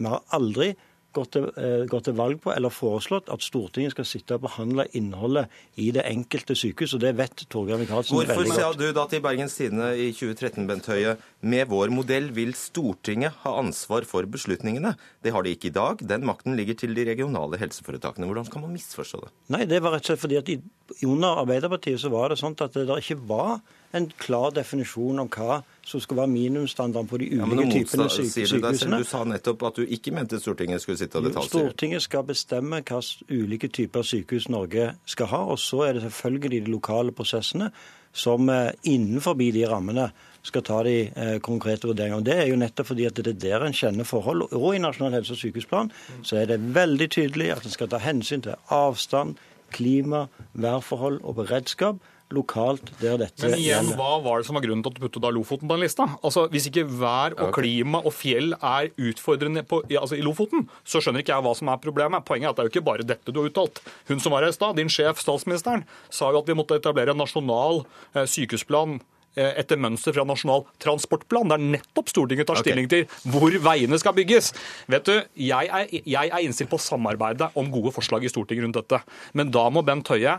Vi 0.00 0.08
har 0.08 0.24
aldri 0.36 0.74
gått 1.12 1.32
til, 1.34 1.46
eh, 1.58 1.84
gått 1.90 2.06
til 2.06 2.14
valg 2.18 2.40
på 2.42 2.52
eller 2.54 2.72
foreslått 2.72 3.30
at 3.32 3.42
Stortinget 3.42 3.94
skal 3.94 4.06
sitte 4.06 4.36
og 4.36 4.44
behandle 4.46 4.86
innholdet 4.96 5.50
i 5.80 5.90
det 5.94 6.04
enkelte 6.06 6.54
sykehus, 6.58 6.94
og 6.94 7.02
det 7.04 7.16
vet 7.18 7.44
Torgeir 7.50 7.80
Micaelsen 7.80 8.16
Hvorfor 8.16 8.46
sa 8.54 8.72
du 8.72 8.92
da 8.92 9.06
til 9.10 9.22
Bergens 9.24 9.56
Tidende 9.58 9.90
i 9.98 10.10
2013, 10.14 10.66
Bent 10.68 10.86
Høie, 10.86 11.16
med 11.42 11.66
vår 11.68 11.90
modell 11.94 12.30
vil 12.36 12.54
Stortinget 12.54 13.42
ha 13.44 13.56
ansvar 13.58 14.06
for 14.06 14.22
beslutningene? 14.22 14.96
Det 15.22 15.32
har 15.34 15.42
de 15.42 15.54
ikke 15.54 15.70
i 15.70 15.74
dag. 15.74 15.98
Den 15.98 16.26
makten 16.28 16.56
ligger 16.56 16.78
til 16.78 16.94
de 16.94 17.04
regionale 17.04 17.58
helseforetakene. 17.58 18.26
Hvordan 18.26 18.50
kan 18.50 18.62
man 18.62 18.74
misforstå 18.76 19.24
det? 19.24 19.34
Nei, 19.50 19.64
det 19.66 19.82
var 19.82 19.96
rett 19.96 20.06
og 20.06 20.12
slett 20.12 20.24
fordi 20.24 20.38
at 20.38 20.48
i, 20.48 20.60
under 21.02 21.42
Arbeiderpartiet 21.42 22.00
så 22.00 22.10
var 22.10 22.30
det 22.30 22.38
sånn 22.38 22.58
at 22.60 22.74
det 22.74 22.86
ikke 22.86 23.18
var 23.26 23.60
en 23.92 24.06
klar 24.22 24.50
definisjon 24.54 25.18
om 25.18 25.28
hva 25.28 25.60
som 25.86 26.00
skulle 26.00 26.22
være 26.22 26.30
minimumsstandarden 26.30 27.08
på 27.10 27.18
de 27.18 27.28
Ja, 27.34 27.44
ulike 27.44 27.72
typene 27.72 28.04
motsa- 28.06 28.22
syk 28.22 28.30
sier 28.30 28.46
du 28.46 28.52
sykehusene. 28.54 28.98
Du 28.98 29.04
sa 29.04 29.24
nettopp 29.24 29.62
at 29.66 29.74
du 29.80 29.86
ikke 29.86 30.12
mente 30.14 30.38
Stortinget 30.40 30.82
skulle 30.82 30.98
sitte 30.98 31.18
og 31.18 31.24
detaljstyre. 31.24 31.70
Stortinget 31.70 32.02
skal 32.02 32.22
bestemme 32.28 32.82
hva 32.82 33.00
ulike 33.30 33.68
typer 33.68 34.02
sykehus 34.06 34.48
Norge 34.48 34.92
skal 35.06 35.26
ha. 35.26 35.40
Og 35.50 35.58
så 35.58 35.88
er 35.88 35.92
det 35.94 36.02
selvfølgelig 36.02 36.50
de 36.64 36.70
lokale 36.70 37.12
prosessene 37.12 37.70
som 38.12 38.48
eh, 38.48 38.70
innenfor 38.84 39.34
de 39.38 39.66
rammene 39.66 40.10
skal 40.42 40.62
ta 40.62 40.82
de 40.82 41.10
eh, 41.14 41.38
konkrete 41.38 41.86
vurderingene. 41.90 42.18
Og 42.18 42.24
Det 42.24 42.36
er 42.38 42.46
jo 42.48 42.56
nettopp 42.56 42.86
fordi 42.86 43.06
at 43.06 43.14
det 43.14 43.26
er 43.26 43.40
der 43.58 43.66
en 43.66 43.72
kjenner 43.72 44.04
forhold. 44.04 44.52
Og 44.52 44.74
i 44.74 44.78
Nasjonal 44.78 45.12
helse- 45.18 45.32
og 45.32 45.38
sykehusplan 45.42 45.90
så 46.22 46.36
er 46.40 46.46
det 46.46 46.60
veldig 46.74 47.10
tydelig 47.10 47.50
at 47.56 47.64
en 47.64 47.70
skal 47.70 47.88
ta 47.88 47.98
hensyn 47.98 48.42
til 48.42 48.54
avstand, 48.70 49.36
klima, 49.70 50.28
værforhold 50.54 51.20
og 51.22 51.36
beredskap 51.36 51.98
lokalt 52.34 52.92
der 53.00 53.18
dette 53.20 53.42
Men 53.48 53.56
igjen, 53.58 53.88
gjelder. 53.90 53.96
hva 53.98 54.22
var 54.24 54.40
det 54.40 54.46
som 54.48 54.58
var 54.58 54.64
grunnen 54.64 54.82
til 54.84 54.92
at 54.92 54.98
du 54.98 55.02
puttet 55.04 55.24
da 55.24 55.30
Lofoten 55.34 55.68
på 55.70 55.76
den 55.76 55.84
lista? 55.84 56.06
Altså, 56.22 56.46
Hvis 56.52 56.68
ikke 56.70 56.86
vær 56.86 57.34
og 57.42 57.52
klima 57.56 58.00
og 58.04 58.14
fjell 58.14 58.54
er 58.56 58.90
utfordrende 58.96 59.64
på, 59.66 59.82
altså, 59.90 60.16
i 60.18 60.22
Lofoten, 60.24 60.68
så 60.84 61.02
skjønner 61.02 61.24
ikke 61.24 61.34
jeg 61.34 61.46
hva 61.46 61.54
som 61.58 61.70
er 61.72 61.80
problemet. 61.82 62.24
Poenget 62.28 62.48
er 62.48 62.50
at 62.54 62.56
det 62.60 62.64
er 62.64 62.68
jo 62.70 62.74
ikke 62.76 62.86
bare 62.90 63.06
dette 63.06 63.32
du 63.34 63.40
har 63.42 63.50
uttalt. 63.50 63.80
Hun 64.10 64.20
som 64.22 64.32
var 64.34 64.46
her 64.46 64.54
i 64.54 64.58
stad, 64.58 64.76
din 64.78 64.88
sjef, 64.92 65.18
statsministeren, 65.22 65.86
sa 66.10 66.30
jo 66.30 66.42
at 66.42 66.50
vi 66.50 66.58
måtte 66.58 66.78
etablere 66.78 67.14
en 67.14 67.22
nasjonal 67.22 67.82
eh, 68.14 68.26
sykehusplan 68.30 69.00
eh, 69.36 69.52
etter 69.60 69.78
mønster 69.80 70.14
fra 70.14 70.24
Nasjonal 70.26 70.64
transportplan, 70.82 71.50
der 71.50 71.58
nettopp 71.62 72.10
Stortinget 72.10 72.46
tar 72.50 72.58
stilling 72.62 72.88
til 72.90 73.04
hvor 73.30 73.54
veiene 73.62 73.98
skal 74.00 74.14
bygges. 74.16 74.52
Vet 74.90 75.06
du, 75.10 75.16
Jeg 75.38 75.66
er, 75.70 75.90
jeg 76.02 76.30
er 76.30 76.46
innstilt 76.46 76.70
på 76.70 76.78
å 76.78 76.82
samarbeide 76.82 77.50
om 77.58 77.70
gode 77.74 77.92
forslag 77.94 78.24
i 78.26 78.30
Stortinget 78.32 78.66
rundt 78.68 78.80
dette. 78.82 79.02
Men 79.34 79.50
da 79.54 79.66
må 79.70 79.82
Bent 79.86 80.08
Høie 80.14 80.38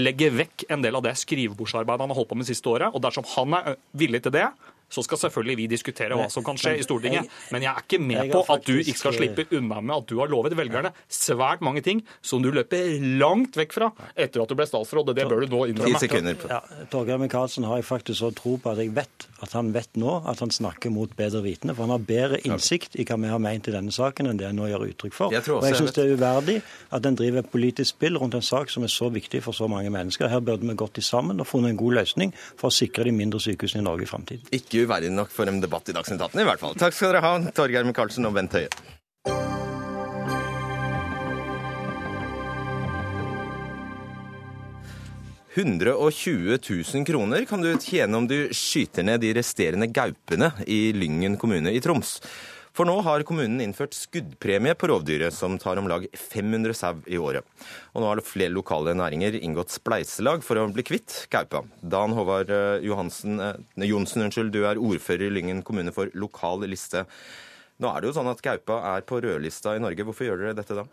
legge 0.00 0.30
vekk 0.32 0.66
en 0.72 0.84
del 0.84 0.96
av 0.96 1.04
det 1.04 1.14
skrivebordsarbeidet 1.20 2.04
han 2.04 2.12
har 2.12 2.20
holdt 2.20 2.30
på 2.32 2.38
med 2.40 2.48
siste 2.48 2.70
året. 2.72 2.94
Og 2.94 3.02
dersom 3.04 3.26
han 3.34 3.58
er 3.58 3.76
villig 3.98 4.22
til 4.24 4.34
det, 4.36 4.46
så 4.92 5.04
skal 5.06 5.20
selvfølgelig 5.24 5.56
vi 5.62 5.66
diskutere 5.72 6.18
hva 6.18 6.28
som 6.32 6.44
kan 6.46 6.58
skje 6.60 6.76
i 6.80 6.86
Stortinget. 6.86 7.30
Men 7.54 7.66
jeg 7.66 7.72
er 7.72 7.84
ikke 7.84 8.00
med 8.02 8.32
på 8.32 8.44
at 8.52 8.66
du 8.68 8.74
ikke 8.78 8.98
skal 9.00 9.16
slippe 9.16 9.46
unna 9.58 9.80
med 9.80 9.96
at 9.96 10.08
du 10.10 10.18
har 10.20 10.30
lovet 10.32 10.56
velgerne 10.58 10.92
svært 11.12 11.64
mange 11.64 11.82
ting 11.84 12.02
som 12.20 12.44
du 12.44 12.50
løper 12.54 12.96
langt 13.20 13.56
vekk 13.58 13.76
fra 13.76 13.90
etter 14.14 14.44
at 14.44 14.52
du 14.52 14.56
ble 14.58 14.68
statsråd. 14.68 15.12
og 15.12 15.16
Det 15.18 15.26
bør 15.28 15.44
du 15.44 15.56
nå 15.56 15.64
innrømme. 15.72 16.36
Ja, 16.52 16.60
Torgeir 16.92 17.20
Micaelsen 17.22 17.66
har 17.68 17.80
jeg 17.80 17.88
faktisk 17.88 18.20
så 18.22 18.32
tro 18.36 18.56
på 18.62 18.72
at 18.72 18.82
jeg 18.82 18.94
vet 18.96 19.28
at 19.42 19.56
han 19.56 19.72
vet 19.74 19.98
nå 19.98 20.20
at 20.28 20.40
han 20.44 20.52
snakker 20.54 20.92
mot 20.94 21.10
bedre 21.18 21.42
vitende. 21.44 21.74
For 21.74 21.86
han 21.86 21.96
har 21.96 22.04
bedre 22.06 22.42
innsikt 22.46 22.96
i 23.00 23.06
hva 23.08 23.18
vi 23.22 23.32
har 23.32 23.42
ment 23.42 23.68
i 23.68 23.74
denne 23.74 23.92
saken 23.94 24.30
enn 24.30 24.40
det 24.40 24.50
han 24.50 24.58
nå 24.60 24.68
gjør 24.70 24.86
uttrykk 24.92 25.16
for. 25.16 25.34
Jeg 25.34 25.42
og 25.48 25.64
jeg 25.66 25.72
jeg 25.72 25.80
syns 25.80 25.96
det 25.96 26.04
er 26.04 26.14
uverdig 26.16 26.56
at 26.92 27.06
en 27.08 27.16
driver 27.18 27.42
et 27.42 27.50
politisk 27.52 27.94
spill 27.96 28.18
rundt 28.20 28.36
en 28.36 28.44
sak 28.44 28.70
som 28.72 28.84
er 28.86 28.92
så 28.92 29.08
viktig 29.12 29.42
for 29.44 29.56
så 29.56 29.68
mange 29.70 29.90
mennesker. 29.92 30.28
Her 30.30 30.42
burde 30.44 30.66
vi 30.68 30.76
gått 30.78 31.00
sammen 31.02 31.40
og 31.40 31.48
funnet 31.48 31.72
en 31.72 31.80
god 31.80 31.98
løsning 32.00 32.34
for 32.60 32.68
å 32.68 32.74
sikre 32.74 33.06
de 33.08 33.14
mindre 33.16 33.40
sykehusene 33.42 33.82
i 33.82 33.86
Norge 33.86 34.06
i 34.06 34.10
framtiden. 34.10 34.44
Uverdig 34.82 35.12
nok 35.14 35.30
for 35.30 35.50
en 35.50 35.60
debatt 35.62 35.88
i 35.88 35.94
Dagsnytt 35.94 36.22
18 36.22 36.42
i 36.42 36.48
hvert 36.48 36.62
fall. 36.62 36.74
Takk 36.80 36.96
skal 36.96 37.12
dere 37.12 37.22
ha, 37.24 37.36
Torgeir 37.54 37.86
Micaelsen 37.86 38.26
og 38.26 38.34
Bent 38.36 38.56
Høie. 38.58 38.72
«120 45.52 46.56
000 46.56 47.04
kroner 47.04 47.44
kan 47.44 47.60
du 47.60 47.74
tjene 47.76 48.16
om 48.16 48.24
du 48.24 48.48
skyter 48.56 49.04
ned 49.04 49.20
de 49.20 49.34
resterende 49.36 49.90
gaupene 49.92 50.48
i 50.64 50.94
Lyngen 50.96 51.36
kommune 51.36 51.74
i 51.76 51.82
Troms. 51.84 52.14
For 52.72 52.88
nå 52.88 52.94
har 53.04 53.24
kommunen 53.28 53.60
innført 53.60 53.92
skuddpremie 53.92 54.72
på 54.80 54.88
rovdyret, 54.88 55.34
som 55.36 55.58
tar 55.60 55.76
om 55.76 55.90
lag 55.90 56.06
500 56.16 56.72
sau 56.78 57.02
i 57.04 57.18
året. 57.20 57.44
Og 57.92 58.00
nå 58.00 58.08
har 58.08 58.22
flere 58.24 58.54
lokale 58.54 58.94
næringer 58.96 59.36
inngått 59.42 59.74
spleiselag 59.74 60.40
for 60.46 60.56
å 60.56 60.70
bli 60.72 60.84
kvitt 60.88 61.26
gaupa. 61.32 61.66
Dan 61.84 62.16
Håvard 62.16 62.52
eh, 62.52 62.86
Johansen, 62.88 63.36
ne, 63.36 63.88
Johnsen, 63.90 64.24
unnskyld, 64.24 64.54
du 64.56 64.64
er 64.64 64.80
ordfører 64.80 65.28
i 65.28 65.34
Lyngen 65.36 65.60
kommune 65.66 65.92
for 65.92 66.08
lokal 66.16 66.64
liste. 66.64 67.04
Nå 67.82 67.92
er 67.92 68.00
det 68.00 68.08
jo 68.08 68.16
sånn 68.16 68.32
at 68.32 68.40
gaupa 68.44 68.80
er 68.94 69.04
på 69.04 69.20
rødlista 69.20 69.76
i 69.76 69.82
Norge. 69.82 70.08
Hvorfor 70.08 70.30
gjør 70.30 70.40
dere 70.46 70.56
dette 70.56 70.80
da? 70.80 70.88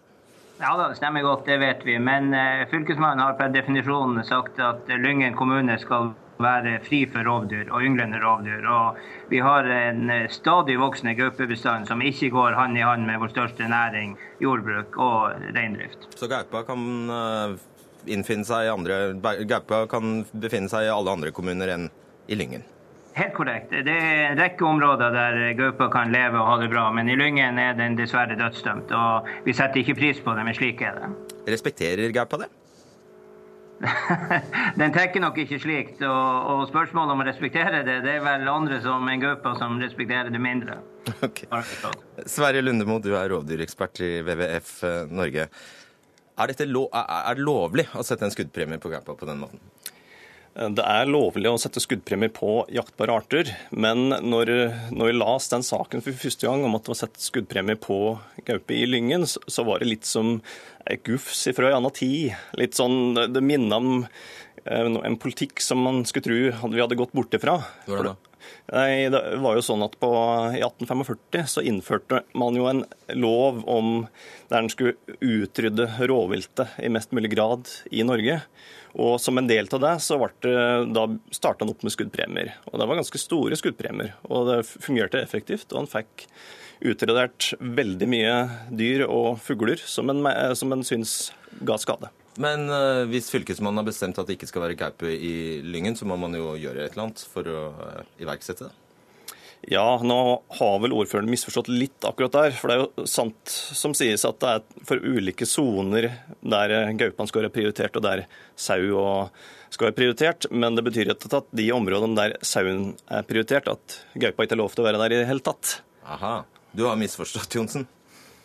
Ja 0.60 0.74
det 0.76 0.98
stemmer 1.00 1.24
godt, 1.24 1.46
det 1.48 1.62
vet 1.62 1.86
vi. 1.88 1.96
Men 2.04 2.34
eh, 2.36 2.66
fylkesmannen 2.68 3.24
har 3.24 3.40
per 3.40 3.56
definisjon 3.56 4.20
sagt 4.28 4.60
at 4.60 4.90
eh, 4.92 5.00
Lyngen 5.00 5.40
kommune 5.40 5.80
skal 5.80 6.12
være 6.40 6.78
fri 6.86 7.02
for 7.12 7.28
rovdyr 7.28 7.68
og 7.68 7.84
ynglende 7.84 8.20
rovdyr. 8.24 8.64
Og 8.72 9.00
vi 9.32 9.42
har 9.44 9.68
en 9.68 10.10
eh, 10.14 10.30
stadig 10.32 10.78
voksende 10.80 11.16
gaupebestand 11.20 11.90
som 11.90 12.00
ikke 12.02 12.32
går 12.32 12.56
hand 12.56 12.80
i 12.80 12.86
hand 12.86 13.04
med 13.08 13.20
vår 13.20 13.34
største 13.34 13.68
næring, 13.68 14.16
jordbruk 14.40 14.96
og 14.96 15.36
reindrift. 15.56 16.08
Så 16.16 16.30
gaupa 16.32 16.64
kan 16.68 16.86
eh, 17.16 17.58
innfinne 18.16 18.48
seg 18.48 18.70
i 18.70 18.72
andre 18.72 19.00
Gaupa 19.50 19.84
kan 19.92 20.22
befinne 20.32 20.72
seg 20.72 20.88
i 20.88 20.94
alle 20.94 21.18
andre 21.18 21.34
kommuner 21.36 21.74
enn 21.76 21.90
i 22.32 22.38
Lyngen. 22.40 22.64
Helt 23.20 23.36
korrekt. 23.36 23.74
Det 23.74 23.92
er 23.92 24.30
en 24.30 24.40
rekke 24.40 24.64
områder 24.64 25.12
der 25.12 25.40
gaupa 25.60 25.90
kan 25.92 26.14
leve 26.14 26.40
og 26.40 26.54
ha 26.54 26.56
det 26.62 26.70
bra, 26.72 26.86
men 26.96 27.10
i 27.12 27.18
Lyngen 27.20 27.60
er 27.60 27.76
den 27.76 28.00
dessverre 28.00 28.40
dødsdømt. 28.40 28.94
Og 28.96 29.28
vi 29.44 29.58
setter 29.58 29.84
ikke 29.84 29.98
pris 30.00 30.24
på 30.24 30.38
det, 30.38 30.48
men 30.48 30.56
slik 30.56 30.86
er 30.88 31.02
det. 31.02 31.12
Respekterer 31.52 32.16
gaupa 32.16 32.46
det? 32.46 32.52
Den 34.80 34.94
tenker 34.96 35.24
nok 35.24 35.38
ikke 35.44 35.60
slikt. 35.62 36.02
Og, 36.04 36.50
og, 36.52 36.64
spørsmålet 36.72 37.16
om 37.16 37.24
å 37.24 37.28
respektere 37.28 37.84
det, 37.88 38.00
det 38.06 38.18
er 38.18 38.24
vel 38.26 38.48
andre 38.52 38.80
som 38.84 39.08
en 39.08 39.24
gaupa 39.24 39.56
som 39.60 39.80
respekterer 39.82 40.32
det 40.34 40.42
mindre. 40.44 40.80
Okay. 41.26 41.48
Sverre 42.30 42.62
Lundemo, 42.62 43.00
du 43.02 43.14
er 43.18 43.32
rovdyrekspert 43.32 44.02
i 44.06 44.12
WWF 44.22 44.74
eh, 44.86 45.00
Norge. 45.10 45.48
Er, 46.40 46.54
er, 46.54 47.34
det 47.36 47.44
lovlig 47.44 47.88
å 47.98 48.04
sette 48.06 48.28
en 48.28 48.34
skuddpremie 48.36 48.80
på 48.80 48.92
gaupa 48.92 49.16
på 49.18 49.28
den 49.28 49.42
måten? 49.42 49.64
Det 50.56 50.84
er 50.84 51.08
lovlig 51.08 51.48
å 51.48 51.60
sette 51.62 51.82
skuddpremier 51.84 52.32
på 52.36 52.64
jaktbare 52.74 53.14
arter, 53.22 53.52
men 53.70 54.10
når, 54.10 54.52
når 54.92 55.12
vi 55.12 55.16
las 55.16 55.48
den 55.52 55.64
saken 55.64 56.04
for 56.04 56.18
første 56.20 56.48
gang 56.50 56.66
om 56.66 56.76
at 56.76 56.84
det 56.84 56.92
var 56.92 57.00
satt 57.04 57.22
skuddpremie 57.22 57.80
på 57.80 58.00
gaupe 58.48 58.76
i 58.76 58.88
Lyngen, 58.90 59.28
så 59.30 59.66
var 59.68 59.80
det 59.80 59.92
litt 59.92 60.10
som 60.10 60.40
et 60.90 61.04
gufs 61.06 61.46
fra 61.56 61.70
en 61.70 61.80
annen 61.80 61.96
tid. 61.96 62.34
Litt 62.60 62.76
sånn, 62.80 63.14
Det 63.16 63.44
minner 63.46 63.78
om 63.78 63.92
eh, 64.66 64.90
en 65.06 65.20
politikk 65.22 65.62
som 65.64 65.86
man 65.86 66.02
skulle 66.10 66.28
tro 66.28 66.72
vi 66.74 66.82
hadde 66.82 67.00
gått 67.00 67.16
bort 67.16 67.34
ifra. 67.38 67.60
Det 67.86 68.04
da? 68.10 68.18
Nei, 68.72 69.10
det 69.12 69.22
var 69.44 69.58
jo 69.58 69.64
sånn 69.66 69.84
at 69.86 69.96
på, 70.02 70.10
I 70.56 70.62
1845 70.62 71.48
så 71.54 71.64
innførte 71.66 72.24
man 72.38 72.58
jo 72.58 72.68
en 72.70 72.84
lov 73.18 73.64
om 73.70 74.04
der 74.50 74.64
en 74.64 74.72
skulle 74.72 74.98
utrydde 75.20 75.88
rovviltet 76.10 76.78
i 76.84 76.92
mest 76.94 77.14
mulig 77.16 77.34
grad 77.34 77.70
i 77.92 78.06
Norge. 78.08 78.42
Og 79.00 79.20
Som 79.22 79.38
en 79.38 79.48
del 79.48 79.68
av 79.72 79.82
det 79.84 79.96
så 80.02 80.18
det, 80.42 80.54
da 80.94 81.06
starta 81.32 81.66
han 81.66 81.74
opp 81.74 81.84
med 81.86 81.94
skuddpremier. 81.94 82.56
Og 82.72 82.80
Det 82.80 82.88
var 82.88 83.02
ganske 83.02 83.22
store 83.22 83.58
skuddpremier. 83.60 84.16
og 84.30 84.48
Det 84.48 84.66
fungerte 84.66 85.22
effektivt. 85.22 85.72
og 85.72 85.86
han 85.86 85.94
fikk 85.94 86.28
utredert 86.82 87.54
veldig 87.60 88.08
mye 88.08 88.36
dyr 88.72 89.06
og 89.08 89.40
fugler 89.44 89.78
som 89.78 90.10
en, 90.10 90.24
som 90.56 90.72
en 90.72 90.84
syns 90.84 91.34
ga 91.62 91.78
skade. 91.78 92.10
Men 92.38 92.68
uh, 92.70 93.06
hvis 93.10 93.32
Fylkesmannen 93.34 93.82
har 93.82 93.88
bestemt 93.88 94.20
at 94.22 94.30
det 94.30 94.38
ikke 94.38 94.50
skal 94.52 94.68
være 94.68 94.78
gaupe 94.80 95.10
i 95.10 95.60
Lyngen, 95.66 95.98
så 95.98 96.08
må 96.08 96.20
man 96.20 96.36
jo 96.38 96.54
gjøre 96.60 96.86
et 96.86 96.94
eller 96.94 97.10
annet 97.10 97.26
for 97.34 97.50
å 97.50 97.64
uh, 97.74 98.06
iverksette 98.22 98.68
det? 98.68 98.76
Ja, 99.68 100.00
nå 100.00 100.20
har 100.56 100.78
vel 100.80 100.94
ordføreren 100.96 101.30
misforstått 101.32 101.68
litt 101.68 102.06
akkurat 102.08 102.38
der. 102.38 102.54
For 102.56 102.72
det 102.72 102.78
er 102.78 102.86
jo 102.86 103.08
sant 103.12 103.52
som 103.52 103.92
sies 103.98 104.24
at 104.28 104.40
det 104.40 104.54
er 104.56 104.86
for 104.88 105.04
ulike 105.04 105.48
soner 105.50 106.08
der 106.40 106.94
gaupene 106.96 107.28
skal 107.28 107.44
være 107.44 107.56
prioritert, 107.58 108.00
og 108.00 108.06
der 108.06 108.24
sau 108.56 109.28
skal 109.68 109.90
være 109.90 109.98
prioritert. 109.98 110.48
Men 110.56 110.80
det 110.80 110.86
betyr 110.88 111.12
ikke 111.12 111.34
at 111.42 111.52
de 111.60 111.68
områdene 111.76 112.16
der 112.16 112.38
sauen 112.40 112.94
er 113.12 113.28
prioritert, 113.28 113.68
at 113.68 114.00
gaupa 114.16 114.48
ikke 114.48 114.56
er 114.56 114.64
lov 114.64 114.72
til 114.72 114.86
å 114.86 114.88
være 114.88 115.04
der 115.04 115.18
i 115.18 115.22
det 115.26 115.30
hele 115.30 115.44
tatt. 115.44 115.82
Aha. 116.08 116.38
Du 116.72 116.86
har 116.88 117.00
misforstått, 117.02 117.60
Johnsen. 117.60 117.90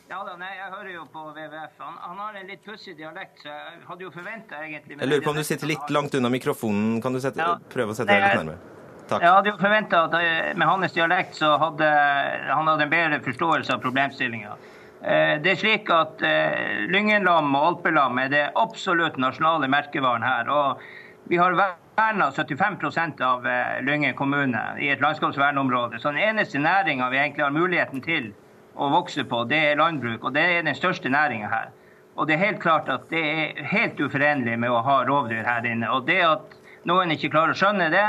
Ja 0.05 0.19
da, 0.21 0.35
nei, 0.37 0.51
jeg 0.53 0.69
hører 0.69 0.91
jo 0.93 1.03
på 1.09 1.23
WWF. 1.33 1.79
Han, 1.81 1.95
han 1.97 2.19
har 2.21 2.35
en 2.37 2.51
litt 2.51 2.61
pussig 2.67 2.93
dialekt, 2.99 3.39
så 3.41 3.49
jeg 3.49 3.79
hadde 3.89 4.05
jo 4.05 4.11
forventa 4.13 4.61
egentlig 4.61 4.99
Jeg 4.99 5.09
lurer 5.09 5.25
på 5.25 5.33
om 5.33 5.39
du 5.41 5.47
sitter 5.49 5.71
litt 5.71 5.93
langt 5.97 6.15
unna 6.19 6.29
mikrofonen. 6.33 6.99
Kan 7.03 7.17
du 7.17 7.21
sette, 7.25 7.41
ja. 7.41 7.57
prøve 7.73 7.95
å 7.95 7.97
sette 7.97 8.13
deg 8.13 8.21
litt 8.21 8.37
nærmere? 8.43 8.75
Takk. 9.09 9.25
Jeg 9.25 9.33
hadde 9.33 9.51
jo 9.51 9.57
forventa 9.61 10.03
at 10.07 10.19
eh, 10.19 10.51
med 10.61 10.69
hans 10.69 10.93
dialekt 10.97 11.41
så 11.41 11.55
hadde 11.61 11.89
han 11.89 12.69
hadde 12.69 12.87
en 12.87 12.93
bedre 12.93 13.23
forståelse 13.25 13.75
av 13.75 13.81
problemstillinga. 13.85 14.55
Eh, 15.01 15.33
det 15.45 15.55
er 15.55 15.61
slik 15.61 15.89
at 15.93 16.25
eh, 16.25 16.85
Lyngenlam 16.93 17.49
og 17.57 17.67
alpelam 17.71 18.21
er 18.21 18.31
det 18.33 18.45
absolutt 18.61 19.17
nasjonale 19.21 19.73
merkevaren 19.73 20.25
her. 20.25 20.53
og 20.53 20.85
Vi 21.33 21.41
har 21.41 21.57
verna 21.57 22.31
75 22.33 22.81
av 23.25 23.49
Lyngen 23.89 24.17
kommune 24.17 24.65
i 24.85 24.93
et 24.93 25.05
landskapsvernområde. 25.05 26.01
Så 26.01 26.13
den 26.13 26.25
eneste 26.29 26.61
næringa 26.61 27.09
vi 27.09 27.25
egentlig 27.25 27.49
har 27.49 27.57
muligheten 27.57 28.05
til 28.05 28.35
å 28.75 28.91
vokse 28.93 29.25
på, 29.29 29.45
det 29.51 29.61
er 29.71 29.81
landbruk. 29.81 30.25
Og 30.25 30.35
det 30.35 30.43
er 30.43 30.67
den 30.67 30.77
største 30.79 31.13
næringa 31.13 31.51
her. 31.53 31.73
Og 32.15 32.29
det 32.29 32.37
er 32.37 32.45
helt 32.47 32.61
klart 32.63 32.89
at 32.93 33.09
det 33.11 33.23
er 33.23 33.65
helt 33.73 34.01
uforenlig 34.01 34.55
med 34.63 34.71
å 34.71 34.83
ha 34.87 35.01
rovdyr 35.07 35.47
her 35.47 35.67
inne. 35.67 35.91
Og 35.91 36.07
det 36.07 36.21
at 36.27 36.57
noen 36.87 37.15
ikke 37.15 37.33
klarer 37.33 37.55
å 37.55 37.59
skjønne 37.59 37.91
det, 37.95 38.07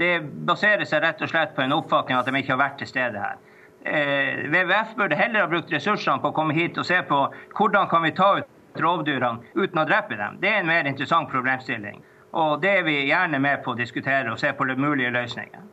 det 0.00 0.12
baserer 0.48 0.88
seg 0.88 1.02
rett 1.04 1.20
og 1.20 1.28
slett 1.28 1.52
på 1.56 1.64
en 1.64 1.74
oppfatning 1.76 2.16
at 2.16 2.28
de 2.28 2.40
ikke 2.40 2.54
har 2.54 2.62
vært 2.62 2.78
til 2.80 2.88
stede 2.88 3.20
her. 3.20 3.40
Eh, 3.82 4.46
WWF 4.48 4.94
burde 4.96 5.18
heller 5.18 5.44
ha 5.44 5.50
brukt 5.50 5.72
ressursene 5.74 6.22
på 6.22 6.30
å 6.30 6.36
komme 6.36 6.54
hit 6.56 6.78
og 6.78 6.86
se 6.86 7.00
på 7.08 7.18
hvordan 7.58 7.90
kan 7.90 8.04
vi 8.06 8.14
ta 8.16 8.30
ut 8.38 8.80
rovdyrene 8.80 9.42
uten 9.58 9.82
å 9.82 9.86
drepe 9.88 10.16
dem. 10.16 10.38
Det 10.40 10.48
er 10.48 10.62
en 10.62 10.70
mer 10.70 10.88
interessant 10.88 11.28
problemstilling. 11.28 12.00
Og 12.32 12.62
det 12.62 12.76
er 12.78 12.86
vi 12.86 13.02
gjerne 13.10 13.40
med 13.42 13.60
på 13.64 13.74
å 13.74 13.76
diskutere 13.76 14.32
og 14.32 14.40
se 14.40 14.52
på 14.56 14.64
mulige 14.70 15.12
løsninger. 15.12 15.66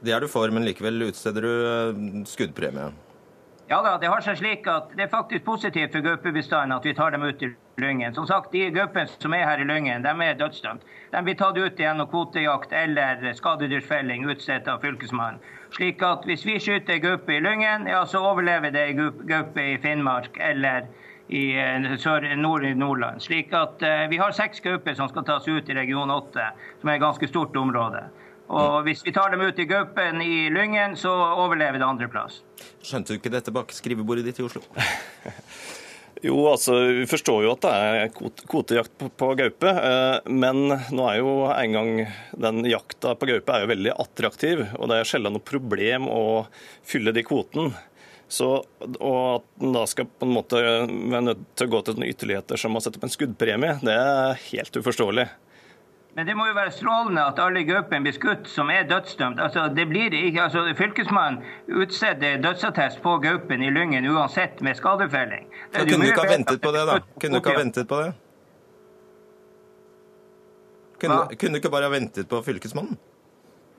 Det 0.00 0.14
er 0.14 0.22
du 0.22 0.28
for, 0.30 0.48
men 0.52 0.64
likevel 0.64 1.08
utsteder 1.10 1.44
du 1.44 1.52
eh, 1.52 2.22
skuddpremie? 2.30 2.92
Ja 3.68 3.80
da, 3.82 3.96
det 3.98 4.06
har 4.06 4.22
seg 4.22 4.36
slik 4.38 4.66
at 4.70 4.92
det 4.94 5.08
er 5.08 5.10
faktisk 5.10 5.42
positivt 5.44 5.94
for 5.96 6.04
gaupebestanden 6.04 6.74
at 6.76 6.84
vi 6.86 6.92
tar 6.94 7.10
dem 7.10 7.24
ut 7.26 7.40
i 7.42 7.48
Lyngen. 7.82 8.14
Som 8.14 8.26
sagt, 8.26 8.52
De 8.52 8.68
gaupene 8.70 9.10
som 9.10 9.34
er 9.34 9.42
her 9.42 9.58
i 9.58 9.66
Lyngen, 9.66 10.04
de 10.04 10.12
er 10.22 10.36
dødsdømt. 10.38 10.84
De 11.10 11.22
blir 11.26 11.34
tatt 11.34 11.58
ut 11.58 11.80
gjennom 11.82 12.06
kvotejakt 12.12 12.72
eller 12.72 13.24
skadedyrsfelling 13.34 14.28
utstedt 14.30 14.70
av 14.70 14.86
Fylkesmannen. 14.86 15.42
Slik 15.74 16.04
at 16.06 16.22
hvis 16.30 16.46
vi 16.46 16.60
skyter 16.62 17.02
gaupe 17.02 17.34
i 17.34 17.40
Lyngen, 17.42 17.88
ja, 17.90 18.04
så 18.06 18.22
overlever 18.22 18.70
det 18.70 18.86
gaupe 19.26 19.66
i 19.72 19.74
Finnmark 19.82 20.38
eller 20.38 20.86
i 21.26 21.42
eh, 21.58 21.90
sør, 21.98 22.22
nord 22.38 22.64
i 22.64 22.74
Nordland. 22.74 23.18
Slik 23.20 23.50
at 23.50 23.82
uh, 23.82 24.06
Vi 24.10 24.22
har 24.22 24.30
seks 24.30 24.62
gauper 24.62 24.94
som 24.94 25.10
skal 25.10 25.26
tas 25.26 25.48
ut 25.48 25.68
i 25.68 25.74
region 25.74 26.10
8, 26.10 26.52
som 26.80 26.90
er 26.90 27.00
et 27.00 27.02
ganske 27.02 27.28
stort 27.28 27.56
område. 27.58 28.04
Og 28.46 28.84
hvis 28.86 29.02
vi 29.06 29.14
tar 29.14 29.32
dem 29.32 29.42
ut 29.42 29.58
i 29.58 29.66
gaupen 29.68 30.20
i 30.22 30.46
Lyngen, 30.54 30.94
så 30.98 31.10
overlever 31.12 31.80
det 31.82 31.88
andreplass. 31.88 32.42
Skjønte 32.84 33.12
du 33.12 33.18
ikke 33.18 33.32
dette 33.34 33.54
bak 33.54 33.74
skrivebordet 33.74 34.28
ditt 34.28 34.42
i 34.42 34.46
Oslo? 34.46 34.62
Jo, 36.24 36.46
altså, 36.48 36.72
Vi 36.96 37.04
forstår 37.06 37.42
jo 37.44 37.50
at 37.52 37.64
det 37.66 37.72
er 37.76 38.12
kvotejakt 38.48 38.94
på, 38.98 39.10
på 39.20 39.26
gaupe, 39.36 39.68
eh, 39.68 40.30
men 40.32 40.62
nå 40.72 41.08
er 41.10 41.18
jo 41.20 41.34
en 41.52 41.76
gang 41.76 41.90
den 42.46 42.62
jakta 42.70 43.12
på 43.20 43.28
gaupe 43.28 43.52
er 43.52 43.66
jo 43.66 43.72
veldig 43.74 43.92
attraktiv. 44.00 44.62
Og 44.78 44.88
det 44.90 45.00
er 45.00 45.10
sjelden 45.10 45.36
noe 45.36 45.44
problem 45.44 46.08
å 46.08 46.22
fylle 46.88 47.12
de 47.12 47.24
kvotene. 47.26 47.76
Så, 48.32 48.48
og 48.98 49.18
at 49.36 49.62
en 49.62 49.76
da 49.76 49.84
skal 49.86 50.08
på 50.08 50.26
en 50.26 50.34
måte 50.34 50.58
være 50.58 51.26
nødt 51.28 51.44
til 51.54 51.68
å 51.68 51.74
gå 51.76 51.82
til 51.86 52.08
ytterligheter 52.08 52.58
som 52.58 52.74
å 52.74 52.82
sette 52.82 52.98
opp 52.98 53.06
en 53.06 53.12
skuddpremie, 53.12 53.76
det 53.86 53.94
er 53.94 54.40
helt 54.48 54.80
uforståelig. 54.80 55.28
Men 56.16 56.26
det 56.26 56.32
må 56.32 56.46
jo 56.48 56.54
være 56.56 56.70
strålende 56.72 57.22
at 57.28 57.40
alle 57.44 57.60
gaupene 57.68 58.06
blir 58.06 58.14
skutt 58.16 58.46
som 58.48 58.70
er 58.72 58.86
dødsdømt. 58.88 59.40
Altså, 59.42 59.66
det 59.76 59.84
blir 59.90 60.14
ikke, 60.16 60.46
altså, 60.46 60.62
Fylkesmannen 60.78 61.42
utsteder 61.68 62.38
dødsattest 62.40 63.02
på 63.04 63.18
gaupen 63.20 63.62
i 63.62 63.68
Lyngen 63.70 64.08
uansett 64.08 64.62
med 64.64 64.78
skadefelling. 64.78 65.44
Ja, 65.74 65.82
kunne 65.82 66.06
du 66.06 66.12
ikke 66.14 66.24
ha 66.24 66.30
ventet 66.30 66.62
på 66.62 66.72
det, 66.72 66.86
da? 66.88 66.94
Kunne 67.20 67.36
du 67.36 67.42
ikke 67.42 67.52
ha 67.52 67.60
ventet 67.60 67.90
på 67.90 67.98
det? 68.00 68.14
Kunne, 71.04 71.18
kunne 71.36 71.52
du 71.52 71.60
ikke 71.60 71.74
bare 71.76 71.90
ha 71.90 71.92
ventet 71.92 72.32
på 72.32 72.40
Fylkesmannen? 72.48 72.96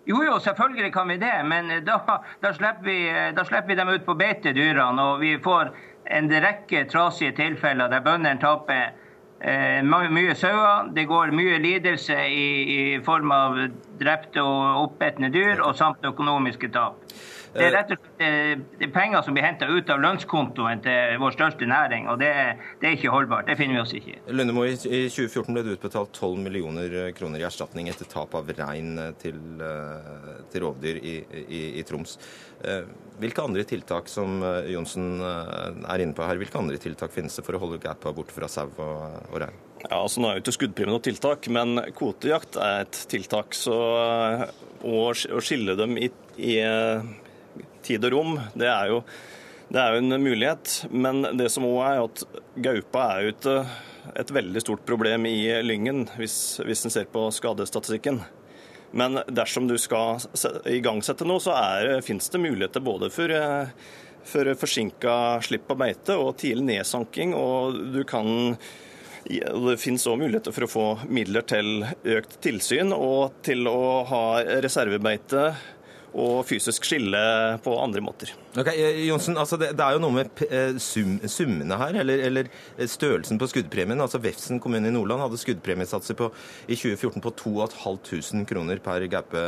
Jo, 0.07 0.21
jo, 0.23 0.37
selvfølgelig 0.39 0.93
kan 0.93 1.09
vi 1.09 1.17
det, 1.17 1.33
men 1.43 1.73
da, 1.89 1.97
da, 2.43 2.53
slipper, 2.53 2.85
vi, 2.85 2.99
da 3.35 3.43
slipper 3.49 3.73
vi 3.73 3.81
dem 3.81 3.89
ut 3.89 4.05
på 4.05 4.13
beite, 4.15 4.53
dyrene, 4.53 5.09
og 5.09 5.25
vi 5.25 5.33
får 5.43 5.73
en 6.19 6.29
rekke 6.45 6.85
trasige 6.93 7.33
tilfeller 7.41 7.89
der 7.91 8.05
bøndene 8.05 8.37
taper 8.39 8.93
Eh, 9.39 9.83
mye 9.83 10.35
sauer. 10.35 10.89
Det 10.93 11.05
går 11.05 11.31
mye 11.37 11.59
lidelse 11.61 12.17
i, 12.27 12.47
i 12.73 12.99
form 13.05 13.31
av 13.31 13.59
drepte 13.99 14.41
og 14.41 14.87
oppetne 14.87 15.29
dyr, 15.33 15.61
og 15.61 15.75
samt 15.77 16.05
økonomiske 16.05 16.71
tap. 16.73 16.97
Det 17.57 17.65
er 17.65 17.73
rett 17.73 17.91
og 17.93 17.97
slett 17.97 18.21
eh, 18.23 18.51
det 18.77 18.87
er 18.87 18.91
penger 18.93 19.23
som 19.25 19.35
blir 19.35 19.45
henta 19.45 19.67
ut 19.69 19.89
av 19.93 20.01
lønnskontoen 20.03 20.83
til 20.85 21.17
vår 21.21 21.35
største 21.35 21.69
næring, 21.69 22.07
og 22.11 22.19
det, 22.21 22.31
det, 22.81 22.89
er 22.89 22.97
ikke 22.97 23.13
holdbart. 23.13 23.47
Det 23.49 23.57
finner 23.59 23.79
vi 23.79 23.81
oss 23.83 23.93
ikke 23.97 24.13
i. 24.13 24.19
Lundemo, 24.29 24.65
i 24.67 24.75
2014 24.77 25.49
ble 25.55 25.65
det 25.65 25.77
utbetalt 25.77 26.13
12 26.13 26.43
millioner 26.45 26.97
kroner 27.17 27.41
i 27.41 27.47
erstatning 27.47 27.89
etter 27.91 28.09
tap 28.11 28.35
av 28.37 28.51
rein 28.57 28.93
til, 29.21 29.41
eh, 29.63 30.31
til 30.53 30.67
rovdyr 30.67 31.01
i, 31.01 31.17
i, 31.43 31.63
i, 31.81 31.85
Troms. 31.87 32.17
Hvilke 33.17 33.43
andre 33.45 33.63
tiltak 33.65 34.09
som 34.09 34.41
Johnsen 34.67 35.21
er 35.21 36.01
inne 36.03 36.15
på 36.17 36.25
her, 36.25 36.39
hvilke 36.41 36.57
andre 36.59 36.79
tiltak 36.81 37.13
finnes 37.13 37.37
det 37.37 37.45
for 37.45 37.57
å 37.57 37.61
holde 37.61 37.79
gaupa 37.81 38.13
borte 38.13 38.33
fra 38.35 38.49
sau 38.51 38.67
og, 38.69 39.19
og 39.31 39.37
rein? 39.41 39.57
Ja, 39.83 40.01
altså 40.01 40.21
Nå 40.21 40.29
er 40.29 40.39
jo 40.39 40.43
ikke 40.43 40.55
skuddpremie 40.55 40.93
noe 40.95 41.05
tiltak, 41.05 41.47
men 41.53 41.77
kvotejakt 41.95 42.57
er 42.61 42.87
et 42.87 42.97
tiltak. 43.11 43.53
Så 43.57 43.77
å 43.77 45.05
skille 45.13 45.77
dem 45.77 45.97
i, 46.01 46.09
i 46.37 46.57
tid 47.87 48.07
og 48.07 48.13
rom, 48.13 48.39
det 48.57 48.69
er 48.69 48.91
jo, 48.91 49.01
det 49.71 49.81
er 49.81 49.95
jo 49.95 50.03
en 50.03 50.23
mulighet. 50.23 50.73
Men 50.91 51.23
det 51.39 51.49
som 51.53 51.67
òg 51.67 51.83
er 51.87 52.01
at 52.05 52.25
gaupa 52.67 53.05
er 53.15 53.25
jo 53.25 53.35
et, 53.35 53.51
et 54.23 54.33
veldig 54.39 54.63
stort 54.63 54.85
problem 54.87 55.27
i 55.29 55.37
Lyngen, 55.65 56.05
hvis, 56.19 56.57
hvis 56.63 56.85
en 56.87 56.93
ser 56.93 57.07
på 57.13 57.27
skadestatistikken. 57.35 58.21
Men 58.97 59.19
dersom 59.27 59.67
du 59.67 59.75
skal 59.81 60.21
igangsette 60.71 61.27
noe, 61.27 61.43
så 61.43 61.55
finnes 62.05 62.29
det 62.31 62.41
muligheter 62.41 62.83
både 62.83 63.11
for, 63.11 63.33
for 64.27 64.53
forsinka 64.61 65.15
slipp 65.43 65.67
på 65.67 65.79
beite 65.79 66.15
og 66.15 66.37
tidlig 66.39 66.69
nedsanking. 66.71 67.35
Og 67.35 67.81
du 67.95 68.03
kan 68.07 68.55
det 69.27 69.75
finnes 69.81 70.05
òg 70.07 70.21
muligheter 70.21 70.53
for 70.55 70.63
å 70.63 70.71
få 70.71 70.85
midler 71.11 71.43
til 71.47 71.83
økt 72.15 72.37
tilsyn 72.43 72.93
og 72.95 73.41
til 73.43 73.67
å 73.67 74.05
ha 74.07 74.21
reservebeite 74.63 75.49
og 76.17 76.41
fysisk 76.49 76.85
skille 76.87 77.19
på 77.63 77.73
andre 77.77 78.01
måter. 78.01 78.31
Ok, 78.57 78.71
eh, 78.73 79.03
Jonsen, 79.05 79.37
altså 79.37 79.59
det, 79.61 79.71
det, 79.77 79.85
er 79.85 79.97
jo 79.97 80.01
noe 80.01 80.15
med 80.15 80.41
eh, 80.47 80.79
sum, 80.81 81.19
summene 81.29 81.77
her, 81.77 81.99
eller, 82.01 82.23
eller, 82.29 82.49
størrelsen 82.89 83.37
på 83.41 83.49
skuddpremien. 83.51 84.01
Altså 84.01 84.21
Vefsn 84.23 84.61
kommune 84.63 84.89
i 84.89 84.95
Nordland 84.95 85.21
hadde 85.25 85.39
skuddpremiesatser 85.41 86.17
på, 86.17 86.31
i 86.65 86.75
2014 86.77 87.23
på 87.23 87.35
2500 87.43 88.49
kroner 88.49 88.81
per 88.83 89.05
gaupe 89.11 89.45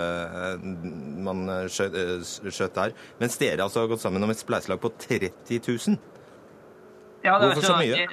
man 1.25 1.43
skjøt, 1.71 1.97
skjøt, 2.45 2.77
der. 2.77 2.95
Mens 3.21 3.37
dere 3.41 3.65
altså 3.65 3.83
har 3.83 3.91
gått 3.91 4.05
sammen 4.05 4.23
om 4.23 4.33
et 4.33 4.41
spleiselag 4.41 4.81
på 4.83 4.93
30 5.09 5.61
000. 5.65 5.99
Ja, 7.25 7.39
Hvorfor 7.41 7.65
så 7.65 7.77
mye? 7.79 8.07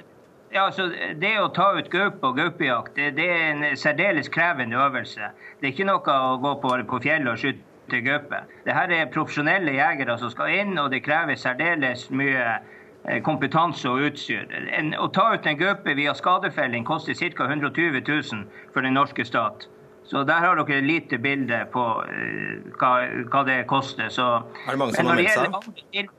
Ja, 0.54 0.68
altså, 0.68 0.86
Det 1.20 1.32
å 1.42 1.48
ta 1.54 1.72
ut 1.76 1.88
gaupe 1.92 2.30
og 2.30 2.38
gaupejakt 2.38 2.96
det, 2.96 3.10
det, 3.18 3.26
er 3.28 3.48
en 3.52 3.78
særdeles 3.78 4.30
krevende 4.32 4.78
øvelse. 4.80 5.32
Det 5.60 5.68
er 5.68 5.74
ikke 5.74 5.88
noe 5.88 6.16
å 6.16 6.36
gå 6.40 6.52
på, 6.62 6.74
på 6.88 7.00
fjellet 7.04 7.32
og 7.32 7.40
skyte 7.42 7.65
til 7.90 8.02
gaupe. 8.06 8.42
Dette 8.66 8.98
er 8.98 9.12
profesjonelle 9.14 9.76
jegere 9.76 10.18
som 10.20 10.32
skal 10.32 10.54
inn, 10.60 10.74
og 10.78 10.90
det 10.94 11.04
krever 11.06 11.38
særdeles 11.38 12.08
mye 12.10 12.42
eh, 12.46 13.22
kompetanse 13.26 13.88
og 13.90 14.10
utstyr. 14.10 14.44
En, 14.78 14.92
å 14.98 15.08
ta 15.14 15.30
ut 15.34 15.46
en 15.46 15.60
gaupe 15.60 15.96
via 15.98 16.14
skadefelling 16.16 16.86
koster 16.88 17.14
ca. 17.14 17.48
120 17.48 18.02
000 18.02 18.44
for 18.74 18.86
den 18.86 18.96
norske 18.98 19.24
stat. 19.24 19.68
Så 20.06 20.22
der 20.22 20.44
har 20.44 20.54
dere 20.54 20.78
et 20.78 20.86
lite 20.86 21.18
bilde 21.18 21.64
på 21.72 21.82
uh, 21.82 22.74
hva, 22.78 22.92
hva, 23.26 23.42
det 23.46 23.64
koster. 23.66 24.08
Så, 24.08 24.26
er 24.66 24.76
det 24.76 24.78
mange 24.78 24.94
som 24.94 25.10
har 25.10 25.18
meldt 25.18 25.34
seg? 25.34 26.12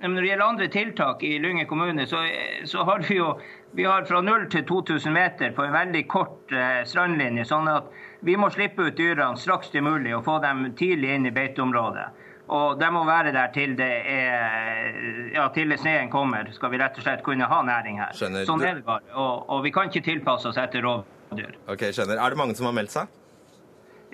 Når 0.00 0.22
det 0.22 0.28
gjelder 0.30 0.46
andre 0.46 0.68
tiltak 0.72 1.22
i 1.28 1.34
Lyngen 1.42 1.66
kommune, 1.68 2.06
så, 2.08 2.22
så, 2.64 2.84
har 2.88 3.02
vi 3.08 3.18
jo 3.18 3.34
vi 3.76 3.84
har 3.84 4.06
fra 4.08 4.22
0 4.24 4.46
til 4.50 4.64
2000 4.64 5.12
meter 5.12 5.52
på 5.52 5.66
en 5.66 5.74
veldig 5.74 6.06
kort 6.08 6.54
eh, 6.54 6.80
strandlinje. 6.88 7.44
sånn 7.44 7.68
at 7.68 7.90
vi 8.20 8.36
må 8.36 8.50
slippe 8.52 8.88
ut 8.88 8.96
dyrene 8.96 9.38
straks 9.40 9.70
det 9.72 9.80
er 9.80 9.86
mulig 9.86 10.16
og 10.16 10.24
få 10.26 10.38
dem 10.44 10.66
tidlig 10.78 11.14
inn 11.16 11.28
i 11.28 11.32
beiteområdet. 11.34 12.08
Og 12.50 12.80
de 12.80 12.88
må 12.90 13.04
være 13.06 13.30
der 13.30 13.52
til 13.54 13.76
det 13.78 13.90
er, 14.10 14.96
ja, 15.36 15.46
til 15.54 15.70
sneen 15.78 16.10
kommer, 16.10 16.48
skal 16.52 16.72
vi 16.72 16.80
rett 16.82 16.98
og 16.98 17.06
slett 17.06 17.22
kunne 17.22 17.46
ha 17.46 17.60
næring 17.62 18.00
her. 18.02 18.10
Skjønner. 18.18 18.46
Sånn 18.48 18.64
er 18.66 18.80
det 18.80 18.86
bare. 18.88 19.06
Og, 19.14 19.44
og 19.54 19.62
vi 19.66 19.70
kan 19.74 19.86
ikke 19.86 20.02
tilpasse 20.08 20.50
oss 20.50 20.58
etter 20.58 20.82
rovdyr. 20.82 21.54
Ok, 21.70 21.86
skjønner. 21.94 22.18
Er 22.18 22.34
det 22.34 22.40
mange 22.40 22.58
som 22.58 22.66
har 22.66 22.74
meldt 22.74 22.96
seg? 22.96 23.12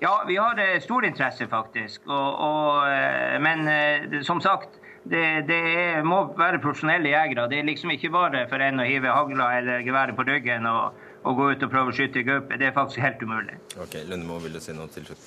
Ja, 0.02 0.18
vi 0.28 0.36
har 0.36 0.60
eh, 0.60 0.76
stor 0.84 1.06
interesse, 1.08 1.48
faktisk. 1.48 2.02
Og, 2.04 2.42
og, 2.44 2.90
eh, 2.92 3.38
men 3.40 3.64
eh, 3.72 4.20
som 4.28 4.42
sagt, 4.44 4.76
det, 5.08 5.24
det 5.48 5.60
er, 5.72 6.02
må 6.04 6.26
være 6.36 6.60
profesjonelle 6.60 7.14
jegere. 7.14 7.48
Det 7.48 7.62
er 7.62 7.68
liksom 7.70 7.94
ikke 7.94 8.12
bare 8.12 8.44
for 8.50 8.60
en 8.60 8.82
å 8.82 8.88
hive 8.88 9.16
hagla 9.16 9.48
eller 9.62 9.86
geværet 9.86 10.18
på 10.18 10.26
ryggen 10.28 10.68
og 10.68 10.98
å 11.26 11.34
gå 11.36 11.48
ut 11.52 11.64
og 11.66 11.72
prøve 11.72 11.90
å 11.90 11.96
skyte 11.96 12.22
gaupe. 12.26 12.58
Det 12.60 12.68
er 12.68 12.76
faktisk 12.76 13.02
helt 13.02 13.24
umulig. 13.26 13.58
Ok, 13.82 13.98
Lundemo, 14.06 14.38
vil 14.44 14.56
du 14.56 14.62
si 14.62 14.74
noe 14.76 14.90
til 14.94 15.08
slutt? 15.08 15.26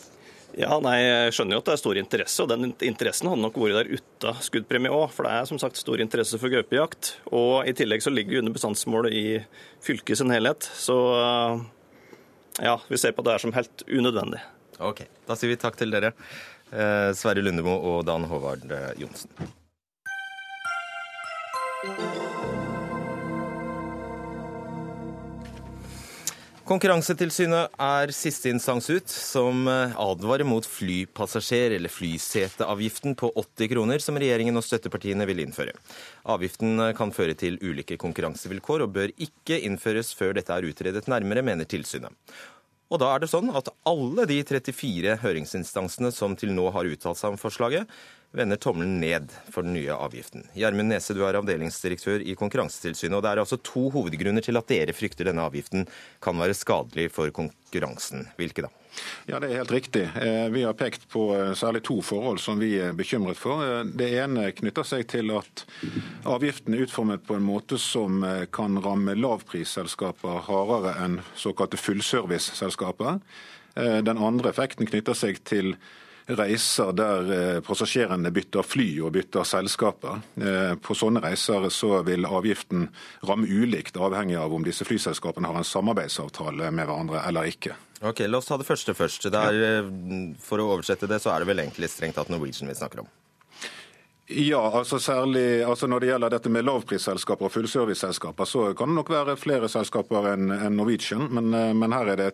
Ja, 0.58 0.80
nei, 0.82 0.96
Jeg 1.04 1.34
skjønner 1.36 1.56
jo 1.56 1.62
at 1.62 1.68
det 1.68 1.74
er 1.76 1.82
stor 1.82 1.98
interesse, 2.02 2.42
og 2.42 2.50
den 2.50 2.72
interessen 2.88 3.30
hadde 3.30 3.44
nok 3.44 3.60
vært 3.62 3.78
der 3.78 3.92
uten 4.00 4.40
skuddpremie 4.46 4.94
òg. 4.94 5.12
For 5.14 5.28
det 5.28 5.34
er 5.36 5.50
som 5.50 5.60
sagt 5.62 5.78
stor 5.78 6.02
interesse 6.02 6.40
for 6.42 6.52
gaupejakt. 6.54 7.12
Og 7.30 7.70
i 7.70 7.76
tillegg 7.78 8.02
så 8.06 8.14
ligger 8.14 8.34
vi 8.34 8.42
under 8.42 8.56
bestandsmålet 8.56 9.14
i 9.14 9.26
fylket 9.86 10.22
sin 10.22 10.34
helhet. 10.34 10.66
Så 10.74 10.98
ja, 12.60 12.80
vi 12.90 12.98
ser 12.98 13.14
på 13.16 13.26
det 13.26 13.36
her 13.36 13.46
som 13.46 13.54
helt 13.56 13.86
unødvendig. 13.88 14.42
Ok, 14.80 15.04
da 15.28 15.36
sier 15.38 15.54
vi 15.54 15.60
takk 15.60 15.78
til 15.80 15.94
dere. 15.94 16.14
Eh, 16.72 17.12
Sverre 17.18 17.44
Lundemo 17.44 17.76
og 17.92 18.04
Dan 18.08 18.28
Håvard 18.30 18.66
eh, 18.72 18.92
Johnsen. 19.02 19.32
Konkurransetilsynet 26.70 27.72
er 27.82 28.12
siste 28.14 28.52
instans 28.54 28.92
ut, 28.94 29.10
som 29.10 29.64
eh, 29.66 29.96
advarer 29.98 30.46
mot 30.46 30.66
flypassasjer- 30.70 31.74
eller 31.74 31.90
flyseteavgiften 31.90 33.16
på 33.18 33.32
80 33.34 33.72
kroner, 33.72 34.04
som 34.06 34.20
regjeringen 34.22 34.60
og 34.60 34.68
støttepartiene 34.68 35.26
vil 35.26 35.42
innføre. 35.48 35.74
Avgiften 36.30 36.78
eh, 36.78 36.94
kan 36.94 37.10
føre 37.16 37.34
til 37.34 37.58
ulike 37.66 37.98
konkurransevilkår, 37.98 38.86
og 38.86 38.94
bør 39.00 39.16
ikke 39.18 39.58
innføres 39.66 40.14
før 40.14 40.38
dette 40.38 40.54
er 40.54 40.70
utredet 40.70 41.10
nærmere, 41.10 41.42
mener 41.48 41.66
tilsynet. 41.66 42.14
Og 42.94 43.02
da 43.02 43.16
er 43.16 43.24
det 43.24 43.32
sånn 43.34 43.50
at 43.58 43.74
alle 43.90 44.30
de 44.30 44.38
34 44.46 45.18
høringsinstansene 45.26 46.14
som 46.14 46.38
til 46.38 46.54
nå 46.54 46.70
har 46.76 46.86
uttalt 46.90 47.18
seg 47.18 47.34
om 47.34 47.42
forslaget, 47.42 47.90
vender 48.32 48.60
tommelen 48.62 49.00
ned 49.02 49.32
for 49.50 49.66
den 49.66 49.74
nye 49.74 49.94
avgiften. 49.96 50.46
Gjermund 50.54 50.92
Nese, 50.92 51.16
du 51.18 51.24
er 51.26 51.38
avdelingsdirektør 51.40 52.22
i 52.22 52.36
Konkurransetilsynet. 52.38 53.16
og 53.18 53.24
Det 53.24 53.32
er 53.32 53.42
altså 53.42 53.58
to 53.58 53.90
hovedgrunner 53.90 54.46
til 54.46 54.58
at 54.60 54.68
dere 54.70 54.94
frykter 54.94 55.32
denne 55.32 55.46
avgiften 55.46 55.88
kan 56.22 56.38
være 56.38 56.58
skadelig 56.58 57.10
for 57.16 57.34
konkurransen. 57.34 58.28
Hvilke 58.38 58.68
da? 58.68 58.70
Ja, 59.26 59.40
Det 59.40 59.50
er 59.50 59.58
helt 59.62 59.72
riktig. 59.72 60.04
Eh, 60.16 60.50
vi 60.50 60.64
har 60.64 60.74
pekt 60.74 61.08
på 61.10 61.34
eh, 61.36 61.54
særlig 61.54 61.84
to 61.84 62.02
forhold 62.02 62.40
som 62.40 62.60
vi 62.60 62.76
er 62.80 62.94
bekymret 62.94 63.38
for. 63.38 63.64
Eh, 63.64 63.84
det 63.86 64.10
ene 64.22 64.52
knytter 64.52 64.86
seg 64.86 65.08
til 65.08 65.32
at 65.34 65.66
avgiften 66.26 66.74
er 66.74 66.86
utformet 66.86 67.26
på 67.26 67.38
en 67.38 67.46
måte 67.46 67.80
som 67.82 68.22
kan 68.54 68.78
ramme 68.84 69.16
lavprisselskaper 69.18 70.44
hardere 70.50 70.98
enn 71.06 71.22
såkalte 71.38 71.78
fullserviceselskaper. 71.78 73.20
Den 73.80 74.18
andre 74.18 74.50
effekten 74.50 74.90
knytter 74.90 75.16
seg 75.16 75.38
til 75.48 75.76
reiser 76.38 76.92
der 76.94 77.32
eh, 77.34 77.60
passasjerene 77.66 78.32
bytter 78.34 78.66
fly 78.66 78.88
og 79.06 79.14
bytter 79.16 79.48
selskaper. 79.48 80.22
Eh, 80.38 80.74
på 80.82 80.98
sånne 80.98 81.24
reiser 81.24 81.70
så 81.74 82.02
vil 82.08 82.28
avgiften 82.30 82.88
ramme 83.28 83.50
ulikt, 83.50 83.98
avhengig 83.98 84.38
av 84.40 84.54
om 84.54 84.66
disse 84.66 84.86
flyselskapene 84.88 85.50
har 85.50 85.60
en 85.60 85.68
samarbeidsavtale 85.68 86.72
med 86.72 86.90
hverandre 86.90 87.24
eller 87.28 87.50
ikke. 87.50 87.78
Ok, 88.00 88.24
La 88.32 88.40
oss 88.40 88.48
ta 88.48 88.58
det 88.60 88.68
første 88.68 88.96
først. 88.96 89.30
Der, 89.34 89.64
eh, 89.66 89.90
for 90.44 90.62
å 90.62 90.70
oversette 90.76 91.10
det, 91.10 91.22
så 91.24 91.34
er 91.34 91.44
det 91.44 91.52
vel 91.52 91.66
egentlig 91.66 91.92
strengt 91.92 92.16
tatt 92.20 92.30
Norwegian 92.32 92.70
vi 92.70 92.78
snakker 92.78 93.04
om? 93.04 93.10
Ja, 94.30 94.62
altså 94.78 95.00
særlig 95.02 95.64
altså 95.66 95.88
når 95.90 96.04
det 96.04 96.10
gjelder 96.12 96.34
dette 96.36 96.50
med 96.54 96.68
lavprisselskaper 96.68 97.48
og 97.48 97.54
fullserviceselskaper, 97.54 98.46
så 98.46 98.68
kan 98.78 98.92
det 98.92 99.00
nok 99.00 99.10
være 99.10 99.34
flere 99.42 99.66
selskaper 99.72 100.28
enn 100.36 100.52
Norwegian. 100.76 101.26
Men, 101.34 101.48
eh, 101.58 101.72
men, 101.74 101.96
her 101.98 102.12
er 102.14 102.20
det, 102.20 102.28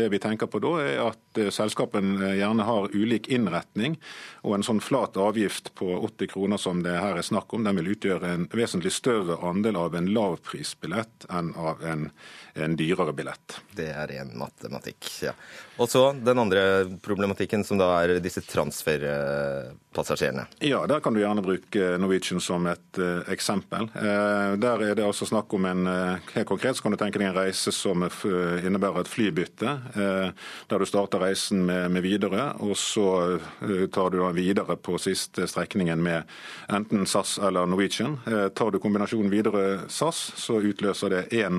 det 0.00 0.06
vi 0.08 0.20
tenker 0.22 0.48
på 0.48 0.62
da, 0.64 0.72
er 0.80 1.02
at 1.10 1.20
selskapen 1.52 1.60
selskapene 1.82 2.30
gjerne 2.38 2.64
har 2.64 2.88
ulik 2.96 3.28
innretning. 3.28 3.98
Og 4.42 4.56
en 4.56 4.64
sånn 4.64 4.80
flat 4.80 5.16
avgift 5.20 5.74
på 5.76 5.90
80 5.98 6.32
kroner 6.32 6.56
som 6.56 6.80
det 6.86 6.96
her 6.96 7.20
er 7.20 7.26
snakk 7.26 7.52
om, 7.52 7.64
den 7.64 7.76
vil 7.76 7.92
utgjøre 7.98 8.32
en 8.32 8.48
vesentlig 8.52 8.92
større 8.96 9.36
andel 9.44 9.76
av 9.76 9.96
en 9.96 10.08
lavprisbillett 10.08 11.28
enn 11.28 11.52
av 11.52 11.84
en, 11.84 12.08
en 12.54 12.76
dyrere 12.80 13.12
billett. 13.12 13.60
Det 13.76 13.90
er 13.92 14.08
ren 14.08 14.32
matematikk, 14.40 15.04
ja. 15.28 15.36
Og 15.80 15.88
så 15.88 16.12
den 16.12 16.36
andre 16.38 16.84
problematikken, 17.00 17.64
som 17.64 17.78
da 17.80 17.86
er 18.02 18.20
disse 18.20 18.42
transferpassasjerene. 18.44 20.44
Ja, 20.60 20.86
der 20.86 21.00
kan 21.00 21.14
du 21.14 21.20
gjerne 21.22 21.42
bruke 21.44 21.98
Norwegian 22.00 22.40
som 22.44 22.66
et 22.68 22.98
uh, 23.00 23.20
eksempel. 23.32 23.88
Uh, 23.96 24.52
der 24.60 24.82
er 24.84 24.94
det 24.98 25.06
altså 25.06 25.26
snakk 25.28 25.54
om 25.56 25.64
en 25.68 25.86
uh, 25.88 26.18
Helt 26.34 26.48
konkret 26.48 26.76
så 26.76 26.82
kan 26.84 26.92
du 26.92 26.98
tenke 27.00 27.18
deg 27.20 27.28
en 27.30 27.36
reise 27.36 27.72
som 27.74 28.04
innebærer 28.04 29.00
et 29.02 29.10
flybytte. 29.10 29.70
Der 29.94 30.78
du 30.78 30.84
starter 30.88 31.20
reisen 31.20 31.66
med, 31.66 31.90
med 31.92 32.02
Widerøe, 32.04 32.44
og 32.64 32.76
så 32.78 33.38
tar 33.92 34.10
du 34.12 34.32
videre 34.36 34.76
på 34.80 34.98
siste 35.02 35.46
strekningen 35.50 36.02
med 36.02 36.22
enten 36.72 37.06
SAS 37.08 37.38
eller 37.42 37.66
Norwegian. 37.68 38.18
Tar 38.56 38.70
du 38.72 38.78
kombinasjonen 38.82 39.32
Widerøe-SAS, 39.32 40.18
så 40.40 40.54
utløser 40.64 41.08
det 41.12 41.22
én 41.36 41.56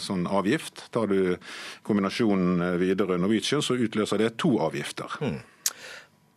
sånn 0.00 0.26
avgift. 0.30 0.74
Tar 0.94 1.06
du 1.12 1.36
kombinasjonen 1.86 2.78
Widerøe-Norwegian, 2.80 3.37
så 3.44 3.78
utløser 3.78 4.18
det 4.18 4.36
to 4.40 4.56
avgifter. 4.62 5.18
Mm. 5.20 5.40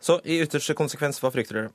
Så 0.02 0.18
i 0.26 0.42
ytterste 0.42 0.74
konsekvens, 0.78 1.22
hva 1.22 1.32
frykter 1.34 1.60
dere? 1.60 1.74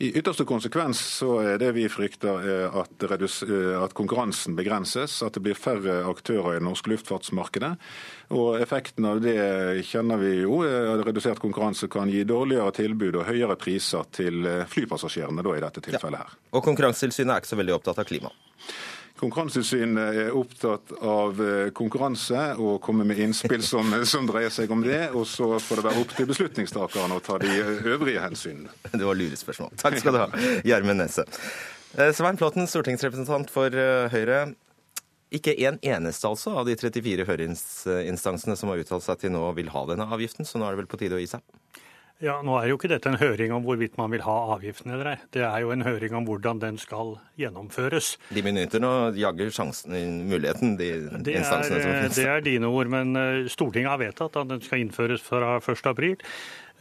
I 0.00 0.08
ytterste 0.16 0.46
konsekvens 0.48 1.00
så 1.18 1.34
er 1.42 1.58
det 1.60 1.74
vi 1.76 1.84
frykter 1.92 2.46
at, 2.80 3.04
at, 3.04 3.92
konkurransen 3.92 4.56
begrenses, 4.56 5.18
at 5.22 5.36
det 5.36 5.42
blir 5.44 5.58
færre 5.58 5.98
aktører 6.08 6.54
i 6.54 6.60
det 6.60 6.64
norske 6.64 6.90
luftfartsmarkedet. 6.94 7.74
Og 8.32 8.56
Effekten 8.62 9.06
av 9.10 9.20
det 9.20 9.36
kjenner 9.90 10.20
vi 10.22 10.32
jo. 10.40 10.62
Redusert 11.04 11.42
konkurranse 11.42 11.90
kan 11.92 12.10
gi 12.10 12.24
dårligere 12.24 12.72
tilbud 12.80 13.20
og 13.20 13.28
høyere 13.28 13.58
priser 13.60 14.08
til 14.16 14.48
flypassasjerene 14.72 15.44
da 15.44 15.58
i 15.58 15.62
dette 15.66 15.84
tilfellet 15.84 16.24
her. 16.24 16.32
Ja. 16.32 16.42
Og 16.56 16.64
Konkurransetilsynet 16.64 17.36
er 17.36 17.44
ikke 17.44 17.52
så 17.52 17.60
veldig 17.60 17.76
opptatt 17.76 18.00
av 18.00 18.08
klima? 18.08 18.32
Konkurransetilsynet 19.22 20.16
er 20.18 20.34
opptatt 20.34 20.90
av 20.98 21.38
eh, 21.38 21.68
konkurranse 21.78 22.40
og 22.58 22.80
kommer 22.82 23.06
med 23.06 23.20
innspill 23.22 23.62
som, 23.62 23.92
som, 24.12 24.26
dreier 24.26 24.50
seg 24.50 24.72
om 24.74 24.82
det. 24.82 25.12
Og 25.14 25.28
så 25.30 25.46
får 25.62 25.78
det 25.78 25.84
være 25.86 26.02
opp 26.02 26.16
til 26.16 26.26
beslutningstakerne 26.30 27.20
å 27.20 27.22
ta 27.22 27.38
de 27.42 27.52
øvrige 27.94 28.24
hensynene. 28.24 28.74
Det 28.98 29.06
var 29.06 29.18
lurespørsmål. 29.20 29.76
Takk 29.78 30.00
skal 30.02 30.16
du 30.16 30.20
ha, 30.24 30.26
Gjermund 30.66 31.04
Nesse. 31.04 31.26
Eh, 31.94 32.10
Svein 32.16 32.40
Flåtten, 32.40 32.66
stortingsrepresentant 32.66 33.52
for 33.52 33.70
eh, 33.70 34.10
Høyre. 34.10 34.42
Ikke 35.32 35.54
en 35.68 35.78
eneste 35.86 36.28
altså 36.28 36.56
av 36.58 36.66
de 36.66 36.74
34 36.76 37.24
høringsinstansene 37.28 38.58
som 38.58 38.72
har 38.72 38.82
uttalt 38.82 39.06
seg 39.06 39.22
til 39.22 39.32
nå, 39.32 39.46
vil 39.56 39.70
ha 39.72 39.86
denne 39.88 40.10
avgiften, 40.12 40.44
så 40.44 40.58
nå 40.58 40.66
er 40.66 40.74
det 40.74 40.82
vel 40.82 40.90
på 40.90 40.98
tide 41.00 41.16
å 41.16 41.22
gi 41.22 41.30
seg? 41.30 41.46
Ja, 42.22 42.36
Nå 42.46 42.54
er 42.60 42.68
jo 42.70 42.76
ikke 42.78 42.90
dette 42.92 43.10
en 43.10 43.18
høring 43.18 43.50
om 43.50 43.64
hvorvidt 43.66 43.96
man 43.98 44.12
vil 44.14 44.22
ha 44.22 44.34
avgiften 44.54 44.92
eller 44.94 45.08
ei. 45.10 45.16
Det 45.34 45.42
er 45.42 45.64
jo 45.64 45.72
en 45.74 45.82
høring 45.82 46.14
om 46.14 46.26
hvordan 46.28 46.60
den 46.62 46.76
skal 46.78 47.16
gjennomføres. 47.40 48.12
De 48.30 48.44
benytter 48.46 48.82
nå 48.82 48.92
jaggu 49.18 49.48
sjansen, 49.50 49.96
muligheten, 50.30 50.76
de 50.78 50.92
det 51.18 51.34
instansene 51.40 51.80
er, 51.80 51.82
som 51.82 51.96
finnes. 51.96 52.20
Det 52.20 52.28
er 52.30 52.44
dine 52.46 52.70
ord, 52.70 52.92
men 52.94 53.18
eh, 53.18 53.50
Stortinget 53.50 53.90
har 53.90 54.02
vedtatt 54.04 54.38
at 54.38 54.52
den 54.52 54.62
skal 54.62 54.84
innføres 54.84 55.24
fra 55.26 55.56
1.4. 55.58 56.14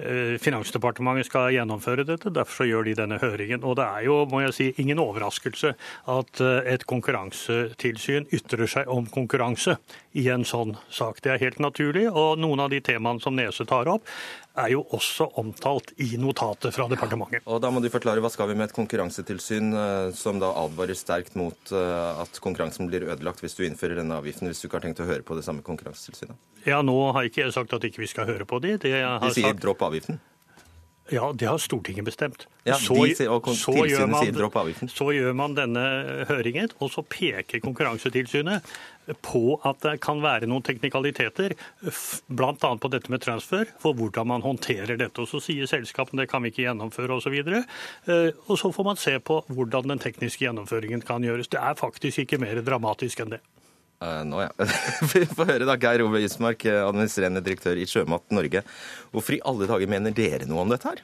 Eh, 0.01 0.37
Finansdepartementet 0.41 1.29
skal 1.29 1.51
gjennomføre 1.53 2.05
dette, 2.07 2.31
derfor 2.33 2.63
så 2.63 2.67
gjør 2.69 2.87
de 2.87 2.97
denne 2.97 3.19
høringen. 3.21 3.63
Og 3.63 3.77
det 3.79 3.85
er 3.85 4.05
jo, 4.07 4.17
må 4.31 4.41
jeg 4.45 4.55
si, 4.57 4.69
ingen 4.81 5.01
overraskelse 5.03 5.73
at 6.11 6.41
eh, 6.41 6.69
et 6.73 6.85
konkurransetilsyn 6.89 8.29
ytrer 8.33 8.69
seg 8.69 8.91
om 8.91 9.09
konkurranse 9.11 9.77
i 10.17 10.27
en 10.33 10.45
sånn 10.47 10.75
sak. 10.91 11.21
Det 11.23 11.35
er 11.35 11.43
helt 11.43 11.61
naturlig, 11.63 12.07
og 12.09 12.39
noen 12.41 12.65
av 12.65 12.71
de 12.73 12.81
temaene 12.83 13.21
som 13.23 13.37
Nese 13.37 13.67
tar 13.69 13.89
opp, 13.91 14.07
er 14.59 14.73
jo 14.73 14.81
også 14.91 15.29
omtalt 15.39 15.93
i 16.03 16.09
notatet 16.19 16.75
fra 16.75 16.89
departementet. 16.91 17.45
Og 17.47 17.61
da 17.63 17.69
må 17.71 17.79
du 17.79 17.87
forklare, 17.93 18.19
Hva 18.19 18.29
skal 18.33 18.49
vi 18.49 18.57
med 18.59 18.67
et 18.67 18.75
konkurransetilsyn 18.75 19.71
eh, 19.71 20.09
som 20.17 20.41
da 20.41 20.51
advarer 20.65 20.97
sterkt 20.97 21.37
mot 21.39 21.71
at 21.71 22.39
konkurransen 22.43 22.89
blir 22.89 23.05
ødelagt 23.07 23.39
hvis 23.43 23.55
du 23.55 23.63
innfører 23.63 24.01
denne 24.01 24.17
avgiften, 24.19 24.49
hvis 24.49 24.59
du 24.59 24.67
ikke 24.67 24.81
har 24.81 24.87
tenkt 24.89 25.03
å 25.03 25.07
høre 25.07 25.23
på 25.23 25.37
det 25.37 25.45
samme 25.47 25.63
konkurransetilsynet? 25.65 26.35
Ja, 26.67 26.81
Nå 26.85 26.95
har 27.15 27.25
ikke 27.25 27.45
jeg 27.45 27.53
sagt 27.55 27.73
at 27.73 27.85
ikke 27.87 28.03
vi 28.03 28.09
skal 28.11 28.27
høre 28.29 28.45
på 28.45 28.59
de. 28.61 28.75
Det 28.81 28.91
de 28.91 29.31
sier 29.33 29.49
sagt... 29.49 29.61
dropp 29.63 29.81
avgiften? 29.91 30.21
Ja, 31.11 31.33
det 31.35 31.45
har 31.45 31.57
Stortinget 31.57 32.05
bestemt. 32.05 32.47
Ja, 32.63 32.77
så, 32.79 32.93
de, 32.93 33.25
og 33.27 33.47
så, 33.57 33.73
gjør 33.89 34.07
man, 34.07 34.29
så 34.87 35.07
gjør 35.11 35.33
man 35.35 35.55
denne 35.57 35.83
høringen, 36.29 36.71
og 36.79 36.91
så 36.93 37.03
peker 37.03 37.59
Konkurransetilsynet 37.63 38.69
på 39.25 39.57
at 39.67 39.81
det 39.83 39.97
kan 40.05 40.21
være 40.23 40.47
noen 40.47 40.63
teknikaliteter, 40.63 41.57
bl.a. 42.31 42.53
på 42.55 42.91
dette 42.93 43.11
med 43.11 43.25
transfer, 43.25 43.67
for 43.81 43.97
hvordan 43.97 44.29
man 44.31 44.45
håndterer 44.45 44.95
dette. 44.95 45.25
Og 45.25 45.27
Så 45.27 45.41
sier 45.43 45.67
selskapene 45.67 46.23
det 46.23 46.31
kan 46.31 46.45
vi 46.45 46.53
ikke 46.53 46.67
gjennomføre 46.69 47.17
osv. 47.17 47.39
Og, 47.41 47.49
så 47.57 48.13
eh, 48.13 48.43
og 48.47 48.61
så 48.61 48.71
får 48.71 48.87
man 48.93 49.01
se 49.01 49.17
på 49.19 49.41
hvordan 49.49 49.91
den 49.91 50.05
tekniske 50.05 50.45
gjennomføringen 50.45 51.03
kan 51.03 51.25
gjøres. 51.27 51.51
Det 51.51 51.59
er 51.59 51.81
faktisk 51.81 52.23
ikke 52.23 52.39
mer 52.39 52.63
dramatisk 52.63 53.25
enn 53.25 53.35
det. 53.35 53.41
Uh, 54.01 54.23
nå, 54.25 54.41
ja. 54.41 54.49
Vi 55.13 55.27
får 55.29 55.49
høre 55.51 55.67
da, 55.69 55.77
Geir 55.77 56.01
Ove 56.01 56.23
Ysmark, 56.25 56.65
eh, 56.65 56.81
administrerende 56.81 57.43
direktør 57.45 57.77
i 57.77 57.85
Sjømat 57.85 58.33
Norge. 58.33 58.63
Hvorfor 59.13 59.37
i 59.37 59.43
alle 59.45 59.67
dager 59.69 59.91
mener 59.91 60.15
dere 60.17 60.47
noe 60.49 60.63
om 60.63 60.71
dette 60.73 60.89
her? 60.89 61.03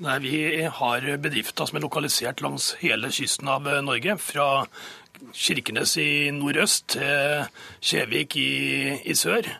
Nei, 0.00 0.16
Vi 0.24 0.38
har 0.62 1.04
bedrifter 1.20 1.68
som 1.68 1.76
er 1.76 1.84
lokalisert 1.84 2.40
langs 2.40 2.70
hele 2.80 3.10
kysten 3.12 3.50
av 3.52 3.68
eh, 3.68 3.82
Norge. 3.84 4.16
Fra 4.22 4.48
Kirkenes 5.34 5.96
i 6.00 6.30
nordøst 6.32 6.94
til 6.94 7.44
Kjevik 7.84 8.38
i, 8.40 8.50
i 9.04 9.16
sør. 9.18 9.50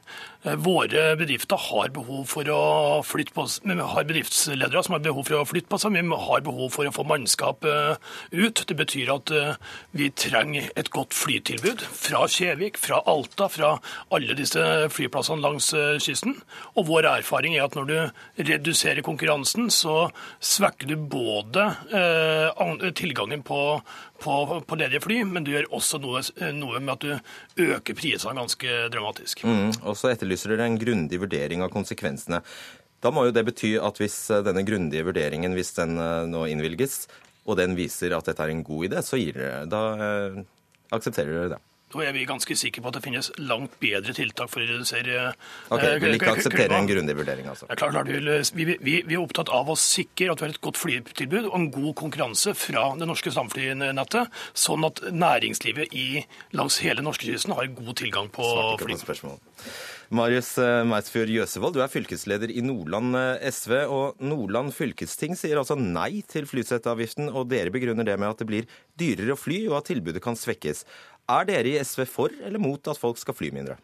Eh, 0.49 0.57
våre 0.57 1.16
bedrifter 1.16 1.57
har 1.61 1.90
behov 1.92 2.24
for 2.30 2.49
å 2.53 2.62
flytte 3.05 3.34
på 3.36 3.44
Vi 3.62 3.76
har 3.92 4.07
bedriftsledere 4.09 4.82
som 4.84 4.96
har 4.96 5.05
behov 5.05 5.26
for 5.26 5.40
å 5.40 5.49
flytte 5.49 5.70
på 5.70 5.80
seg. 5.80 5.96
Vi 5.96 6.20
har 6.28 6.44
behov 6.46 6.72
for 6.74 6.88
å 6.88 6.94
få 6.94 7.05
mannskap 7.09 7.64
eh, 7.68 7.96
ut. 8.32 8.64
Det 8.68 8.76
betyr 8.78 9.12
at 9.14 9.32
eh, 9.34 9.59
vi 9.99 10.11
trenger 10.11 10.70
et 10.78 10.90
godt 10.94 11.16
flytilbud 11.16 11.84
fra 11.84 12.24
Kjevik, 12.30 12.80
fra 12.80 13.03
Alta, 13.07 13.49
fra 13.53 13.74
alle 14.14 14.36
disse 14.38 14.62
flyplassene 14.94 15.44
langs 15.44 15.70
kysten. 16.05 16.38
Og 16.76 16.88
vår 16.88 17.11
erfaring 17.18 17.57
er 17.57 17.66
at 17.66 17.76
når 17.76 17.88
du 17.88 18.44
reduserer 18.49 19.05
konkurransen, 19.07 19.68
så 19.72 20.09
svekker 20.44 20.88
du 20.88 20.96
både 21.11 21.68
tilgangen 22.96 23.42
på 23.46 23.61
på, 24.18 24.62
på, 24.66 24.76
ledige 24.76 25.01
fly, 25.01 25.20
men 25.24 25.44
du 25.46 25.53
gjør 25.53 25.68
også 25.78 26.01
noe, 26.03 26.22
noe 26.55 26.80
med 26.82 26.94
at 26.96 27.05
du 27.05 27.68
øker 27.68 27.96
prisene 27.99 28.34
ganske 28.38 28.78
dramatisk. 28.92 29.44
Mm, 29.46 29.70
og 29.82 29.96
så 29.99 30.11
etterlyser 30.39 30.55
dere 30.55 30.68
en 30.68 30.78
grundig 30.78 31.18
vurdering 31.20 31.62
av 31.62 31.72
konsekvensene. 31.72 32.43
Da 33.01 33.11
må 33.11 33.26
jo 33.26 33.34
det 33.34 33.45
bety 33.47 33.76
at 33.78 33.99
hvis 33.99 34.30
eh, 34.30 34.43
denne 34.43 34.64
grundige 34.66 35.07
vurderingen 35.07 35.55
hvis 35.55 35.74
den 35.76 35.99
eh, 35.99 36.26
nå 36.26 36.47
innvilges, 36.51 37.07
og 37.47 37.59
den 37.59 37.76
viser 37.78 38.14
at 38.16 38.26
dette 38.26 38.43
er 38.43 38.53
en 38.53 38.64
god 38.66 38.91
idé, 38.91 39.03
så 39.03 39.18
gir 39.18 39.39
dere, 39.39 39.64
da 39.70 39.82
eh, 39.97 40.45
aksepterer 40.91 41.32
dere 41.32 41.55
det? 41.55 41.62
Da 41.89 42.03
er 42.05 42.12
vi 42.12 42.26
ganske 42.28 42.53
sikre 42.59 42.82
på 42.84 42.91
at 42.91 42.99
det 42.99 43.01
finnes 43.07 43.30
langt 43.41 43.78
bedre 43.80 44.12
tiltak 44.12 44.51
for 44.53 44.61
å 44.61 44.66
redusere 44.68 45.30
Ok, 45.72 45.80
Du 45.80 46.03
vil 46.03 46.18
ikke 46.18 46.34
akseptere 46.34 46.76
en 46.76 46.89
grundig 46.91 47.14
vurdering, 47.16 47.49
altså? 47.49 47.64
Ja, 47.70 47.78
klart, 47.80 47.95
klart, 47.95 48.11
vi, 48.53 48.66
vi, 48.68 48.99
vi, 49.07 49.14
er 49.14 49.22
opptatt 49.22 49.49
av 49.49 49.70
å 49.72 49.76
sikre 49.80 50.34
at 50.34 50.43
vi 50.43 50.49
har 50.49 50.53
et 50.53 50.61
godt 50.66 50.76
flytilbud 50.82 51.49
og 51.49 51.57
en 51.57 51.70
god 51.72 51.95
konkurranse 52.03 52.53
fra 52.61 52.91
det 52.99 53.09
norske 53.09 53.32
stamflynettet, 53.32 54.36
sånn 54.53 54.84
at 54.91 55.01
næringslivet 55.09 55.97
i, 55.97 56.26
langs 56.61 56.82
hele 56.84 57.07
norskekysten 57.07 57.57
har 57.57 57.72
god 57.78 57.95
tilgang 58.03 58.28
på 58.36 58.53
fly. 58.84 58.99
Marius 60.09 60.54
eh, 60.56 60.82
Meisfjord 60.88 61.28
Jøsevold, 61.28 61.74
du 61.76 61.82
er 61.84 61.90
fylkesleder 61.92 62.48
i 62.48 62.62
Nordland 62.64 63.12
eh, 63.18 63.50
SV. 63.52 63.74
og 63.92 64.22
Nordland 64.24 64.72
fylkesting 64.72 65.36
sier 65.36 65.61
altså 65.61 65.76
nei 65.76 66.22
til 66.24 66.48
flyseteavgiften, 66.48 67.28
og 67.28 67.50
dere 67.50 67.72
begrunner 67.74 68.09
det 68.09 68.14
med 68.16 68.30
at 68.30 68.40
det 68.40 68.48
blir 68.48 68.70
dyrere 68.96 69.36
å 69.36 69.40
fly 69.40 69.66
og 69.66 69.82
at 69.82 69.90
tilbudet 69.90 70.24
kan 70.24 70.38
svekkes. 70.38 70.86
Er 71.28 71.44
dere 71.50 71.74
i 71.74 71.76
SV 71.84 72.06
for 72.09 72.32
eller 72.40 72.62
mot 72.62 72.88
at 72.88 73.00
folk 73.00 73.20
skal 73.20 73.36
fly 73.36 73.52
mindre? 73.52 73.76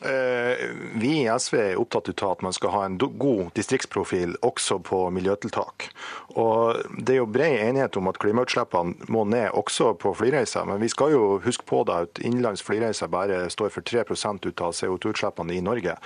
Eh, 0.00 0.68
vi 0.94 1.12
i 1.22 1.28
SV 1.38 1.58
er 1.60 1.78
opptatt 1.78 2.10
av 2.22 2.32
at 2.34 2.42
man 2.42 2.54
skal 2.56 2.72
ha 2.74 2.80
en 2.86 2.98
god 2.98 3.52
distriktsprofil 3.54 4.34
også 4.42 4.80
på 4.82 5.04
miljøtiltak. 5.14 5.90
Og 6.40 6.80
Det 6.98 7.14
er 7.14 7.20
jo 7.20 7.26
bred 7.26 7.60
enighet 7.68 7.96
om 7.96 8.08
at 8.08 8.18
klimautslippene 8.18 9.10
må 9.12 9.24
ned 9.28 9.52
også 9.58 9.92
på 10.00 10.14
flyreiser. 10.16 10.66
Men 10.66 10.80
vi 10.80 10.88
skal 10.88 11.12
jo 11.12 11.38
huske 11.44 11.66
på 11.68 11.82
da 11.86 12.02
at 12.06 12.18
innenlands 12.22 12.62
flyreiser 12.62 13.10
bare 13.12 13.44
står 13.50 13.70
for 13.70 13.82
3 13.82 14.02
ut 14.02 14.60
av 14.60 14.72
CO2-utslippene 14.72 15.54
i 15.54 15.60
Norge. 15.60 15.96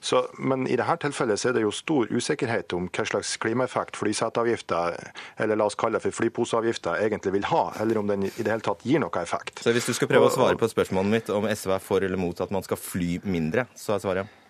Så, 0.00 0.24
men 0.38 0.66
i 0.66 0.76
dette 0.76 0.96
tilfellet 1.04 1.40
så 1.40 1.50
er 1.50 1.58
det 1.58 1.62
jo 1.62 1.70
stor 1.70 2.10
usikkerhet 2.10 2.72
om 2.72 2.88
hva 2.88 3.04
slags 3.06 3.36
klimaeffekt 3.36 3.96
flyseteavgifter, 3.96 4.96
eller 5.36 5.56
la 5.56 5.68
oss 5.68 5.78
kalle 5.78 5.98
det 5.98 6.06
for 6.08 6.18
flyposeavgifter, 6.22 6.98
egentlig 7.04 7.34
vil 7.36 7.48
ha, 7.52 7.64
eller 7.80 7.98
om 7.98 8.10
den 8.10 8.26
i 8.26 8.32
det 8.40 8.50
hele 8.50 8.64
tatt 8.64 8.84
gir 8.86 9.02
noe 9.02 9.22
effekt. 9.22 9.62
Så 9.62 9.72
Hvis 9.74 9.86
du 9.86 9.94
skal 9.94 10.08
prøve 10.08 10.30
å 10.30 10.34
svare 10.34 10.58
på 10.58 10.68
spørsmålet 10.70 11.10
mitt 11.10 11.30
om 11.30 11.46
SV 11.48 11.76
er 11.76 11.82
for 11.82 12.04
eller 12.04 12.20
mot 12.20 12.40
at 12.40 12.52
man 12.54 12.64
skal 12.66 12.80
fly 12.80 13.18
mindre, 13.34 13.68
så 13.74 13.96
er 13.96 14.02
svaret 14.04 14.43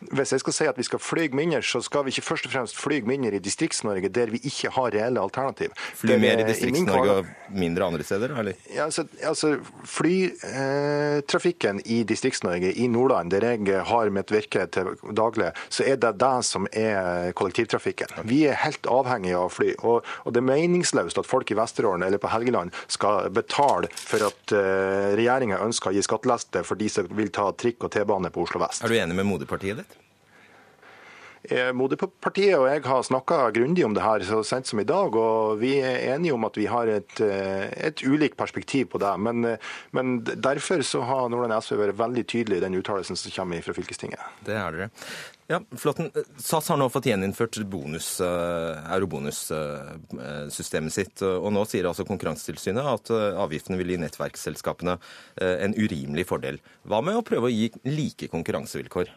hvis 0.00 0.32
jeg 0.32 0.42
skal 0.44 0.56
si 0.56 0.68
at 0.70 0.78
vi 0.78 0.86
skal 0.86 1.02
fly 1.02 1.28
mindre, 1.34 1.62
så 1.64 1.80
skal 1.84 2.04
vi 2.06 2.14
ikke 2.14 2.26
først 2.26 2.48
og 2.48 2.54
fremst 2.54 2.78
fly 2.78 3.00
mindre 3.06 3.38
i 3.38 3.42
Distrikts-Norge, 3.42 4.10
der 4.14 4.32
vi 4.32 4.40
ikke 4.48 4.70
har 4.74 4.90
reelle 4.94 5.20
alternativ. 5.20 5.74
Fly 5.98 6.18
mer 6.20 6.42
i 6.42 6.46
Distrikts-Norge 6.48 7.16
og 7.20 7.32
mindre 7.48 7.88
andre 7.88 8.06
steder, 8.06 8.34
eller? 8.38 8.58
Ja, 8.74 8.86
altså, 8.88 9.06
altså 9.22 9.56
Flytrafikken 9.88 11.82
i 11.86 12.02
Distrikts-Norge, 12.08 12.72
i 12.72 12.86
Nordland, 12.86 13.30
der 13.34 13.48
jeg 13.48 13.84
har 13.88 14.10
mitt 14.14 14.32
virke 14.32 14.66
til 14.72 14.94
daglig, 15.16 15.50
så 15.68 15.84
er 15.88 15.96
det 16.00 16.14
det 16.20 16.34
som 16.46 16.66
er 16.72 17.32
kollektivtrafikken. 17.38 18.14
Vi 18.28 18.44
er 18.48 18.58
helt 18.64 18.86
avhengige 18.90 19.38
av 19.38 19.52
fly. 19.54 19.72
Og, 19.86 20.06
og 20.24 20.34
det 20.34 20.42
er 20.42 20.48
meningsløst 20.48 21.18
at 21.20 21.28
folk 21.28 21.50
i 21.52 21.58
Vesterålen 21.58 22.04
eller 22.06 22.20
på 22.22 22.30
Helgeland 22.32 22.74
skal 22.86 23.30
betale 23.34 23.90
for 23.94 24.28
at 24.28 24.54
uh, 24.54 25.14
regjeringa 25.18 25.60
ønsker 25.64 25.90
å 25.90 25.96
gi 25.96 26.04
skattelette 26.04 26.64
for 26.66 26.80
de 26.80 26.88
som 26.92 27.08
vil 27.18 27.32
ta 27.34 27.48
trikk 27.58 27.88
og 27.88 27.94
T-bane 27.94 28.32
på 28.34 28.44
Oslo 28.44 28.62
vest. 28.62 28.84
Er 28.84 28.92
du 28.92 28.98
enig 28.98 29.16
med 29.18 29.28
moderpartiet 29.28 29.82
ditt? 29.82 29.87
Eh, 31.46 31.68
Moderpartiet 31.76 32.56
og 32.58 32.64
jeg 32.66 32.82
har 32.84 33.02
snakka 33.06 33.36
grundig 33.54 33.84
om 33.86 33.94
det 33.94 34.02
her 34.02 34.20
så 34.26 34.40
sent 34.46 34.66
som 34.66 34.80
i 34.82 34.88
dag, 34.88 35.14
og 35.14 35.60
vi 35.62 35.78
er 35.78 36.14
enige 36.14 36.34
om 36.34 36.44
at 36.48 36.56
vi 36.58 36.66
har 36.70 36.86
et, 36.90 37.20
eh, 37.22 37.70
et 37.88 37.98
ulikt 38.02 38.36
perspektiv 38.36 38.86
på 38.92 38.98
det. 38.98 39.18
Men, 39.18 39.44
eh, 39.44 39.58
men, 39.92 40.24
derfor 40.24 40.82
så 40.82 41.00
har 41.02 41.28
Nordland 41.28 41.62
SV 41.62 41.76
vært 41.76 41.96
veldig 41.96 42.26
tydelig 42.26 42.56
i 42.56 42.60
den 42.66 42.74
uttalelsen 42.74 43.16
som 43.16 43.32
kommer 43.32 43.62
fra 43.62 43.72
fylkestinget. 43.72 44.18
Det 44.44 44.54
er 44.54 44.72
dere. 44.72 44.90
Ja, 45.48 45.60
Flåtten. 45.72 46.12
SAS 46.36 46.68
har 46.68 46.76
nå 46.76 46.88
fått 46.90 47.06
gjeninnført 47.06 47.70
bonus, 47.70 48.20
eurobonussystemet 48.20 50.92
sitt. 50.92 51.22
og 51.22 51.52
Nå 51.52 51.64
sier 51.64 51.84
altså 51.88 52.04
Konkurransetilsynet 52.04 52.84
at 52.84 53.08
avgiftene 53.08 53.76
vil 53.78 53.88
gi 53.88 53.96
nettverksselskapene 53.96 54.98
en 55.40 55.74
urimelig 55.74 56.26
fordel. 56.26 56.58
Hva 56.84 57.00
med 57.02 57.14
å 57.16 57.22
prøve 57.22 57.42
å 57.48 57.48
gi 57.48 57.70
like 57.84 58.28
konkurransevilkår? 58.28 59.08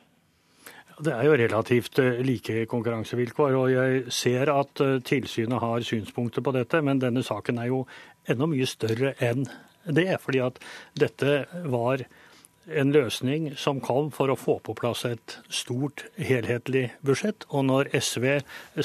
Det 1.01 1.13
er 1.15 1.25
jo 1.25 1.37
relativt 1.39 1.97
eh, 2.01 2.19
like 2.21 2.65
konkurransevilkår, 2.69 3.55
og 3.57 3.71
jeg 3.73 4.01
ser 4.13 4.51
at 4.53 4.81
eh, 4.83 4.99
tilsynet 5.01 5.61
har 5.63 5.85
synspunkter 5.85 6.45
på 6.45 6.53
dette, 6.53 6.81
men 6.85 7.01
denne 7.01 7.23
saken 7.25 7.57
er 7.57 7.71
jo 7.71 7.79
enda 8.29 8.45
mye 8.49 8.67
større 8.69 9.15
enn 9.17 9.47
det. 9.89 10.11
Fordi 10.21 10.43
at 10.45 10.59
dette 11.01 11.39
var 11.73 12.03
en 12.69 12.91
løsning 12.93 13.49
som 13.57 13.79
kom 13.81 14.11
for 14.13 14.29
å 14.29 14.37
få 14.37 14.59
på 14.61 14.75
plass 14.77 15.01
et 15.09 15.39
stort, 15.49 16.05
helhetlig 16.21 16.91
budsjett. 17.01 17.47
Og 17.49 17.65
når 17.71 17.89
SV 17.97 18.27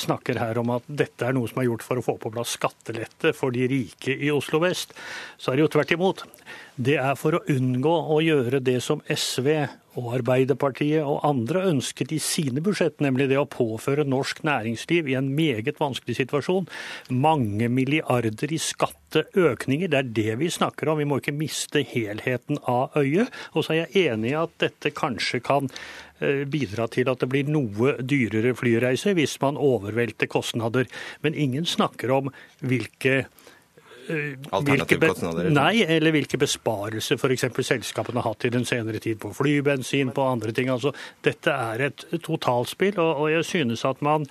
snakker 0.07 0.41
her 0.41 0.57
om 0.63 0.73
at 0.79 0.89
dette 0.89 1.29
er 1.29 1.37
noe 1.37 1.51
som 1.51 1.61
er 1.61 1.69
gjort 1.69 1.85
for 1.85 2.01
å 2.01 2.07
få 2.07 2.17
på 2.23 2.33
plass 2.33 2.57
skattelette 2.57 3.35
for 3.37 3.53
de 3.53 3.69
rike 3.69 4.17
i 4.17 4.33
Oslo 4.33 4.63
vest, 4.65 4.97
så 5.37 5.53
er 5.53 5.61
det 5.61 5.67
jo 5.67 5.75
tvert 5.77 5.93
imot. 5.99 6.25
Det 6.77 6.99
er 7.01 7.15
for 7.17 7.39
å 7.39 7.45
unngå 7.49 7.93
å 8.13 8.19
gjøre 8.21 8.61
det 8.61 8.83
som 8.85 9.01
SV 9.09 9.49
og 9.97 10.11
Arbeiderpartiet 10.19 11.07
og 11.09 11.23
andre 11.25 11.63
ønsket 11.71 12.11
i 12.13 12.19
sine 12.21 12.61
budsjett, 12.61 12.99
nemlig 13.01 13.31
det 13.31 13.39
å 13.41 13.47
påføre 13.49 14.05
norsk 14.05 14.43
næringsliv 14.45 15.09
i 15.09 15.17
en 15.17 15.31
meget 15.39 15.81
vanskelig 15.81 16.19
situasjon 16.19 16.69
mange 17.17 17.71
milliarder 17.73 18.53
i 18.53 18.61
skatteøkninger. 18.61 19.89
Det 19.89 20.03
er 20.03 20.13
det 20.19 20.37
vi 20.43 20.51
snakker 20.53 20.93
om. 20.93 21.01
Vi 21.01 21.09
må 21.09 21.23
ikke 21.23 21.37
miste 21.37 21.81
helheten 21.81 22.61
av 22.69 22.93
øyet. 23.01 23.33
Og 23.55 23.65
så 23.65 23.73
er 23.73 23.83
jeg 23.87 24.13
enig 24.13 24.35
i 24.35 24.39
at 24.43 24.53
dette 24.61 24.93
kanskje 24.93 25.41
kan 25.49 25.73
eh, 26.21 26.45
bidra 26.45 26.91
til 26.93 27.09
at 27.09 27.25
det 27.25 27.31
blir 27.33 27.49
noe 27.49 27.97
dyrere 28.05 28.53
flyreiser 28.59 29.17
hvis 29.17 29.39
man 29.41 29.57
overvelter 29.57 30.29
kostnader. 30.29 30.93
Men 31.25 31.33
ingen 31.33 31.65
snakker 31.65 32.13
om 32.21 32.33
hvilke 32.61 33.23
hvilke, 34.07 34.99
be 35.03 35.13
nei, 35.51 35.85
eller 35.85 36.15
hvilke 36.15 36.41
besparelser 36.41 37.19
f.eks. 37.21 37.49
selskapene 37.67 38.23
har 38.23 38.35
hatt 38.35 38.47
i 38.49 38.53
den 38.55 38.67
senere 38.69 39.01
tid 39.03 39.21
på 39.23 39.33
flybensin, 39.37 40.13
på 40.17 40.29
andre 40.29 40.55
ting. 40.57 40.71
Altså, 40.73 40.95
dette 41.27 41.53
er 41.53 41.89
et 41.91 42.07
totalspill, 42.25 43.01
og, 43.03 43.25
og 43.25 43.35
jeg 43.35 43.49
synes 43.55 43.85
at 43.89 44.05
man 44.05 44.29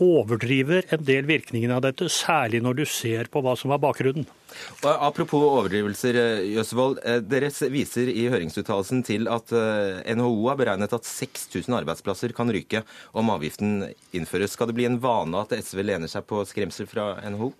overdriver 0.00 0.86
en 0.94 1.02
del 1.04 1.26
virkningene 1.28 1.76
av 1.76 1.82
dette, 1.84 2.08
særlig 2.12 2.62
når 2.64 2.78
du 2.80 2.84
ser 2.88 3.28
på 3.32 3.42
hva 3.44 3.54
som 3.58 3.72
var 3.72 3.80
bakgrunnen. 3.82 4.26
Apropos 4.84 5.42
overdrivelser, 5.42 6.18
Jøsvold. 6.52 7.00
Dere 7.28 7.50
viser 7.72 8.10
i 8.12 8.26
høringsuttalelsen 8.32 9.02
til 9.06 9.28
at 9.32 9.52
NHO 9.52 10.48
har 10.48 10.60
beregnet 10.60 10.96
at 10.96 11.08
6000 11.08 11.76
arbeidsplasser 11.82 12.34
kan 12.36 12.52
ryke 12.52 12.84
om 13.16 13.32
avgiften 13.34 13.90
innføres. 14.16 14.56
Skal 14.56 14.70
det 14.70 14.78
bli 14.78 14.88
en 14.88 15.00
vane 15.02 15.44
at 15.44 15.54
SV 15.56 15.84
lener 15.86 16.10
seg 16.12 16.26
på 16.28 16.44
skremsel 16.48 16.88
fra 16.90 17.14
NHO? 17.32 17.52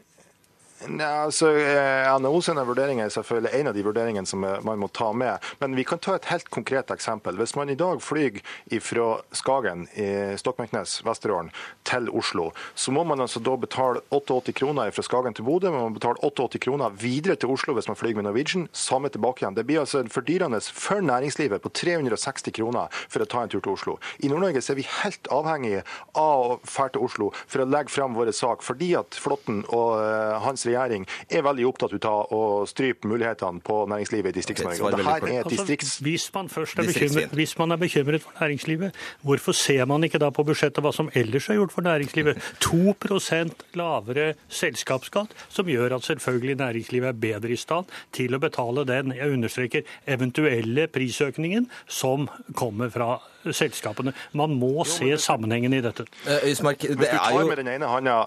Ja, 0.89 1.25
altså, 1.25 1.47
eh, 1.55 2.19
NHO 2.19 2.41
sine 2.43 2.65
vurderinger 2.67 3.07
er 3.07 3.13
selvfølgelig 3.15 3.55
en 3.55 3.69
av 3.71 3.75
de 3.77 3.85
vurderingene 3.87 4.27
som 4.27 4.43
eh, 4.45 4.59
man 4.67 4.81
må 4.83 4.89
ta 4.91 5.13
med. 5.15 5.39
Men 5.61 5.77
vi 5.79 5.85
kan 5.87 6.01
ta 6.03 6.17
et 6.17 6.27
helt 6.33 6.49
konkret 6.51 6.91
eksempel. 6.91 7.37
Hvis 7.39 7.55
man 7.55 7.71
i 7.71 7.77
dag 7.79 8.03
flyr 8.03 8.41
fra 8.83 9.07
Skagen 9.37 9.87
i 9.95 10.35
Stokmarknes, 10.41 11.01
Vesterålen, 11.07 11.53
til 11.87 12.09
Oslo, 12.11 12.51
så 12.75 12.95
må 12.95 13.05
man 13.07 13.23
altså 13.23 13.41
da 13.43 13.55
betale 13.61 14.03
88 14.11 14.55
kroner 14.59 14.91
fra 14.95 15.05
Skagen 15.07 15.37
til 15.39 15.47
Bodø. 15.47 15.71
Man 15.71 15.87
må 15.87 16.01
betale 16.01 16.19
88 16.23 16.59
kroner 16.63 16.91
videre 16.99 17.37
til 17.37 17.55
Oslo 17.55 17.77
hvis 17.77 17.89
man 17.91 17.99
flyr 17.99 18.17
med 18.19 18.27
Norwegian. 18.27 18.67
Samme 18.73 19.13
tilbake 19.13 19.45
igjen. 19.45 19.57
Det 19.59 19.67
blir 19.69 19.85
altså 19.85 20.03
fordyrende 20.11 20.61
for 20.67 21.03
næringslivet 21.05 21.63
på 21.63 21.71
360 21.71 22.57
kroner 22.59 22.91
for 23.07 23.23
å 23.23 23.29
ta 23.29 23.45
en 23.45 23.55
tur 23.55 23.63
til 23.63 23.77
Oslo. 23.77 23.97
I 24.19 24.33
Nord-Norge 24.33 24.65
er 24.67 24.79
vi 24.79 24.89
helt 25.05 25.31
avhengige 25.31 25.87
av 26.19 26.57
å 26.57 26.61
dra 26.67 26.91
til 26.91 27.07
Oslo 27.07 27.31
for 27.47 27.63
å 27.63 27.71
legge 27.71 27.95
fram 27.95 28.19
vår 28.19 28.33
sak, 28.35 28.67
fordi 28.67 28.93
at 28.99 29.15
Flåtten 29.23 29.63
og 29.71 30.01
uh, 30.01 30.41
hans 30.43 30.65
regjering 30.67 30.72
er 30.79 31.45
veldig 31.45 31.67
opptatt 31.69 32.07
av 32.09 32.33
å 32.35 32.43
strype 32.69 33.09
mulighetene 33.11 33.63
på 33.65 33.79
næringslivet 33.91 34.33
i 34.33 34.39
Distrikts-Norge. 34.41 35.17
er 35.31 35.49
distrikts... 35.51 35.97
hvis, 36.05 36.29
man 36.35 36.49
først 36.53 36.79
er 36.79 36.89
bekymret, 36.89 37.35
hvis 37.37 37.57
man 37.59 37.75
er 37.75 37.81
bekymret 37.83 38.25
for 38.25 38.33
næringslivet, 38.41 39.01
hvorfor 39.23 39.57
ser 39.57 39.85
man 39.91 40.05
ikke 40.05 40.21
da 40.23 40.31
på 40.35 40.45
budsjettet 40.47 40.85
hva 40.85 40.93
som 40.95 41.11
ellers 41.19 41.49
er 41.51 41.61
gjort 41.61 41.75
for 41.75 41.87
næringslivet? 41.87 42.41
2% 42.65 43.67
lavere 43.79 44.33
selskapsskatt, 44.49 45.35
som 45.49 45.69
gjør 45.69 45.99
at 45.99 46.09
selvfølgelig 46.09 46.59
næringslivet 46.63 47.13
er 47.13 47.21
bedre 47.27 47.53
i 47.55 47.61
stand 47.61 47.91
til 48.13 48.35
å 48.35 48.43
betale 48.43 48.87
den, 48.89 49.15
jeg 49.17 49.37
understreker, 49.37 49.93
eventuelle 50.07 50.89
prisøkningen 50.93 51.69
som 51.89 52.29
kommer 52.59 52.93
fra 52.93 53.17
selskapene. 53.51 54.15
Man 54.39 54.55
må 54.59 54.85
se 54.89 55.11
sammenhengen 55.19 55.75
i 55.75 55.83
dette. 55.85 56.07
Uh, 56.27 56.39
Ismark, 56.51 56.83
det 56.83 57.11
er 57.11 57.35
jo... 57.35 57.47
Med 57.49 57.63
den 57.63 57.75
ene 57.75 57.91
handa 57.91 58.23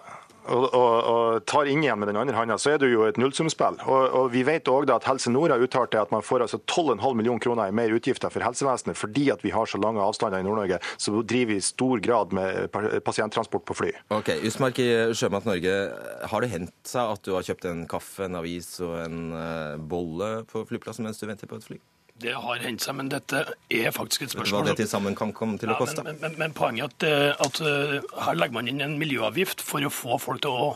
og, 0.51 0.65
og, 0.75 1.45
tar 1.49 1.69
inn 1.69 1.83
igjen 1.83 1.99
med 1.99 2.09
den 2.11 2.19
andre 2.19 2.35
hånda, 2.37 2.57
så 2.61 2.73
er 2.73 2.81
det 2.81 2.91
jo 2.91 3.05
et 3.07 3.17
nullsumspill. 3.21 3.79
Og, 3.85 4.03
og, 4.05 4.27
vi 4.33 4.43
vet 4.47 4.69
òg 4.71 4.89
at 4.93 5.07
Helse 5.09 5.31
Nord 5.33 5.53
har 5.53 5.63
uttalt 5.63 5.97
at 5.97 6.13
man 6.13 6.25
får 6.25 6.45
altså 6.45 6.59
12,5 6.61 7.17
millioner 7.17 7.43
kroner 7.43 7.71
i 7.71 7.75
mer 7.75 7.93
utgifter 7.95 8.33
for 8.33 8.45
helsevesenet 8.45 8.97
fordi 8.99 9.29
at 9.33 9.43
vi 9.45 9.53
har 9.55 9.69
så 9.69 9.79
lange 9.81 10.03
avstander 10.03 10.43
i 10.43 10.47
Nord-Norge. 10.47 10.79
Så 10.97 11.13
driver 11.21 11.53
vi 11.53 11.59
i 11.61 11.65
stor 11.65 12.03
grad 12.03 12.35
med 12.35 12.69
pasienttransport 13.05 13.65
på 13.67 13.77
fly. 13.81 13.91
Ok, 14.15 14.33
Usmark 14.45 14.79
i 14.83 14.89
Sjømat 15.15 15.47
Norge, 15.49 15.75
har 16.29 16.45
det 16.45 16.53
hendt 16.53 16.75
seg 16.87 17.15
at 17.15 17.25
du 17.25 17.33
har 17.35 17.45
kjøpt 17.47 17.69
en 17.69 17.85
kaffe, 17.89 18.25
en 18.27 18.39
avis 18.39 18.69
og 18.85 18.95
en 19.01 19.19
uh, 19.33 19.75
bolle 19.81 20.31
på 20.49 20.65
flyplassen 20.69 21.07
mens 21.07 21.21
du 21.21 21.27
venter 21.29 21.49
på 21.49 21.59
et 21.59 21.69
fly? 21.71 21.81
Det 22.15 22.31
har 22.31 22.61
hendt 22.63 22.79
seg, 22.79 22.95
men 22.95 23.09
dette 23.11 23.41
er 23.67 23.89
faktisk 23.91 24.23
et 24.23 24.31
spørsmål 24.31 24.61
Hva 24.61 24.69
det 24.69 24.77
til 24.79 24.87
sammen 24.87 25.17
kan 25.19 25.33
komme 25.35 25.57
til 25.59 25.73
å 25.73 25.75
koste? 25.75 25.99
Ja, 25.99 26.07
men, 26.07 26.21
men, 26.21 26.37
men, 26.39 26.53
poenget 26.55 27.03
er 27.03 27.33
at, 27.35 27.43
at, 27.43 27.59
eh, 27.59 28.05
her 28.23 28.37
legger 28.39 28.55
man 28.55 28.69
inn 28.71 28.79
en 28.85 28.95
miljøavgift 29.01 29.59
for 29.67 29.83
å 29.83 29.91
få 29.91 30.15
folk 30.23 30.39
til 30.45 30.55
å 30.55 30.69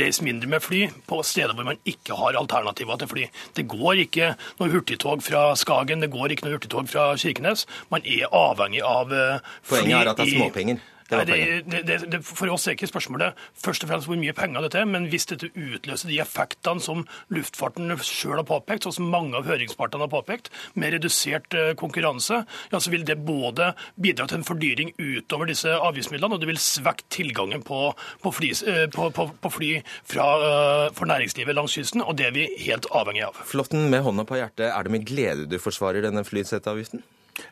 reise 0.00 0.24
mindre 0.24 0.48
med 0.54 0.64
fly 0.64 0.86
på 1.04 1.20
steder 1.20 1.52
hvor 1.52 1.68
man 1.68 1.82
ikke 1.84 2.16
har 2.16 2.40
alternativer 2.40 3.02
til 3.02 3.12
fly. 3.12 3.28
Det 3.60 3.66
går 3.68 4.06
ikke 4.06 4.32
noe 4.56 4.72
hurtigtog 4.72 5.20
fra 5.26 5.50
Skagen, 5.60 6.00
det 6.00 6.08
går 6.16 6.32
ikke 6.32 6.48
noe 6.48 6.56
hurtigtog 6.56 6.88
fra 6.88 7.10
Kirkenes. 7.20 7.68
Man 7.92 8.08
er 8.08 8.32
avhengig 8.32 8.80
av 8.80 9.12
fly 9.12 9.20
eh, 9.20 9.56
Poenget 9.68 9.98
er 10.00 10.14
at 10.14 10.22
det 10.22 10.30
er 10.30 10.38
småpenger? 10.38 10.84
Det 11.10 11.24
det, 11.26 11.82
det, 11.86 11.98
det, 12.10 12.20
for 12.26 12.50
oss 12.50 12.66
er 12.66 12.74
ikke 12.74 12.88
spørsmålet 12.90 13.36
først 13.62 13.84
og 13.84 13.90
fremst 13.90 14.08
hvor 14.10 14.18
mye 14.18 14.34
penger 14.36 14.64
dette 14.64 14.80
er, 14.80 14.88
men 14.90 15.06
hvis 15.10 15.28
dette 15.30 15.52
utløser 15.54 16.10
de 16.10 16.18
effektene 16.22 16.82
som 16.82 17.04
luftfarten 17.34 17.92
selv 18.02 18.40
har 18.40 18.46
påpekt, 18.48 18.88
og 18.88 18.96
som 18.96 19.10
mange 19.12 19.38
av 19.38 19.46
høringspartene 19.46 20.06
har 20.06 20.12
påpekt, 20.12 20.50
med 20.74 20.96
redusert 20.96 21.54
eh, 21.54 21.72
konkurranse, 21.78 22.42
ja, 22.72 22.80
så 22.82 22.92
vil 22.92 23.06
det 23.06 23.18
både 23.26 23.72
bidra 24.02 24.26
til 24.26 24.40
en 24.40 24.46
fordyring 24.46 24.92
utover 24.98 25.50
disse 25.50 25.70
avgiftsmidlene, 25.70 26.36
og 26.36 26.42
det 26.42 26.50
vil 26.50 26.62
svekke 26.62 27.06
tilgangen 27.12 27.62
på, 27.66 27.80
på, 28.24 28.34
fly, 28.34 28.52
eh, 28.66 28.86
på, 28.92 29.10
på 29.14 29.52
fly 29.52 29.72
fra, 30.02 30.30
eh, 30.48 30.86
for 30.96 31.10
næringslivet 31.10 31.58
langs 31.58 31.76
kysten, 31.78 32.02
og 32.02 32.18
det 32.18 32.30
er 32.30 32.34
vi 32.36 32.48
helt 32.66 32.90
avhengig 32.90 33.28
av. 33.28 33.38
Flåtten, 33.46 33.86
med 33.92 34.02
hånda 34.06 34.26
på 34.26 34.40
hjertet, 34.40 34.68
er 34.72 34.86
det 34.86 34.96
med 34.96 35.06
glede 35.06 35.46
du 35.50 35.60
forsvarer 35.62 36.02
denne 36.04 36.26
flyseteavgiften? 36.26 37.04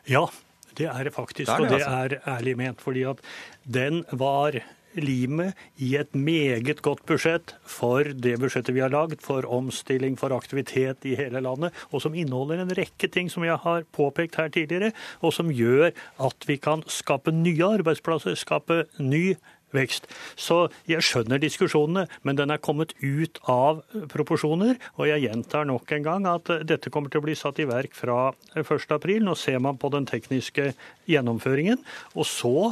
Ja, 0.09 0.25
det 0.77 0.89
er 0.91 1.07
det 1.07 1.13
faktisk, 1.15 1.47
det 1.47 1.53
er 1.53 1.57
det, 1.57 1.65
og 1.65 1.69
det 1.69 1.83
altså. 1.83 2.23
er 2.25 2.37
ærlig 2.37 2.57
ment. 2.57 2.81
fordi 2.81 3.05
at 3.09 3.21
den 3.63 4.03
var 4.11 4.59
limet 4.95 5.55
i 5.81 5.95
et 5.99 6.13
meget 6.15 6.81
godt 6.85 7.03
budsjett 7.07 7.55
for 7.67 8.07
det 8.07 8.37
budsjettet 8.41 8.75
vi 8.75 8.83
har 8.83 8.93
lagd 8.93 9.21
for 9.25 9.45
omstilling, 9.51 10.17
for 10.19 10.35
aktivitet 10.35 11.05
i 11.07 11.15
hele 11.19 11.41
landet, 11.43 11.75
og 11.91 12.03
som 12.03 12.15
inneholder 12.15 12.63
en 12.63 12.75
rekke 12.77 13.09
ting 13.11 13.31
som 13.31 13.45
jeg 13.47 13.59
har 13.63 13.85
påpekt 13.95 14.39
her 14.39 14.51
tidligere, 14.53 14.93
og 15.21 15.35
som 15.35 15.51
gjør 15.51 15.91
at 15.91 16.47
vi 16.47 16.57
kan 16.61 16.83
skape 16.87 17.33
nye 17.35 17.71
arbeidsplasser, 17.79 18.37
skape 18.39 18.85
ny 18.99 19.35
vekst. 19.75 20.09
Så 20.39 20.65
jeg 20.89 21.05
skjønner 21.05 21.41
diskusjonene, 21.41 22.05
men 22.23 22.39
den 22.39 22.53
er 22.53 22.61
kommet 22.63 22.95
ut 23.01 23.39
av 23.51 23.83
proporsjoner. 24.11 24.79
Og 24.97 25.09
jeg 25.09 25.25
gjentar 25.27 25.67
nok 25.69 25.95
en 25.95 26.05
gang 26.05 26.29
at 26.31 26.51
dette 26.67 26.91
kommer 26.93 27.13
til 27.13 27.23
å 27.23 27.27
bli 27.27 27.37
satt 27.37 27.61
i 27.61 27.69
verk 27.69 27.95
fra 27.97 28.31
1.4. 28.55 29.19
Nå 29.23 29.35
ser 29.39 29.59
man 29.63 29.79
på 29.81 29.91
den 29.93 30.07
tekniske 30.09 30.71
gjennomføringen. 31.11 31.83
Og 32.15 32.27
så 32.29 32.71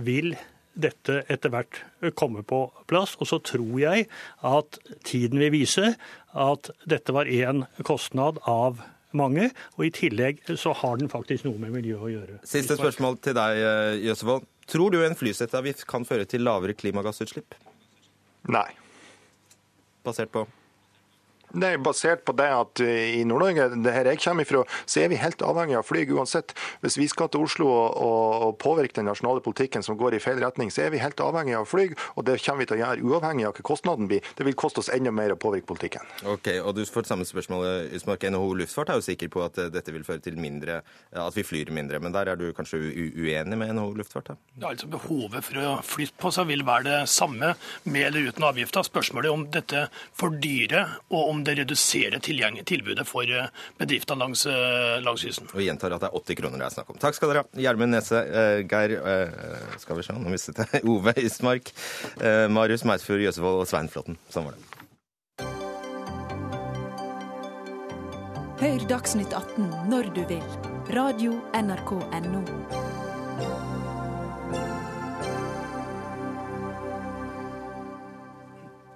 vil 0.00 0.34
dette 0.72 1.20
etter 1.30 1.52
hvert 1.52 1.82
komme 2.16 2.44
på 2.46 2.64
plass. 2.90 3.16
Og 3.20 3.28
så 3.28 3.40
tror 3.44 3.76
jeg 3.80 4.08
at 4.46 4.80
tiden 5.04 5.40
vil 5.42 5.52
vise 5.54 5.94
at 6.32 6.72
dette 6.88 7.14
var 7.14 7.28
én 7.28 7.66
kostnad 7.84 8.40
av 8.48 8.80
mange, 9.18 9.50
og 9.76 9.84
i 9.86 9.92
tillegg 9.94 10.40
så 10.60 10.74
har 10.82 11.00
den 11.00 11.10
faktisk 11.12 11.46
noe 11.48 11.60
med 11.60 11.74
miljøet 11.74 12.06
å 12.06 12.12
gjøre. 12.12 12.40
Siste 12.48 12.78
spørsmål 12.78 13.20
til 13.24 13.36
deg, 13.38 13.60
Jøsevold. 14.06 14.48
Tror 14.70 14.94
du 14.94 15.00
en 15.02 15.18
flyseteavgift 15.18 15.86
kan 15.90 16.06
føre 16.06 16.24
til 16.28 16.44
lavere 16.46 16.76
klimagassutslipp? 16.78 17.56
Nei. 18.52 18.68
Basert 20.06 20.32
på? 20.34 20.46
Det 21.52 21.68
er 21.68 21.82
basert 21.82 22.24
på 22.26 22.34
det 22.36 22.48
at 22.48 22.82
eh, 22.84 23.18
i 23.18 23.24
Nord-Norge, 23.28 23.68
det 23.84 23.94
her 23.94 24.08
jeg 24.12 24.20
kommer 24.24 24.46
ifra, 24.46 24.62
så 24.86 25.02
er 25.02 25.10
vi 25.12 25.20
helt 25.20 25.42
avhengig 25.44 25.76
av 25.78 25.86
fly 25.86 26.04
uansett. 26.14 26.54
Hvis 26.84 26.96
vi 27.00 27.08
skal 27.10 27.30
til 27.32 27.44
Oslo 27.46 27.68
og, 27.68 27.98
og, 28.02 28.56
påvirke 28.62 28.98
den 28.98 29.08
nasjonale 29.10 29.42
politikken 29.44 29.84
som 29.84 29.98
går 30.00 30.16
i 30.16 30.22
feil 30.22 30.40
retning, 30.42 30.70
så 30.72 30.86
er 30.86 30.94
vi 30.94 31.02
helt 31.02 31.20
avhengig 31.20 31.56
av 31.58 31.68
fly. 31.68 31.90
Og 32.16 32.26
det 32.28 32.38
kommer 32.44 32.64
vi 32.64 32.70
til 32.70 32.78
å 32.78 32.82
gjøre 32.82 33.08
uavhengig 33.08 33.48
av 33.48 33.56
hva 33.56 33.66
kostnaden 33.72 34.08
blir. 34.10 34.24
Det 34.38 34.46
vil 34.46 34.56
koste 34.58 34.82
oss 34.82 34.90
enda 34.92 35.12
mer 35.14 35.34
å 35.34 35.38
påvirke 35.40 35.68
politikken. 35.68 36.08
Ok, 36.28 36.48
og 36.62 36.74
du 36.78 36.84
får 36.88 37.08
samme 37.10 37.26
spørsmål. 37.28 37.68
Ismark. 37.96 38.28
NHO 38.32 38.52
Luftfart 38.60 38.92
er 38.92 39.00
jo 39.00 39.04
sikker 39.04 39.28
på 39.32 39.42
at 39.44 39.58
eh, 39.60 39.70
dette 39.72 39.92
vil 39.94 40.06
føre 40.06 40.22
til 40.24 40.38
mindre, 40.40 40.80
at 41.10 41.36
vi 41.36 41.44
flyr 41.44 41.72
mindre. 41.74 42.00
Men 42.02 42.14
der 42.14 42.32
er 42.32 42.40
du 42.40 42.48
kanskje 42.56 42.80
uenig 42.80 43.58
med 43.58 43.74
NHO 43.76 43.92
Luftfart? 43.98 44.32
Da? 44.32 44.38
Ja, 44.62 44.72
altså 44.72 44.88
Behovet 44.92 45.46
for 45.48 45.60
å 45.60 45.74
flytte 45.86 46.18
på 46.22 46.32
seg 46.34 46.48
vil 46.50 46.64
være 46.66 46.86
det 46.88 47.00
samme 47.10 47.54
med 47.84 48.06
eller 48.08 48.30
uten 48.30 48.46
avgifter. 48.46 48.86
Spørsmålet 48.86 49.28
er 49.28 49.36
om 49.36 49.46
dette 49.52 49.84
fordyrer, 50.18 50.96
og 51.12 51.30
om 51.32 51.41
det 51.46 51.56
reduserer 51.60 52.22
tilbudet 52.22 53.06
for 53.08 53.28
eh, 53.28 53.50
bedriftene 53.80 54.24
langs, 54.24 54.44
eh, 54.46 54.98
langs 55.04 55.24
kysten. 55.24 55.50
Og 55.52 55.64
gjentar 55.64 55.94
at 55.96 56.04
det 56.04 56.10
er 56.10 56.18
80 56.20 56.40
kroner 56.40 56.62
det 56.62 56.68
er 56.68 56.76
snakk 56.76 56.92
om. 56.94 57.00
Takk 57.02 57.18
skal 57.18 57.32
dere 57.32 57.44
ha. 57.44 57.62
Gjermund 57.66 57.94
Nese, 57.94 58.20
uh, 58.22 58.60
Geir 58.68 58.96
skal 59.82 59.98
vi 59.98 60.06
se, 60.06 60.16
nå 60.16 60.32
mistet 60.32 60.62
jeg 60.62 60.84
Ove 60.92 61.14
Ismark, 61.20 61.72
Marius 62.52 62.86
Meisfjord 62.88 63.24
Jøsevold 63.24 63.64
og 63.64 63.68
Svein 63.70 63.90
Flåtten. 63.92 64.18
Sånn 64.32 64.48
var 64.48 64.56
det. 64.56 64.72
Hør 68.62 68.84
Dagsnytt 68.86 69.34
18 69.34 69.70
når 69.90 70.12
du 70.14 70.22
vil. 70.30 70.44
Radio 70.94 71.38
NRK 71.58 71.96
Radio.nrk.no. 71.98 73.01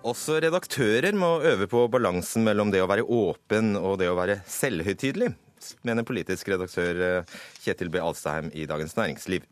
Også 0.06 0.36
redaktører 0.38 1.16
må 1.18 1.40
øve 1.42 1.66
på 1.66 1.80
balansen 1.90 2.44
mellom 2.46 2.70
det 2.70 2.78
å 2.84 2.86
være 2.86 3.02
åpen 3.02 3.74
og 3.80 3.96
det 3.98 4.06
å 4.06 4.14
være 4.14 4.36
selvhøytidelig, 4.46 5.32
mener 5.82 6.06
politisk 6.06 6.52
redaktør 6.52 7.00
eh, 7.02 7.32
Kjetil 7.64 7.90
B. 7.90 7.98
Alstheim 7.98 8.52
i 8.54 8.68
Dagens 8.70 8.94
Næringsliv. 8.94 9.42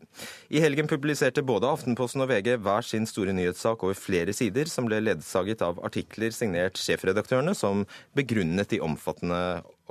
I 0.47 0.61
helgen 0.63 0.87
publiserte 0.87 1.43
både 1.43 1.67
Aftenposten 1.67 2.23
og 2.23 2.31
VG 2.31 2.53
hver 2.63 2.87
sin 2.87 3.07
store 3.09 3.35
nyhetssak 3.35 3.83
over 3.83 3.99
flere 3.99 4.35
sider, 4.37 4.71
som 4.71 4.87
ble 4.87 5.01
ledsaget 5.03 5.65
av 5.65 5.81
artikler 5.83 6.31
signert 6.31 6.79
sjefredaktørene, 6.79 7.51
som 7.51 7.83
begrunnet 8.15 8.71
de 8.71 8.79
omfattende 8.85 9.41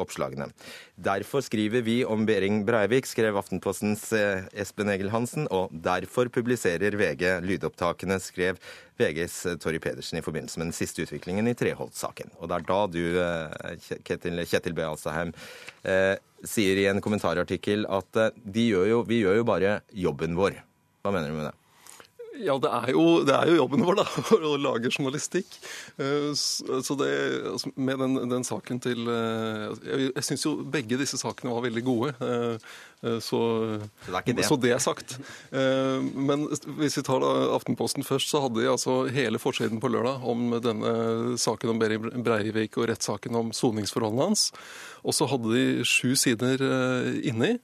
oppslagene. 0.00 0.48
Derfor 0.94 1.44
skriver 1.44 1.84
vi 1.86 1.96
om 2.04 2.26
Behring 2.26 2.62
Breivik, 2.66 3.06
skrev 3.06 3.38
Aftenpostens 3.38 4.06
eh, 4.16 4.46
Espen 4.64 4.90
Egil 4.92 5.12
Hansen, 5.14 5.48
og 5.54 5.72
derfor 5.84 6.30
publiserer 6.32 6.96
VG 6.98 7.24
lydopptakene, 7.44 8.18
skrev 8.22 8.60
VGs 9.00 9.38
eh, 9.50 9.58
Torry 9.62 9.80
Pedersen 9.82 10.20
i 10.20 10.24
forbindelse 10.24 10.60
med 10.60 10.70
den 10.70 10.76
siste 10.76 11.06
utviklingen 11.06 11.50
i 11.50 11.56
Treholt-saken. 11.58 12.34
Og 12.40 12.50
det 12.50 12.60
er 12.60 12.68
da 12.70 12.80
du, 12.90 13.02
eh, 13.22 13.90
Kjetil, 14.06 14.44
Kjetil 14.48 14.76
B. 14.76 14.86
Alstaheim, 14.86 15.34
sier 16.44 16.78
i 16.80 16.86
en 16.88 17.00
kommentarartikkel 17.04 17.84
at 17.92 18.18
gjør 18.44 18.88
jo, 18.88 19.02
vi 19.08 19.22
gjør 19.22 19.40
jo 19.40 19.48
bare 19.48 19.76
jobben 19.96 20.36
vår. 20.36 20.56
Hva 21.04 21.12
mener 21.12 21.28
du 21.28 21.38
med 21.38 21.48
det? 21.50 21.63
Ja, 22.42 22.56
det 22.58 22.70
er, 22.70 22.90
jo, 22.90 23.02
det 23.26 23.34
er, 23.34 23.50
jo, 23.50 23.58
jobben 23.60 23.84
vår, 23.86 24.00
da, 24.00 24.04
å 24.50 24.54
lage 24.58 24.90
journalistikk. 24.90 25.54
Eh, 26.02 26.32
så 26.34 26.96
det, 26.98 27.10
altså, 27.52 27.70
Med 27.76 28.00
den, 28.02 28.16
den, 28.32 28.46
saken 28.46 28.80
til 28.82 29.06
eh, 29.10 29.68
Jeg, 29.86 30.08
jeg 30.08 30.26
syns 30.26 30.46
jo 30.46 30.54
begge 30.66 30.98
disse 30.98 31.20
sakene 31.20 31.54
var 31.54 31.66
veldig 31.68 31.84
gode. 31.86 32.10
Eh, 32.18 32.74
så, 33.04 33.20
så, 33.20 34.20
det 34.24 34.34
er 34.34 34.48
så, 34.48 34.56
det 34.56 34.70
er 34.72 34.80
sagt. 34.80 35.18
Men 35.52 36.46
hvis 36.78 36.94
vi 36.96 37.02
tar 37.04 37.20
da 37.20 37.32
Aftenposten 37.52 38.06
først, 38.06 38.30
så 38.32 38.40
hadde 38.46 38.62
de 38.62 38.70
altså 38.70 39.02
hele 39.12 39.36
forsiden 39.36 39.82
på 39.82 39.90
lørdag 39.92 40.24
om 40.24 40.54
denne 40.64 40.94
saken 41.36 41.74
om 41.74 41.82
Breivik 42.24 42.78
og 42.80 42.88
rettssaken 42.88 43.36
om 43.36 43.52
soningsforholdene 43.52 44.30
hans. 44.30 44.46
Og 45.04 45.12
så 45.18 45.28
hadde 45.28 45.52
de 45.52 45.84
sju 45.84 46.14
sider 46.16 46.64
inni. 47.28 47.58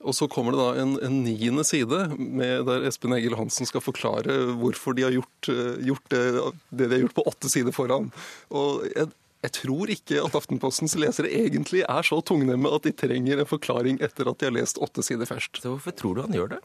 Og 0.00 0.16
så 0.16 0.28
kommer 0.32 0.54
det 0.54 0.60
da 0.62 0.82
en, 0.82 0.94
en 1.04 1.16
niende 1.26 1.64
side 1.66 2.04
med, 2.16 2.64
der 2.68 2.86
Espen 2.88 3.12
Egil 3.16 3.36
Hansen 3.36 3.68
skal 3.68 3.84
forklare 3.84 4.36
hvorfor 4.60 4.96
de 4.96 5.04
har 5.04 5.12
gjort, 5.12 5.50
eh, 5.52 5.80
gjort 5.90 6.06
det, 6.12 6.22
det, 6.70 6.86
de 6.86 6.94
har 6.94 7.02
gjort 7.04 7.18
på 7.18 7.26
åtte 7.28 7.50
sider 7.52 7.74
foran. 7.76 8.08
Og 8.48 8.86
jeg, 8.88 9.10
jeg 9.44 9.54
tror 9.56 9.92
ikke 9.92 10.22
at 10.24 10.36
Aftenpostens 10.36 10.96
lesere 11.00 11.32
egentlig 11.32 11.84
er 11.84 12.06
så 12.06 12.20
tungnemme 12.24 12.72
at 12.72 12.88
de 12.88 12.94
trenger 12.96 13.40
en 13.40 13.48
forklaring 13.48 14.00
etter 14.04 14.28
at 14.28 14.40
de 14.40 14.48
har 14.48 14.56
lest 14.56 14.80
åtte 14.80 15.04
sider 15.04 15.28
først. 15.28 15.60
Så 15.60 15.74
hvorfor 15.74 15.96
tror 15.96 16.16
du 16.16 16.24
han 16.24 16.36
gjør 16.36 16.54
det? 16.56 16.62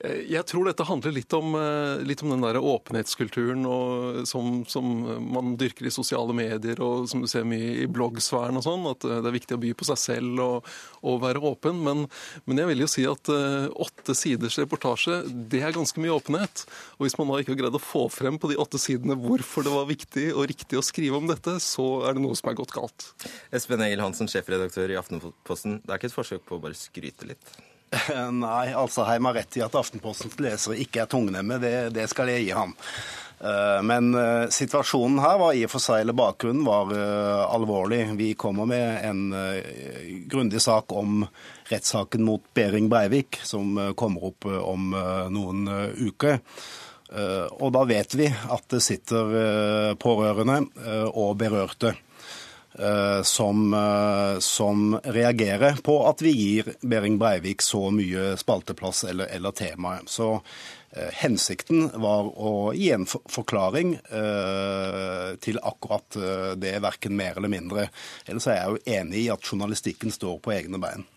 Eh, 0.00 0.22
jeg 0.32 0.46
tror 0.48 0.64
dette 0.68 0.86
handler 0.88 1.12
litt 1.12 1.32
om, 1.36 1.52
eh, 1.54 2.00
litt 2.06 2.22
om 2.24 2.32
den 2.32 2.44
der 2.44 2.56
åpenhetskulturen 2.56 3.66
og, 3.68 4.22
som, 4.28 4.62
som, 4.64 4.86
man 5.20 5.56
dyrker 5.60 5.88
i 5.88 5.92
sosiale 5.92 6.32
medier 6.36 6.80
og 6.84 7.08
som 7.10 7.20
du 7.20 7.28
ser 7.28 7.44
mye 7.48 7.82
i 7.84 7.88
bloggsfæren 7.90 8.56
og 8.56 8.64
sånn. 8.64 8.86
At 8.90 9.04
eh, 9.04 9.20
det 9.20 9.30
er 9.30 9.36
viktig 9.36 9.58
å 9.58 9.62
by 9.62 9.74
på 9.76 9.88
seg 9.90 10.00
selv 10.00 10.44
og, 10.44 10.70
og 11.04 11.20
være 11.24 11.44
åpen. 11.52 11.82
Men, 11.84 12.06
men, 12.46 12.62
jeg 12.62 12.72
vil 12.72 12.84
jo 12.84 12.90
si 12.90 13.06
at 13.08 13.30
åtte 13.30 14.16
siders 14.16 14.58
reportasje, 14.60 15.22
det 15.52 15.62
er 15.64 15.76
ganske 15.76 16.00
mye 16.02 16.16
åpenhet. 16.16 16.64
Og 16.98 17.06
hvis 17.06 17.18
man 17.20 17.30
da 17.30 17.40
ikke 17.40 17.54
har 17.54 17.62
greid 17.62 17.78
å 17.78 17.82
få 17.82 18.06
frem 18.12 18.40
på 18.40 18.50
de 18.50 18.58
åtte 18.60 18.80
sidene 18.80 19.18
hvorfor 19.20 19.66
det 19.66 19.74
var 19.74 19.88
viktig 19.90 20.30
og 20.34 20.48
riktig 20.50 20.80
å 20.80 20.84
skrive 20.84 21.20
om 21.20 21.28
dette, 21.30 21.58
så 21.62 21.88
er 22.08 22.16
det 22.16 22.24
noe 22.24 22.38
som 22.38 22.52
er 22.52 22.60
gått 22.60 22.74
galt. 22.76 23.10
Espen 23.54 23.84
Egil 23.84 24.04
Hansen, 24.04 24.30
sjefredaktør 24.30 24.92
i 24.92 25.00
Aftenposten. 25.00 25.80
Det 25.84 25.92
er 25.92 26.00
ikke 26.00 26.12
et 26.12 26.20
forsøk 26.20 26.46
på 26.48 26.56
å 26.56 26.64
bare 26.64 26.78
skryte 26.78 27.28
litt? 27.28 27.60
Nei, 28.44 28.66
altså 28.74 29.04
Heim 29.08 29.26
har 29.26 29.40
rett 29.40 29.56
i 29.58 29.64
at 29.64 29.74
Aftenpostens 29.74 30.38
lesere 30.42 30.78
ikke 30.78 31.04
er 31.04 31.10
tungnemme. 31.10 31.58
Det, 31.62 31.74
det 31.94 32.06
skal 32.12 32.30
jeg 32.30 32.46
gi 32.46 32.54
ham. 32.54 32.74
Eh, 33.40 33.80
men 33.86 34.12
uh, 34.14 34.46
situasjonen 34.52 35.18
her 35.24 35.38
var 35.40 35.56
i 35.56 35.64
og 35.64 35.72
for 35.72 35.82
seg, 35.82 36.02
eller 36.02 36.16
bakgrunnen 36.16 36.66
var 36.66 36.92
uh, 36.92 37.46
alvorlig. 37.50 38.02
Vi 38.18 38.34
kommer 38.38 38.68
med 38.68 39.00
en 39.08 39.24
grundig 40.30 40.60
sak 40.62 40.92
om 40.92 41.24
rettssaken 41.70 42.22
mot 42.26 42.44
Behring 42.54 42.90
Breivik, 42.92 43.40
som 43.46 43.78
kommer 43.98 44.30
opp 44.30 44.46
om 44.46 44.90
noen 45.30 45.68
uker. 45.94 46.40
Og 47.62 47.70
da 47.74 47.82
vet 47.86 48.14
vi 48.18 48.26
at 48.26 48.64
det 48.74 48.80
sitter 48.82 49.94
pårørende 50.02 50.58
og 51.14 51.36
berørte 51.38 51.92
Eh, 51.94 52.09
som, 53.22 53.74
eh, 53.74 54.38
som, 54.38 55.00
reagerer 55.04 55.80
på 55.84 55.96
at 56.08 56.22
vi 56.22 56.30
gir 56.30 56.72
Behring 56.80 57.18
Breivik 57.18 57.62
så 57.62 57.90
mye 57.94 58.36
spalteplass 58.40 59.04
eller, 59.04 59.26
eller 59.26 59.50
tema. 59.50 59.98
Så 60.06 60.32
eh, 60.90 61.10
hensikten 61.22 61.90
var 62.00 62.30
å 62.32 62.72
gi 62.74 62.90
en 62.94 63.06
forklaring 63.06 63.94
eh, 63.96 65.30
til 65.44 65.60
akkurat 65.62 66.16
eh, 66.16 66.50
det, 66.56 66.78
verken 66.80 67.16
mer 67.16 67.36
eller 67.36 67.52
mindre. 67.52 67.88
Ellers 68.26 68.48
er 68.48 68.60
jeg 68.60 68.74
jo 68.74 68.98
enig 68.98 69.24
i 69.24 69.32
at 69.34 69.44
journalistikken 69.52 70.14
står 70.14 70.38
på 70.44 70.56
egne 70.56 70.80
bein. 70.82 71.08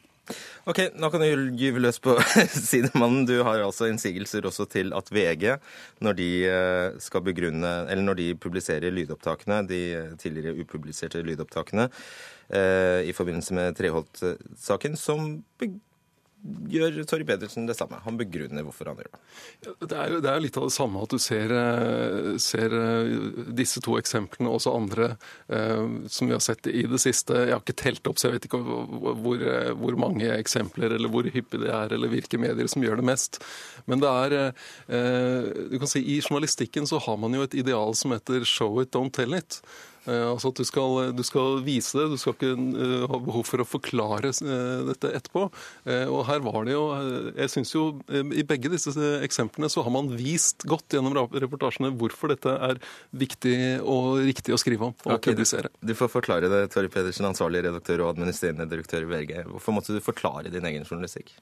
Ok, 0.63 0.79
Nå 0.95 1.09
kan 1.11 1.23
du 1.23 1.55
gyve 1.59 1.81
løs 1.83 1.99
på 2.03 2.15
sidemannen. 2.71 3.25
Du 3.27 3.35
har 3.43 3.59
altså 3.59 3.89
innsigelser 3.91 4.45
også 4.47 4.65
til 4.71 4.93
at 4.95 5.11
VG, 5.11 5.57
når 6.03 6.17
de 6.19 6.29
eh, 6.47 6.99
skal 7.03 7.25
begrunne, 7.25 7.73
eller 7.89 8.05
når 8.05 8.19
de 8.21 8.29
publiserer 8.39 8.93
lydopptakene, 8.95 9.63
de 9.67 9.81
tidligere 10.21 10.55
upubliserte 10.63 11.23
lydopptakene, 11.27 11.89
eh, 12.55 13.01
i 13.09 13.15
forbindelse 13.15 13.57
med 13.59 13.75
Treholt-saken, 13.79 14.95
som 14.99 15.35
gjør 16.43 16.97
Torry 17.07 17.25
Pedersen 17.27 17.67
det 17.67 17.75
samme. 17.77 17.99
Han 18.03 18.17
begrunner 18.19 18.65
hvorfor 18.65 18.89
han 18.91 18.99
gjør 18.99 19.11
det. 19.13 19.19
Det 19.87 19.97
er 19.97 20.11
jo 20.11 20.21
det 20.23 20.31
er 20.31 20.41
litt 20.43 20.57
av 20.59 20.67
det 20.67 20.75
samme 20.75 21.03
at 21.05 21.13
du 21.13 21.19
ser, 21.21 21.53
eh, 21.55 22.33
ser, 22.41 22.75
eh, 22.75 23.13
disse 23.55 23.79
to 23.83 23.95
eksemplene, 23.99 24.49
og 24.49 24.59
også 24.59 24.73
andre 24.75 25.07
eh, 25.47 25.85
som 26.11 26.27
vi 26.27 26.35
har 26.35 26.43
sett 26.43 26.67
i 26.67 26.83
det 26.89 26.99
siste. 27.03 27.37
Jeg 27.45 27.55
har 27.55 27.63
ikke 27.63 27.77
telt 27.79 28.11
opp, 28.11 28.19
så 28.19 28.27
jeg 28.27 28.37
vet 28.37 28.49
ikke 28.49 28.61
hvor, 28.63 29.45
hvor 29.79 29.99
mange 29.99 30.27
eksempler 30.35 30.97
eller 30.97 31.11
hvor 31.13 31.29
hyppig 31.31 31.63
det 31.63 31.71
er, 31.71 31.95
eller 31.95 32.11
hvilke 32.11 32.41
medier 32.41 32.67
som 32.71 32.83
gjør 32.83 32.99
det 32.99 33.07
mest. 33.07 33.39
Men 33.87 34.03
det 34.03 34.09
er 34.09 34.53
du 34.87 35.77
kan 35.79 35.89
si, 35.89 36.01
I 36.03 36.19
journalistikken 36.21 36.87
så 36.89 36.99
har 37.03 37.17
man 37.19 37.33
jo 37.35 37.43
et 37.45 37.55
ideal 37.57 37.95
som 37.95 38.11
heter 38.11 38.43
'show 38.43 38.81
it, 38.81 38.91
don't 38.91 39.13
tell 39.13 39.33
it'. 39.33 39.61
Eh, 40.03 40.25
altså 40.27 40.51
at 40.51 40.59
du 40.59 40.65
skal, 40.67 41.13
du 41.15 41.23
skal, 41.23 41.61
vise 41.63 41.95
det, 41.95 42.09
du 42.11 42.17
skal 42.19 42.35
ikke 42.35 42.51
uh, 42.57 43.05
ha 43.07 43.19
behov 43.23 43.45
for 43.47 43.63
å 43.63 43.67
forklare 43.67 44.33
uh, 44.33 44.83
dette 44.89 45.11
etterpå. 45.15 45.45
Og 46.13 46.19
her 46.27 46.41
var 46.43 46.65
det 46.67 46.73
jo 46.73 46.83
Jeg 47.37 47.51
syns 47.51 47.71
jo 47.73 47.83
i 48.11 48.43
begge 48.47 48.71
disse 48.71 48.91
eksemplene 49.23 49.69
så 49.71 49.83
har 49.85 49.93
man 49.93 50.09
vist 50.17 50.65
godt 50.69 50.95
gjennom 50.95 51.15
reportasjene 51.15 51.91
hvorfor 51.99 52.33
dette 52.33 52.51
er 52.67 52.79
viktig 53.15 53.55
og 53.79 54.23
riktig 54.25 54.55
å 54.55 54.59
skrive 54.59 54.89
om 54.89 54.95
og 55.05 55.15
okay, 55.15 55.33
publisere. 55.33 55.71
Du, 55.79 55.91
du, 55.91 55.95
får 55.97 56.11
forklare 56.13 56.51
det, 56.51 56.61
Torje 56.73 56.91
Pedersen, 56.93 57.27
ansvarlig 57.29 57.63
redaktør 57.67 58.05
og 58.05 58.13
administrerende 58.13 58.67
direktør 58.69 59.07
i 59.07 59.11
VG. 59.11 59.33
Hvorfor 59.51 59.77
måtte 59.77 59.95
du 59.95 60.03
forklare 60.03 60.53
din 60.53 60.67
egen 60.69 60.87
journalistikk? 60.87 61.35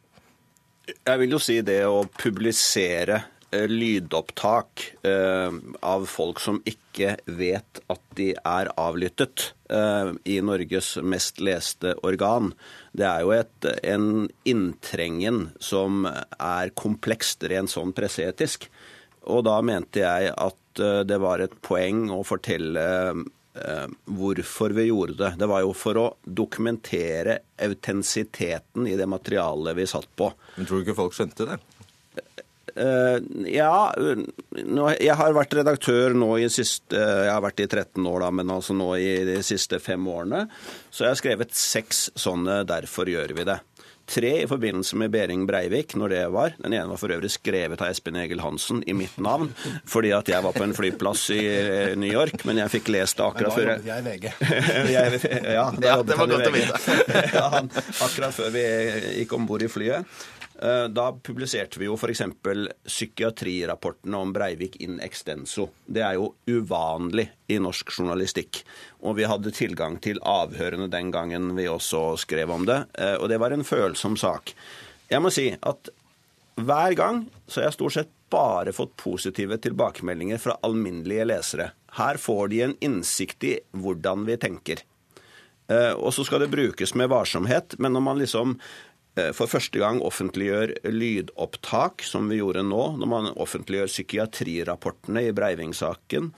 Jeg 0.91 1.21
vil 1.21 1.37
jo 1.37 1.41
si 1.41 1.61
det 1.65 1.83
å 1.87 2.03
publisere 2.17 3.21
Eh, 3.21 3.40
lydopptak 3.51 4.83
eh, 5.03 5.51
av 5.79 6.05
folk 6.05 6.39
som 6.39 6.61
ikke 6.67 7.17
vet 7.25 7.81
at 7.91 8.03
de 8.15 8.29
er 8.35 8.71
avlyttet 8.79 9.51
eh, 9.71 10.13
i 10.23 10.37
Norges 10.45 10.93
mest 11.03 11.41
leste 11.43 11.93
organ. 12.07 12.53
Det 12.95 13.07
er 13.07 13.25
jo 13.25 13.33
et, 13.35 13.67
en 13.83 14.29
inntrengen 14.47 15.49
som 15.59 16.07
er 16.07 16.71
komplekst 16.79 17.43
rent 17.51 17.73
sånn 17.73 17.93
presseetisk. 17.97 18.69
Og 19.27 19.43
da 19.47 19.59
mente 19.65 20.01
jeg 20.05 20.31
at 20.31 20.57
det 21.05 21.17
var 21.19 21.43
et 21.43 21.53
poeng 21.59 22.05
å 22.15 22.21
fortelle 22.23 22.83
hvorfor 24.07 24.71
vi 24.71 24.85
gjorde 24.87 25.17
det. 25.19 25.31
Det 25.41 25.49
var 25.51 25.65
jo 25.65 25.73
for 25.75 25.99
å 25.99 26.05
dokumentere 26.23 27.41
autentisiteten 27.59 28.87
i 28.87 28.95
det 28.97 29.09
materialet 29.11 29.75
vi 29.77 29.89
satt 29.91 30.07
på. 30.15 30.31
Men 30.55 30.69
tror 30.69 30.79
du 30.79 30.87
ikke 30.87 30.97
folk 31.01 31.17
skjønte 31.17 31.49
det? 31.51 31.59
Uh, 32.71 33.17
ja, 33.51 33.91
nå, 34.63 34.85
jeg 34.95 35.17
har 35.19 35.35
vært 35.35 35.57
redaktør 35.59 36.15
nå 36.15 36.29
i 36.39 36.47
siste 36.51 36.95
Jeg 36.95 37.31
har 37.31 37.43
vært 37.43 37.59
i 37.59 37.67
13 37.67 38.05
år, 38.07 38.21
da, 38.23 38.29
men 38.39 38.53
altså 38.53 38.75
nå 38.77 38.93
i 38.95 39.09
de 39.27 39.41
siste 39.45 39.81
fem 39.83 40.07
årene. 40.07 40.45
Så 40.89 41.05
jeg 41.05 41.13
har 41.13 41.19
skrevet 41.19 41.57
seks 41.57 42.09
sånne 42.15 42.61
'Derfor 42.67 43.11
gjør 43.11 43.35
vi 43.35 43.47
det'. 43.49 43.59
Tre 44.11 44.31
i 44.43 44.47
forbindelse 44.47 44.97
med 44.99 45.11
Behring 45.11 45.45
Breivik, 45.47 45.93
når 45.95 46.09
det 46.09 46.23
var. 46.33 46.55
Den 46.59 46.73
ene 46.73 46.89
var 46.89 46.99
for 46.99 47.13
øvrig 47.15 47.29
skrevet 47.31 47.79
av 47.79 47.93
Espen 47.93 48.17
Egil 48.19 48.41
Hansen 48.43 48.81
i 48.83 48.95
mitt 48.97 49.15
navn, 49.23 49.53
fordi 49.87 50.11
at 50.11 50.27
jeg 50.27 50.43
var 50.43 50.55
på 50.57 50.65
en 50.65 50.75
flyplass 50.75 51.29
i 51.31 51.39
eh, 51.47 51.93
New 51.95 52.11
York, 52.11 52.43
men 52.49 52.59
jeg 52.59 52.73
fikk 52.73 52.91
lest 52.91 53.21
det 53.21 53.27
akkurat 53.29 53.55
før 53.55 53.71
jeg 53.87 54.03
i 54.03 54.05
VG. 54.09 54.27
ja, 54.97 55.05
ja, 55.55 55.95
det 56.03 56.19
var 56.19 56.27
godt 56.33 56.49
å 56.49 56.53
vite. 56.57 56.99
ja, 57.37 57.47
akkurat 58.03 58.35
før 58.35 58.51
vi 58.57 58.67
gikk 59.21 59.37
om 59.37 59.47
bord 59.47 59.63
i 59.63 59.71
flyet. 59.71 60.19
Eh, 60.61 60.87
da 60.93 61.07
publiserte 61.23 61.79
vi 61.81 61.87
jo 61.87 61.95
f.eks. 61.97 62.21
psykiatrirapportene 62.85 64.17
om 64.17 64.33
Breivik 64.33 64.75
in 64.85 64.99
extenso. 65.01 65.71
Det 65.85 66.03
er 66.05 66.19
jo 66.19 66.35
uvanlig 66.45 67.31
i 67.49 67.57
norsk 67.57 67.89
journalistikk. 67.95 68.61
Og 69.01 69.17
vi 69.17 69.25
hadde 69.25 69.53
tilgang 69.57 69.97
til 70.03 70.21
avhørene 70.21 70.85
den 70.93 71.09
gangen 71.13 71.55
vi 71.57 71.65
også 71.71 72.11
skrev 72.21 72.53
om 72.53 72.67
det. 72.69 72.83
Eh, 72.93 73.15
og 73.17 73.31
det 73.31 73.41
var 73.41 73.55
en 73.55 73.65
følsom 73.65 74.19
sak. 74.21 74.53
Jeg 75.09 75.23
må 75.25 75.33
si 75.33 75.49
at 75.57 75.89
hver 76.61 76.93
gang 76.99 77.25
så 77.47 77.61
har 77.61 77.71
jeg 77.71 77.79
stort 77.79 77.97
sett 77.97 78.13
bare 78.31 78.71
fått 78.75 78.93
positive 79.01 79.57
tilbakemeldinger 79.59 80.39
fra 80.39 80.59
alminnelige 80.63 81.25
lesere. 81.25 81.71
Her 81.97 82.21
får 82.21 82.53
de 82.53 82.61
en 82.67 82.77
innsikt 82.85 83.49
i 83.49 83.57
hvordan 83.73 84.29
vi 84.29 84.37
tenker. 84.39 84.85
Eh, 85.71 85.93
og 85.97 86.13
så 86.13 86.25
skal 86.27 86.45
det 86.45 86.53
brukes 86.53 86.93
med 86.99 87.09
varsomhet, 87.11 87.75
men 87.79 87.97
når 87.97 88.05
man 88.05 88.21
liksom 88.21 88.55
for 89.35 89.49
første 89.51 89.75
gang 89.75 89.97
offentliggjør 90.07 90.71
lydopptak, 90.87 92.03
som 92.07 92.29
vi 92.31 92.37
gjorde 92.39 92.63
nå, 92.63 92.79
når 92.95 93.09
man 93.11 93.27
offentliggjør 93.33 93.91
psykiatrirapportene 93.91 95.25
i 95.27 95.33
Breiving-saken, 95.35 96.29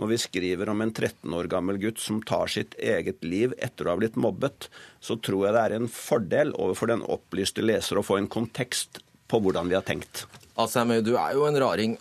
når 0.00 0.10
vi 0.14 0.20
skriver 0.22 0.72
om 0.72 0.80
en 0.80 0.94
13 0.94 1.36
år 1.36 1.50
gammel 1.52 1.76
gutt 1.82 2.00
som 2.00 2.22
tar 2.24 2.48
sitt 2.48 2.72
eget 2.80 3.20
liv 3.20 3.52
etter 3.60 3.84
å 3.84 3.92
ha 3.92 4.00
blitt 4.00 4.16
mobbet, 4.16 4.70
så 5.04 5.18
tror 5.20 5.44
jeg 5.44 5.56
det 5.58 5.64
er 5.66 5.76
en 5.76 5.92
fordel 5.92 6.54
overfor 6.56 6.94
den 6.94 7.04
opplyste 7.04 7.64
leser 7.64 8.00
å 8.00 8.06
få 8.06 8.16
en 8.22 8.30
kontekst 8.32 9.02
på 9.28 9.40
hvordan 9.44 9.68
vi 9.68 9.76
har 9.76 9.84
tenkt. 9.84 10.24
Altså, 10.56 10.84
du 11.04 11.14
er 11.16 11.36
jo 11.36 11.46
en 11.48 11.60
raring. 11.60 11.96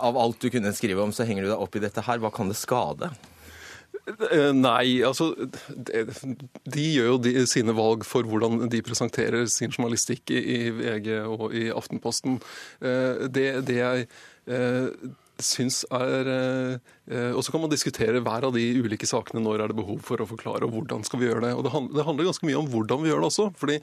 Av 0.00 0.16
alt 0.16 0.40
du 0.40 0.48
kunne 0.52 0.70
skrive 0.76 1.02
om, 1.02 1.10
så 1.12 1.26
henger 1.28 1.44
du 1.44 1.50
deg 1.50 1.60
opp 1.60 1.74
i 1.76 1.82
dette 1.82 2.04
her. 2.06 2.20
Hva 2.22 2.30
kan 2.32 2.48
det 2.48 2.56
skade? 2.56 3.10
Eh, 4.08 4.50
nei, 4.56 5.00
altså 5.06 5.32
de, 5.36 6.84
gjør 6.84 7.12
jo 7.12 7.16
de, 7.22 7.34
sine 7.50 7.74
valg 7.76 8.04
for 8.08 8.26
hvordan 8.26 8.68
de 8.72 8.82
presenterer 8.84 9.48
sin 9.50 9.72
journalistikk 9.72 10.32
i, 10.34 10.40
i 10.40 10.60
VG 10.74 11.10
og 11.26 11.50
i 11.56 11.68
Aftenposten. 11.74 12.38
Eh, 12.80 13.26
det, 13.28 13.48
det 13.68 13.80
jeg 13.80 14.06
eh, 14.50 15.10
syns 15.40 15.86
er 15.96 16.28
Og 17.32 17.38
så 17.40 17.52
kan 17.52 17.62
man 17.62 17.70
diskutere 17.72 18.20
hver 18.20 18.44
av 18.44 18.52
de 18.52 18.64
ulike 18.76 19.08
sakene. 19.08 19.40
Når 19.40 19.62
er 19.64 19.72
det 19.72 19.78
behov 19.78 20.02
for 20.04 20.20
å 20.20 20.26
forklare, 20.28 20.66
og 20.66 20.74
hvordan 20.74 21.00
skal 21.06 21.22
vi 21.22 21.30
gjøre 21.30 21.46
det. 21.46 21.54
Og 21.56 21.64
det 21.64 21.72
handler, 22.04 22.26
ganske 22.28 22.44
mye 22.44 22.58
om 22.60 22.68
hvordan 22.68 23.00
vi 23.00 23.08
gjør 23.08 23.24
det 23.24 23.30
også. 23.30 23.46
fordi 23.56 23.78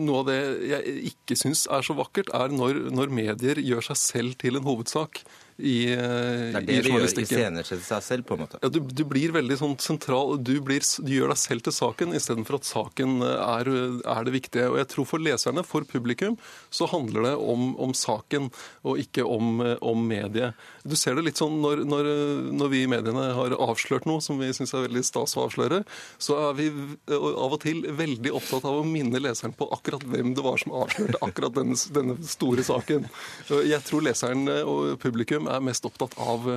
noe 0.00 0.22
av 0.22 0.30
det 0.30 0.38
jeg 0.70 0.96
ikke 1.12 1.36
syns 1.36 1.66
er 1.68 1.84
så 1.84 1.92
vakkert, 1.98 2.32
er 2.32 2.56
når, 2.56 2.86
når 2.88 3.12
medier 3.12 3.60
gjør 3.60 3.84
seg 3.90 4.00
selv 4.00 4.40
til 4.40 4.56
en 4.56 4.64
hovedsak 4.64 5.20
i, 5.58 5.76
det 5.92 6.56
er 6.56 6.64
det 6.64 6.72
i 6.72 6.78
gjør, 6.78 6.88
journalistikken. 6.88 7.38
iscenesette 7.38 7.86
seg 7.86 8.04
selv, 8.06 8.26
på 8.28 8.36
en 8.36 8.44
måte. 8.44 8.60
Ja, 8.62 8.70
du, 8.72 8.80
du 8.80 9.04
blir 9.08 9.34
veldig 9.34 9.58
sånn 9.60 9.76
sentral, 9.82 10.36
du, 10.42 10.54
blir, 10.64 10.84
du 11.04 11.12
gjør 11.12 11.32
deg 11.34 11.40
selv 11.40 11.66
til 11.66 11.76
saken 11.76 12.16
istedenfor 12.16 12.58
at 12.58 12.68
saken 12.68 13.22
er, 13.26 13.70
er 14.14 14.28
det 14.28 14.34
viktige. 14.36 14.70
Og 14.72 14.78
jeg 14.80 14.90
tror 14.94 15.08
For 15.12 15.22
leserne, 15.22 15.64
for 15.66 15.84
publikum, 15.88 16.38
så 16.72 16.86
handler 16.88 17.26
det 17.26 17.34
om, 17.36 17.72
om 17.82 17.92
saken 17.96 18.48
og 18.88 19.00
ikke 19.02 19.26
om, 19.28 19.60
om 19.84 20.06
mediet. 20.08 20.58
Du 20.88 20.96
ser 20.98 21.18
det 21.18 21.26
litt 21.26 21.40
sånn 21.40 21.58
når, 21.62 21.84
når, 21.88 22.08
når 22.56 22.72
vi 22.72 22.82
i 22.84 22.90
mediene 22.90 23.28
har 23.36 23.54
avslørt 23.58 24.06
noe 24.08 24.22
som 24.24 24.40
vi 24.40 24.50
syns 24.56 24.72
er 24.74 24.86
veldig 24.86 25.04
stas 25.06 25.36
å 25.36 25.46
avsløre, 25.46 25.82
så 26.22 26.38
er 26.48 26.56
vi 26.58 26.68
av 27.12 27.52
og 27.52 27.60
til 27.62 27.84
veldig 27.98 28.32
opptatt 28.38 28.66
av 28.68 28.80
å 28.80 28.86
minne 28.86 29.20
leseren 29.22 29.54
på 29.58 29.68
akkurat 29.74 30.04
hvem 30.08 30.32
det 30.36 30.44
var 30.44 30.60
som 30.62 30.74
avslørte 30.80 31.20
akkurat 31.26 31.56
denne, 31.58 31.76
denne 31.94 32.16
store 32.26 32.64
saken. 32.66 33.06
Jeg 33.50 33.82
tror 33.86 34.06
leseren 34.06 34.46
og 34.62 34.96
publikum 35.02 35.41
er 35.50 35.64
mest 35.64 35.86
opptatt 35.88 36.14
av, 36.20 36.50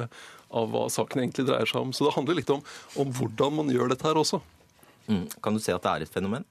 av 0.50 0.74
hva 0.74 0.86
saken 0.94 1.24
egentlig 1.24 1.48
dreier 1.50 1.70
seg 1.70 1.82
om. 1.82 1.94
Så 1.96 2.08
det 2.08 2.16
handler 2.18 2.42
litt 2.42 2.52
om, 2.54 2.62
om 3.02 3.16
hvordan 3.16 3.62
man 3.62 3.72
gjør 3.74 3.94
dette 3.94 4.08
her 4.08 4.20
også. 4.22 4.42
Mm. 5.08 5.26
Kan 5.42 5.58
du 5.58 5.62
se 5.62 5.74
at 5.74 5.86
det 5.86 5.94
er 5.94 6.06
et 6.06 6.14
fenomen? 6.14 6.46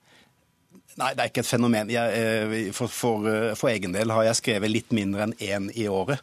Nei, 1.00 1.14
det 1.14 1.24
er 1.24 1.30
ikke 1.30 1.42
et 1.42 1.50
fenomen. 1.50 1.90
Jeg, 1.90 2.18
eh, 2.18 2.66
for, 2.74 2.90
for, 2.90 3.30
for, 3.58 3.70
egen 3.72 3.94
del 3.94 4.12
har 4.14 4.28
jeg 4.28 4.42
skrevet 4.42 4.70
litt 4.70 4.94
mindre 4.94 5.26
enn 5.26 5.34
én 5.42 5.72
i 5.74 5.88
året. 5.90 6.22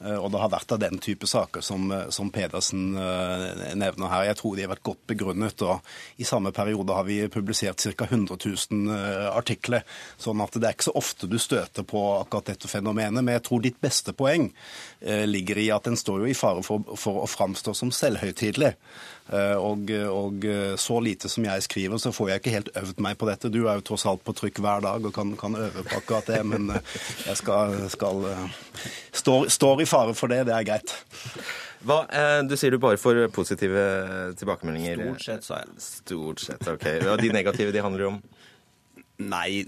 Eh, 0.00 0.16
og 0.16 0.28
det 0.32 0.42
har 0.42 0.52
vært 0.52 0.74
av 0.76 0.80
den 0.82 1.00
type 1.00 1.28
saker 1.28 1.64
som, 1.64 1.88
som, 2.12 2.28
Pedersen 2.32 2.98
eh, 3.00 3.64
nevner 3.80 4.12
her. 4.12 4.26
Jeg 4.28 4.38
tror 4.42 4.58
de 4.58 4.66
har 4.66 4.72
vært 4.74 4.84
godt 4.90 5.02
begrunnet. 5.14 5.64
og 5.64 6.20
I 6.20 6.28
samme 6.28 6.52
periode 6.56 6.96
har 6.98 7.08
vi 7.08 7.22
publisert 7.32 7.80
ca. 7.80 8.10
100 8.10 8.36
000 8.44 8.92
artikler. 9.32 9.88
sånn 10.20 10.44
at 10.44 10.60
det 10.60 10.68
er 10.68 10.76
ikke 10.76 10.90
så 10.90 10.96
ofte 11.00 11.30
du 11.30 11.38
støter 11.40 11.88
på 11.88 12.04
akkurat 12.18 12.52
dette 12.52 12.68
fenomenet. 12.68 13.24
Men 13.24 13.38
jeg 13.38 13.46
tror 13.48 13.64
ditt 13.64 13.80
beste 13.80 14.12
poeng 14.12 14.50
ligger 15.00 15.58
i 15.58 15.70
at 15.72 15.86
den 15.88 15.96
står 15.96 16.20
jo 16.20 16.26
i 16.28 16.34
fare 16.36 16.60
for, 16.66 16.84
for 17.00 17.22
å 17.22 17.28
framstå 17.30 17.72
som 17.76 17.92
selvhøytidelig. 17.94 18.74
Og, 19.30 19.92
og, 20.10 20.44
så 20.82 20.96
lite 21.00 21.30
som 21.30 21.44
jeg 21.46 21.64
skriver, 21.64 22.00
så 22.02 22.10
får 22.12 22.28
jeg 22.28 22.42
ikke 22.42 22.54
helt 22.56 22.70
øvd 22.76 23.00
meg 23.06 23.16
på 23.16 23.28
dette. 23.28 23.48
Du 23.54 23.62
er 23.62 23.78
jo 23.78 23.86
tross 23.86 24.04
alt 24.10 24.24
på 24.26 24.34
trykk 24.36 24.60
hver 24.60 24.82
dag 24.84 25.06
og 25.06 25.14
kan, 25.14 25.32
kan 25.40 25.56
øve 25.56 25.84
på 25.86 26.00
akkurat 26.02 26.28
det, 26.28 26.40
men 26.50 26.74
jeg 26.74 27.38
skal, 27.38 27.78
skal 27.94 28.26
står, 29.22 29.48
står, 29.54 29.84
i 29.84 29.88
fare 29.88 30.16
for 30.18 30.34
det. 30.34 30.42
Det 30.50 30.56
er 30.56 30.68
greit. 30.68 30.96
Hva, 31.86 32.02
eh, 32.12 32.42
du 32.44 32.56
sier 32.60 32.74
du 32.74 32.80
bare 32.82 33.00
får 33.00 33.22
positive 33.32 33.84
tilbakemeldinger? 34.36 35.00
Stort 35.00 35.24
sett, 35.24 35.46
sa 35.46 35.62
jeg. 35.62 35.80
Stort 35.80 36.42
sett, 36.44 36.66
ok. 36.68 36.86
Og 37.08 37.22
de 37.22 37.32
negative, 37.32 37.72
de 37.72 37.84
handler 37.84 38.10
om? 38.10 38.20
Nei, 39.20 39.64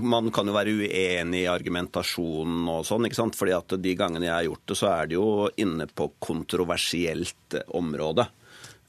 man 0.00 0.30
kan 0.32 0.48
jo 0.48 0.54
være 0.56 0.72
uenig 0.80 1.42
i 1.42 1.50
argumentasjonen 1.50 2.68
og 2.72 2.86
sånn. 2.88 3.04
ikke 3.08 3.20
sant? 3.20 3.36
Fordi 3.36 3.52
at 3.56 3.76
de 3.84 3.96
gangene 3.98 4.30
jeg 4.30 4.36
har 4.36 4.46
gjort 4.48 4.66
det, 4.70 4.78
så 4.80 4.90
er 4.94 5.10
det 5.10 5.18
jo 5.18 5.28
inne 5.60 5.88
på 5.90 6.08
kontroversielt 6.24 7.58
område. 7.76 8.28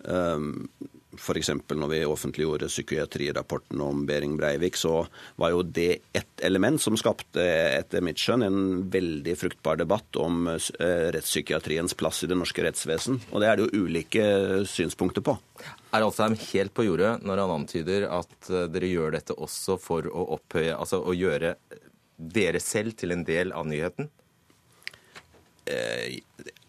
Um, 0.05 0.67
F.eks. 1.15 1.49
når 1.71 1.89
vi 1.91 1.99
offentliggjorde 2.05 2.67
psykiatrirapporten 2.67 3.81
om 3.81 4.03
Behring 4.07 4.35
Breivik, 4.37 4.75
så 4.77 5.05
var 5.39 5.53
jo 5.53 5.63
det 5.63 6.01
ett 6.15 6.43
element 6.43 6.81
som 6.81 6.97
skapte, 6.99 7.43
etter 7.75 8.03
mitt 8.03 8.19
skjønn, 8.19 8.43
en 8.43 8.83
veldig 8.91 9.37
fruktbar 9.39 9.79
debatt 9.79 10.19
om 10.19 10.49
rettspsykiatriens 10.49 11.95
plass 11.95 12.23
i 12.23 12.31
det 12.31 12.37
norske 12.39 12.65
rettsvesen. 12.67 13.21
Og 13.31 13.41
det 13.41 13.49
er 13.49 13.57
det 13.57 13.67
jo 13.67 13.85
ulike 13.85 14.27
synspunkter 14.69 15.23
på. 15.25 15.37
Er 15.95 16.03
Alsheim 16.03 16.35
helt 16.51 16.73
på 16.75 16.83
jordet 16.83 17.21
når 17.23 17.39
han 17.43 17.53
antyder 17.61 18.07
at 18.11 18.49
dere 18.73 18.89
gjør 18.89 19.15
dette 19.15 19.35
også 19.39 19.77
for 19.79 20.07
å 20.11 20.25
opphøye, 20.35 20.73
altså 20.75 20.99
å 20.99 21.15
gjøre 21.15 21.53
dere 22.17 22.59
selv 22.63 22.97
til 22.99 23.15
en 23.15 23.23
del 23.27 23.53
av 23.55 23.67
nyheten? 23.69 24.09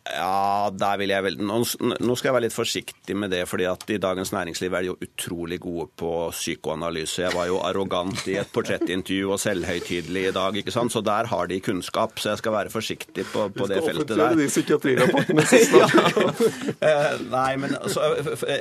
Eh, 0.06 0.18
ja, 0.18 0.70
der 0.72 0.98
vil 1.00 1.12
jeg 1.12 1.24
vel 1.26 1.38
nå, 1.40 1.58
nå, 1.80 2.16
skal 2.16 2.30
jeg 2.30 2.36
være 2.36 2.46
litt 2.46 2.56
forsiktig 2.56 3.16
med 3.18 3.32
det, 3.34 3.42
fordi 3.50 3.66
at 3.68 3.84
i 3.90 3.98
Dagens 4.02 4.32
Næringsliv 4.34 4.74
er 4.74 4.84
de 4.84 4.90
jo 4.90 4.96
utrolig 5.02 5.58
gode 5.62 5.88
på 5.98 6.12
psykoanalyse. 6.34 7.22
Jeg 7.26 7.34
var 7.36 7.48
jo 7.50 7.60
arrogant 7.66 8.22
i 8.30 8.38
et 8.40 8.52
portrettintervju 8.54 9.32
og 9.34 9.40
selvhøytidelig 9.42 10.28
i 10.30 10.34
dag, 10.36 10.60
ikke 10.62 10.74
sant? 10.74 10.94
så 10.94 11.02
der 11.04 11.30
har 11.30 11.50
de 11.50 11.60
kunnskap. 11.60 12.18
Så 12.20 12.32
jeg 12.32 12.42
skal 12.42 12.56
være 12.56 12.72
forsiktig 12.72 13.26
på, 13.32 13.48
på 13.54 13.68
det 13.70 13.82
feltet 13.84 14.14
der. 14.14 14.36
Du 14.36 14.46
skal 14.50 14.76
offentliggjøre 14.78 15.06
De 15.06 15.06
psykiatrirapportene 15.06 15.46
ja. 16.90 17.02
Nei, 17.32 17.50
men 17.60 17.76
altså, 17.80 18.12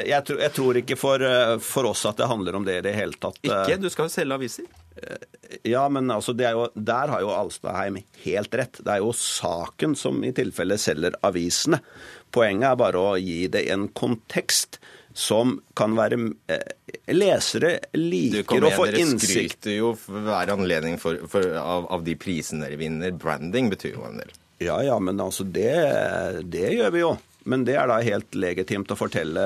jeg, 0.05 0.21
tror, 0.27 0.41
jeg, 0.41 0.53
tror 0.55 0.81
ikke 0.81 0.99
for, 0.99 1.27
for, 1.63 1.91
oss 1.91 2.05
at 2.09 2.19
det 2.19 2.29
handler 2.31 2.59
om 2.59 2.65
det 2.67 2.79
i 2.79 2.87
det 2.89 2.95
hele 2.97 3.17
tatt. 3.19 3.39
Ikke? 3.45 3.79
Du 3.81 3.89
skal 3.93 4.09
jo 4.09 4.15
selge 4.15 4.39
aviser? 4.39 4.67
Ja, 5.67 5.85
men 5.89 6.11
altså, 6.11 6.33
jo, 6.39 6.67
der 6.73 7.11
har 7.11 7.23
jo 7.23 7.31
Alstadheim 7.35 7.99
helt 8.23 8.55
rett. 8.55 8.79
Det 8.79 8.93
er 8.93 9.03
jo 9.03 9.11
saken 9.15 9.95
som 9.99 10.21
i 10.23 10.31
tilfelle 10.35 10.77
selger 10.81 11.17
avisene. 11.25 11.81
Poenget 12.35 12.71
er 12.71 12.79
bare 12.79 13.01
å 13.01 13.15
gi 13.19 13.45
det 13.51 13.65
en 13.73 13.89
kontekst 13.95 14.79
som 15.15 15.61
kan 15.79 15.95
være 15.95 16.17
eh, 16.51 16.73
Lesere 17.15 17.77
liker 17.95 18.65
å 18.67 18.71
få 18.75 18.89
innsikt 18.89 19.21
Du 19.21 19.29
skryter 19.29 19.75
jo 19.77 19.91
hver 19.95 20.51
anledning 20.51 20.97
for, 20.99 21.21
for, 21.31 21.45
av, 21.55 21.87
av, 21.93 22.03
de 22.03 22.17
prisene 22.19 22.65
dere 22.65 22.79
vinner. 22.79 23.15
Branding 23.15 23.71
betyr 23.71 23.95
jo 23.95 24.03
en 24.09 24.19
del. 24.19 24.33
Ja 24.63 24.81
ja, 24.83 24.97
men 24.99 25.19
altså 25.23 25.47
det, 25.47 25.71
det 26.51 26.67
gjør 26.75 26.91
vi 26.95 27.03
jo. 27.05 27.13
Men 27.45 27.65
det 27.65 27.75
er 27.77 27.89
da 27.89 27.99
helt 28.01 28.35
legitimt 28.37 28.89
å 28.89 28.97
fortelle. 28.97 29.41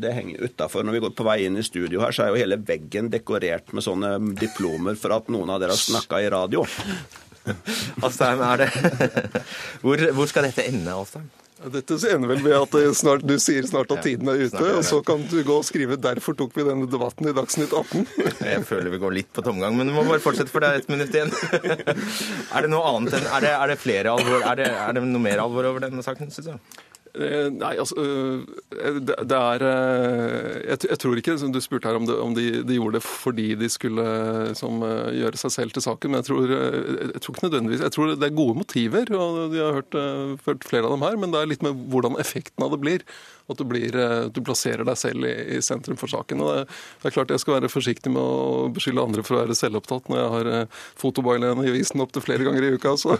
Det 0.00 0.12
henger 0.12 0.48
utafor. 0.50 0.84
Når 0.84 0.98
vi 0.98 1.02
går 1.06 1.14
på 1.16 1.26
vei 1.26 1.38
inn 1.46 1.56
i 1.56 1.64
studio 1.64 2.02
her, 2.04 2.12
så 2.12 2.26
er 2.26 2.32
jo 2.32 2.42
hele 2.42 2.60
veggen 2.60 3.08
dekorert 3.12 3.72
med 3.72 3.86
sånne 3.86 4.16
diplomer 4.36 4.98
for 5.00 5.16
at 5.16 5.32
noen 5.32 5.52
av 5.54 5.62
dere 5.62 5.72
har 5.72 5.80
snakka 5.80 6.20
i 6.20 6.32
radio. 6.32 6.66
Astheim, 8.06 8.42
er 8.46 8.66
det 8.66 8.68
hvor, 9.82 10.02
hvor 10.14 10.28
skal 10.30 10.46
dette 10.50 10.68
ende, 10.68 10.92
Astheim? 10.92 11.30
Dette 11.72 11.94
ender 12.10 12.26
vel 12.26 12.40
med 12.42 12.54
at 12.56 12.72
snart, 12.98 13.22
du 13.22 13.36
sier 13.38 13.62
snart 13.68 13.92
at 13.94 14.02
tiden 14.02 14.26
er 14.32 14.40
ute, 14.42 14.62
og 14.74 14.82
så 14.86 14.98
kan 15.06 15.22
du 15.30 15.36
gå 15.46 15.58
og 15.60 15.66
skrive 15.66 15.94
'Derfor 15.94 16.34
tok 16.34 16.56
vi 16.58 16.64
denne 16.66 16.88
debatten 16.90 17.28
i 17.30 17.34
Dagsnytt 17.36 17.70
18'. 17.70 18.02
Jeg 18.50 18.64
føler 18.66 18.90
vi 18.90 18.98
går 18.98 19.14
litt 19.14 19.30
på 19.32 19.44
tomgang, 19.46 19.76
men 19.78 19.86
du 19.86 19.94
må 19.94 20.02
bare 20.08 20.22
fortsette, 20.22 20.50
for 20.50 20.60
det 20.60 20.68
er 20.68 20.82
ett 20.82 20.90
minutt 20.90 21.14
igjen. 21.14 21.30
Er 22.50 22.66
det 22.66 22.70
noe 22.72 22.82
annet 22.90 23.14
enn 23.14 23.28
Er 23.30 23.46
det, 23.46 23.52
er 23.54 23.70
det 23.70 23.78
flere 23.78 24.10
alvor? 24.10 24.42
Er 24.42 24.58
det, 24.58 24.70
er 24.74 24.98
det 24.98 25.04
noe 25.06 25.22
mer 25.22 25.44
alvor 25.44 25.70
over 25.70 25.86
denne 25.86 26.02
saken, 26.02 26.34
syns 26.34 26.50
du? 26.50 26.82
Eh, 27.12 27.50
nei, 27.52 27.74
altså 27.76 27.92
eh, 28.00 28.94
Det, 29.04 29.36
er 29.36 29.64
eh, 29.68 30.54
jeg, 30.70 30.96
tror 30.96 31.18
ikke 31.20 31.34
Du 31.52 31.58
spurte 31.60 31.90
her 31.90 31.98
om, 31.98 32.06
det, 32.08 32.14
om 32.16 32.32
de, 32.32 32.62
de, 32.64 32.78
gjorde 32.78 32.96
det 32.96 33.02
fordi 33.04 33.50
de 33.60 33.68
skulle 33.68 34.06
som, 34.56 34.80
gjøre 35.12 35.36
seg 35.36 35.52
selv 35.52 35.76
til 35.76 35.84
saken, 35.84 36.12
men 36.12 36.22
jeg 36.22 36.30
tror, 36.30 36.54
jeg 36.54 37.20
tror, 37.20 37.36
ikke 37.36 37.46
nødvendigvis 37.50 37.84
Jeg 37.84 37.92
tror 37.92 38.14
det 38.14 38.28
er 38.30 38.38
gode 38.40 38.56
motiver, 38.62 39.12
og 39.12 39.52
de 39.52 39.60
har 39.60 39.76
hørt, 39.82 39.98
hørt 40.46 40.64
flere 40.64 40.88
av 40.88 40.96
dem 40.96 41.04
her, 41.04 41.18
men 41.20 41.34
det 41.34 41.42
er 41.42 41.52
litt 41.52 41.66
med 41.66 41.84
hvordan 41.92 42.16
effekten 42.22 42.64
av 42.64 42.72
det 42.72 42.80
blir. 42.80 43.04
At 43.50 43.58
du, 43.58 43.64
blir, 43.68 43.96
eh, 43.98 44.28
du 44.32 44.40
plasserer 44.44 44.86
deg 44.86 44.98
selv 44.98 45.26
i, 45.26 45.32
i, 45.56 45.60
sentrum 45.64 45.98
for 46.00 46.10
saken. 46.10 46.42
Og 46.44 46.52
det, 46.62 47.08
er 47.08 47.14
klart 47.14 47.32
Jeg 47.34 47.42
skal 47.42 47.58
være 47.58 47.70
forsiktig 47.72 48.12
med 48.12 48.22
å 48.22 48.68
beskylde 48.74 49.02
andre 49.02 49.24
for 49.26 49.36
å 49.36 49.42
være 49.42 49.56
selvopptatt 49.58 50.10
når 50.12 50.20
jeg 50.20 50.32
har 50.36 50.50
eh, 50.52 51.66
i 51.66 51.74
visen 51.74 52.02
opptil 52.04 52.24
flere 52.24 52.46
ganger 52.46 52.66
i 52.66 52.72
uka. 52.76 52.94
Så. 53.00 53.16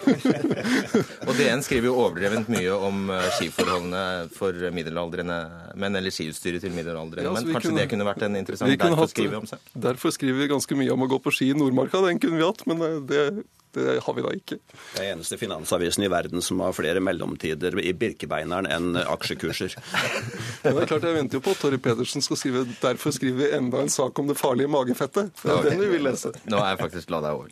og 1.29 1.33
DN 1.39 1.65
skriver 1.65 1.91
jo 1.91 1.97
overdrevent 2.05 2.51
mye 2.53 2.77
om 2.77 3.11
eh, 3.13 3.31
skiforholdene 3.39 4.05
for 4.35 4.71
middelaldrende 4.75 5.39
menn, 5.79 5.99
eller 5.99 6.15
skiutstyret 6.15 6.65
til 6.65 6.75
middelaldrende 6.77 7.29
ja, 7.29 7.35
menn. 7.35 7.51
Kanskje 7.53 7.73
kunne, 7.73 7.83
det 7.83 7.91
kunne 7.93 8.09
vært 8.09 8.27
en 8.29 8.39
interessant 8.41 8.73
derfor 8.73 9.03
hatt, 9.03 9.15
skrive 9.15 9.43
om 9.43 9.49
seg? 9.49 9.73
Derfor 9.89 10.15
skriver 10.15 10.45
vi 10.45 10.53
ganske 10.53 10.79
mye 10.79 10.95
om 10.95 11.07
å 11.07 11.11
gå 11.11 11.19
på 11.23 11.35
ski 11.35 11.51
i 11.53 11.59
Nordmarka. 11.59 12.03
Den 12.07 12.23
kunne 12.23 12.41
vi 12.41 12.47
hatt, 12.47 12.65
men 12.71 13.07
det 13.09 13.27
Det 13.73 13.99
har 14.05 14.17
vi 14.17 14.25
da 14.25 14.33
ikke. 14.37 14.59
Det 14.95 15.01
er 15.01 15.15
eneste 15.15 15.39
finansavisen 15.41 16.05
i 16.05 16.11
verden 16.13 16.45
som 16.45 16.61
har 16.65 16.75
flere 16.77 17.01
mellomtider 17.05 17.79
i 17.81 17.95
Birkebeineren 17.97 18.69
enn 18.69 18.99
aksjekurser. 19.01 19.79
Men 20.65 20.77
det 20.77 20.85
er 20.85 20.91
klart, 20.91 21.07
Jeg 21.09 21.17
venter 21.17 21.39
jo 21.39 21.45
på 21.45 21.55
at 21.57 21.63
Torry 21.63 21.81
Pedersen 21.83 22.25
skal 22.25 22.41
skrive 22.41 22.67
derfor 22.83 23.15
skriver 23.17 23.41
vi 23.41 23.49
enda 23.57 23.81
en 23.83 23.93
sak 23.93 24.19
om 24.21 24.29
det 24.29 24.37
farlige 24.41 24.71
magefettet. 24.73 25.33
Det 25.41 25.49
er 25.49 25.57
okay. 25.57 25.73
den 25.73 25.83
vi 25.85 25.91
vil 25.95 26.07
lese. 26.07 26.35
Nå 26.53 26.61
er 26.61 26.75
jeg 26.75 26.83
faktisk 26.83 27.13
glad 27.13 27.27
deg 27.27 27.41
over. 27.41 27.49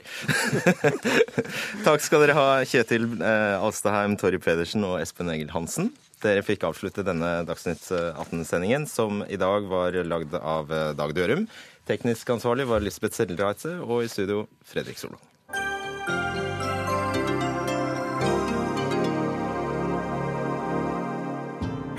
Takk 1.88 2.04
skal 2.04 2.26
dere 2.26 2.36
ha, 2.36 2.46
Kjetil 2.68 3.08
eh, 3.16 3.56
Alstaheim, 3.56 4.18
Torry 4.20 4.42
Pedersen 4.42 4.84
og 4.88 5.00
Espen 5.00 5.32
Egil 5.32 5.52
Hansen. 5.56 5.90
Dere 6.20 6.44
fikk 6.44 6.66
avslutte 6.68 7.04
denne 7.06 7.38
Dagsnytt 7.48 7.86
18-sendingen, 7.96 8.84
som 8.90 9.24
i 9.24 9.40
dag 9.40 9.64
var 9.70 9.96
lagd 10.04 10.36
av 10.36 10.68
eh, 10.68 10.90
Dag 10.98 11.16
Dørum. 11.16 11.48
Teknisk 11.88 12.36
ansvarlig 12.36 12.68
var 12.68 12.84
Lisbeth 12.84 13.16
Sellereite, 13.16 13.78
og 13.80 14.04
i 14.04 14.12
studio 14.12 14.44
Fredrik 14.68 15.00
Solvang. 15.00 15.29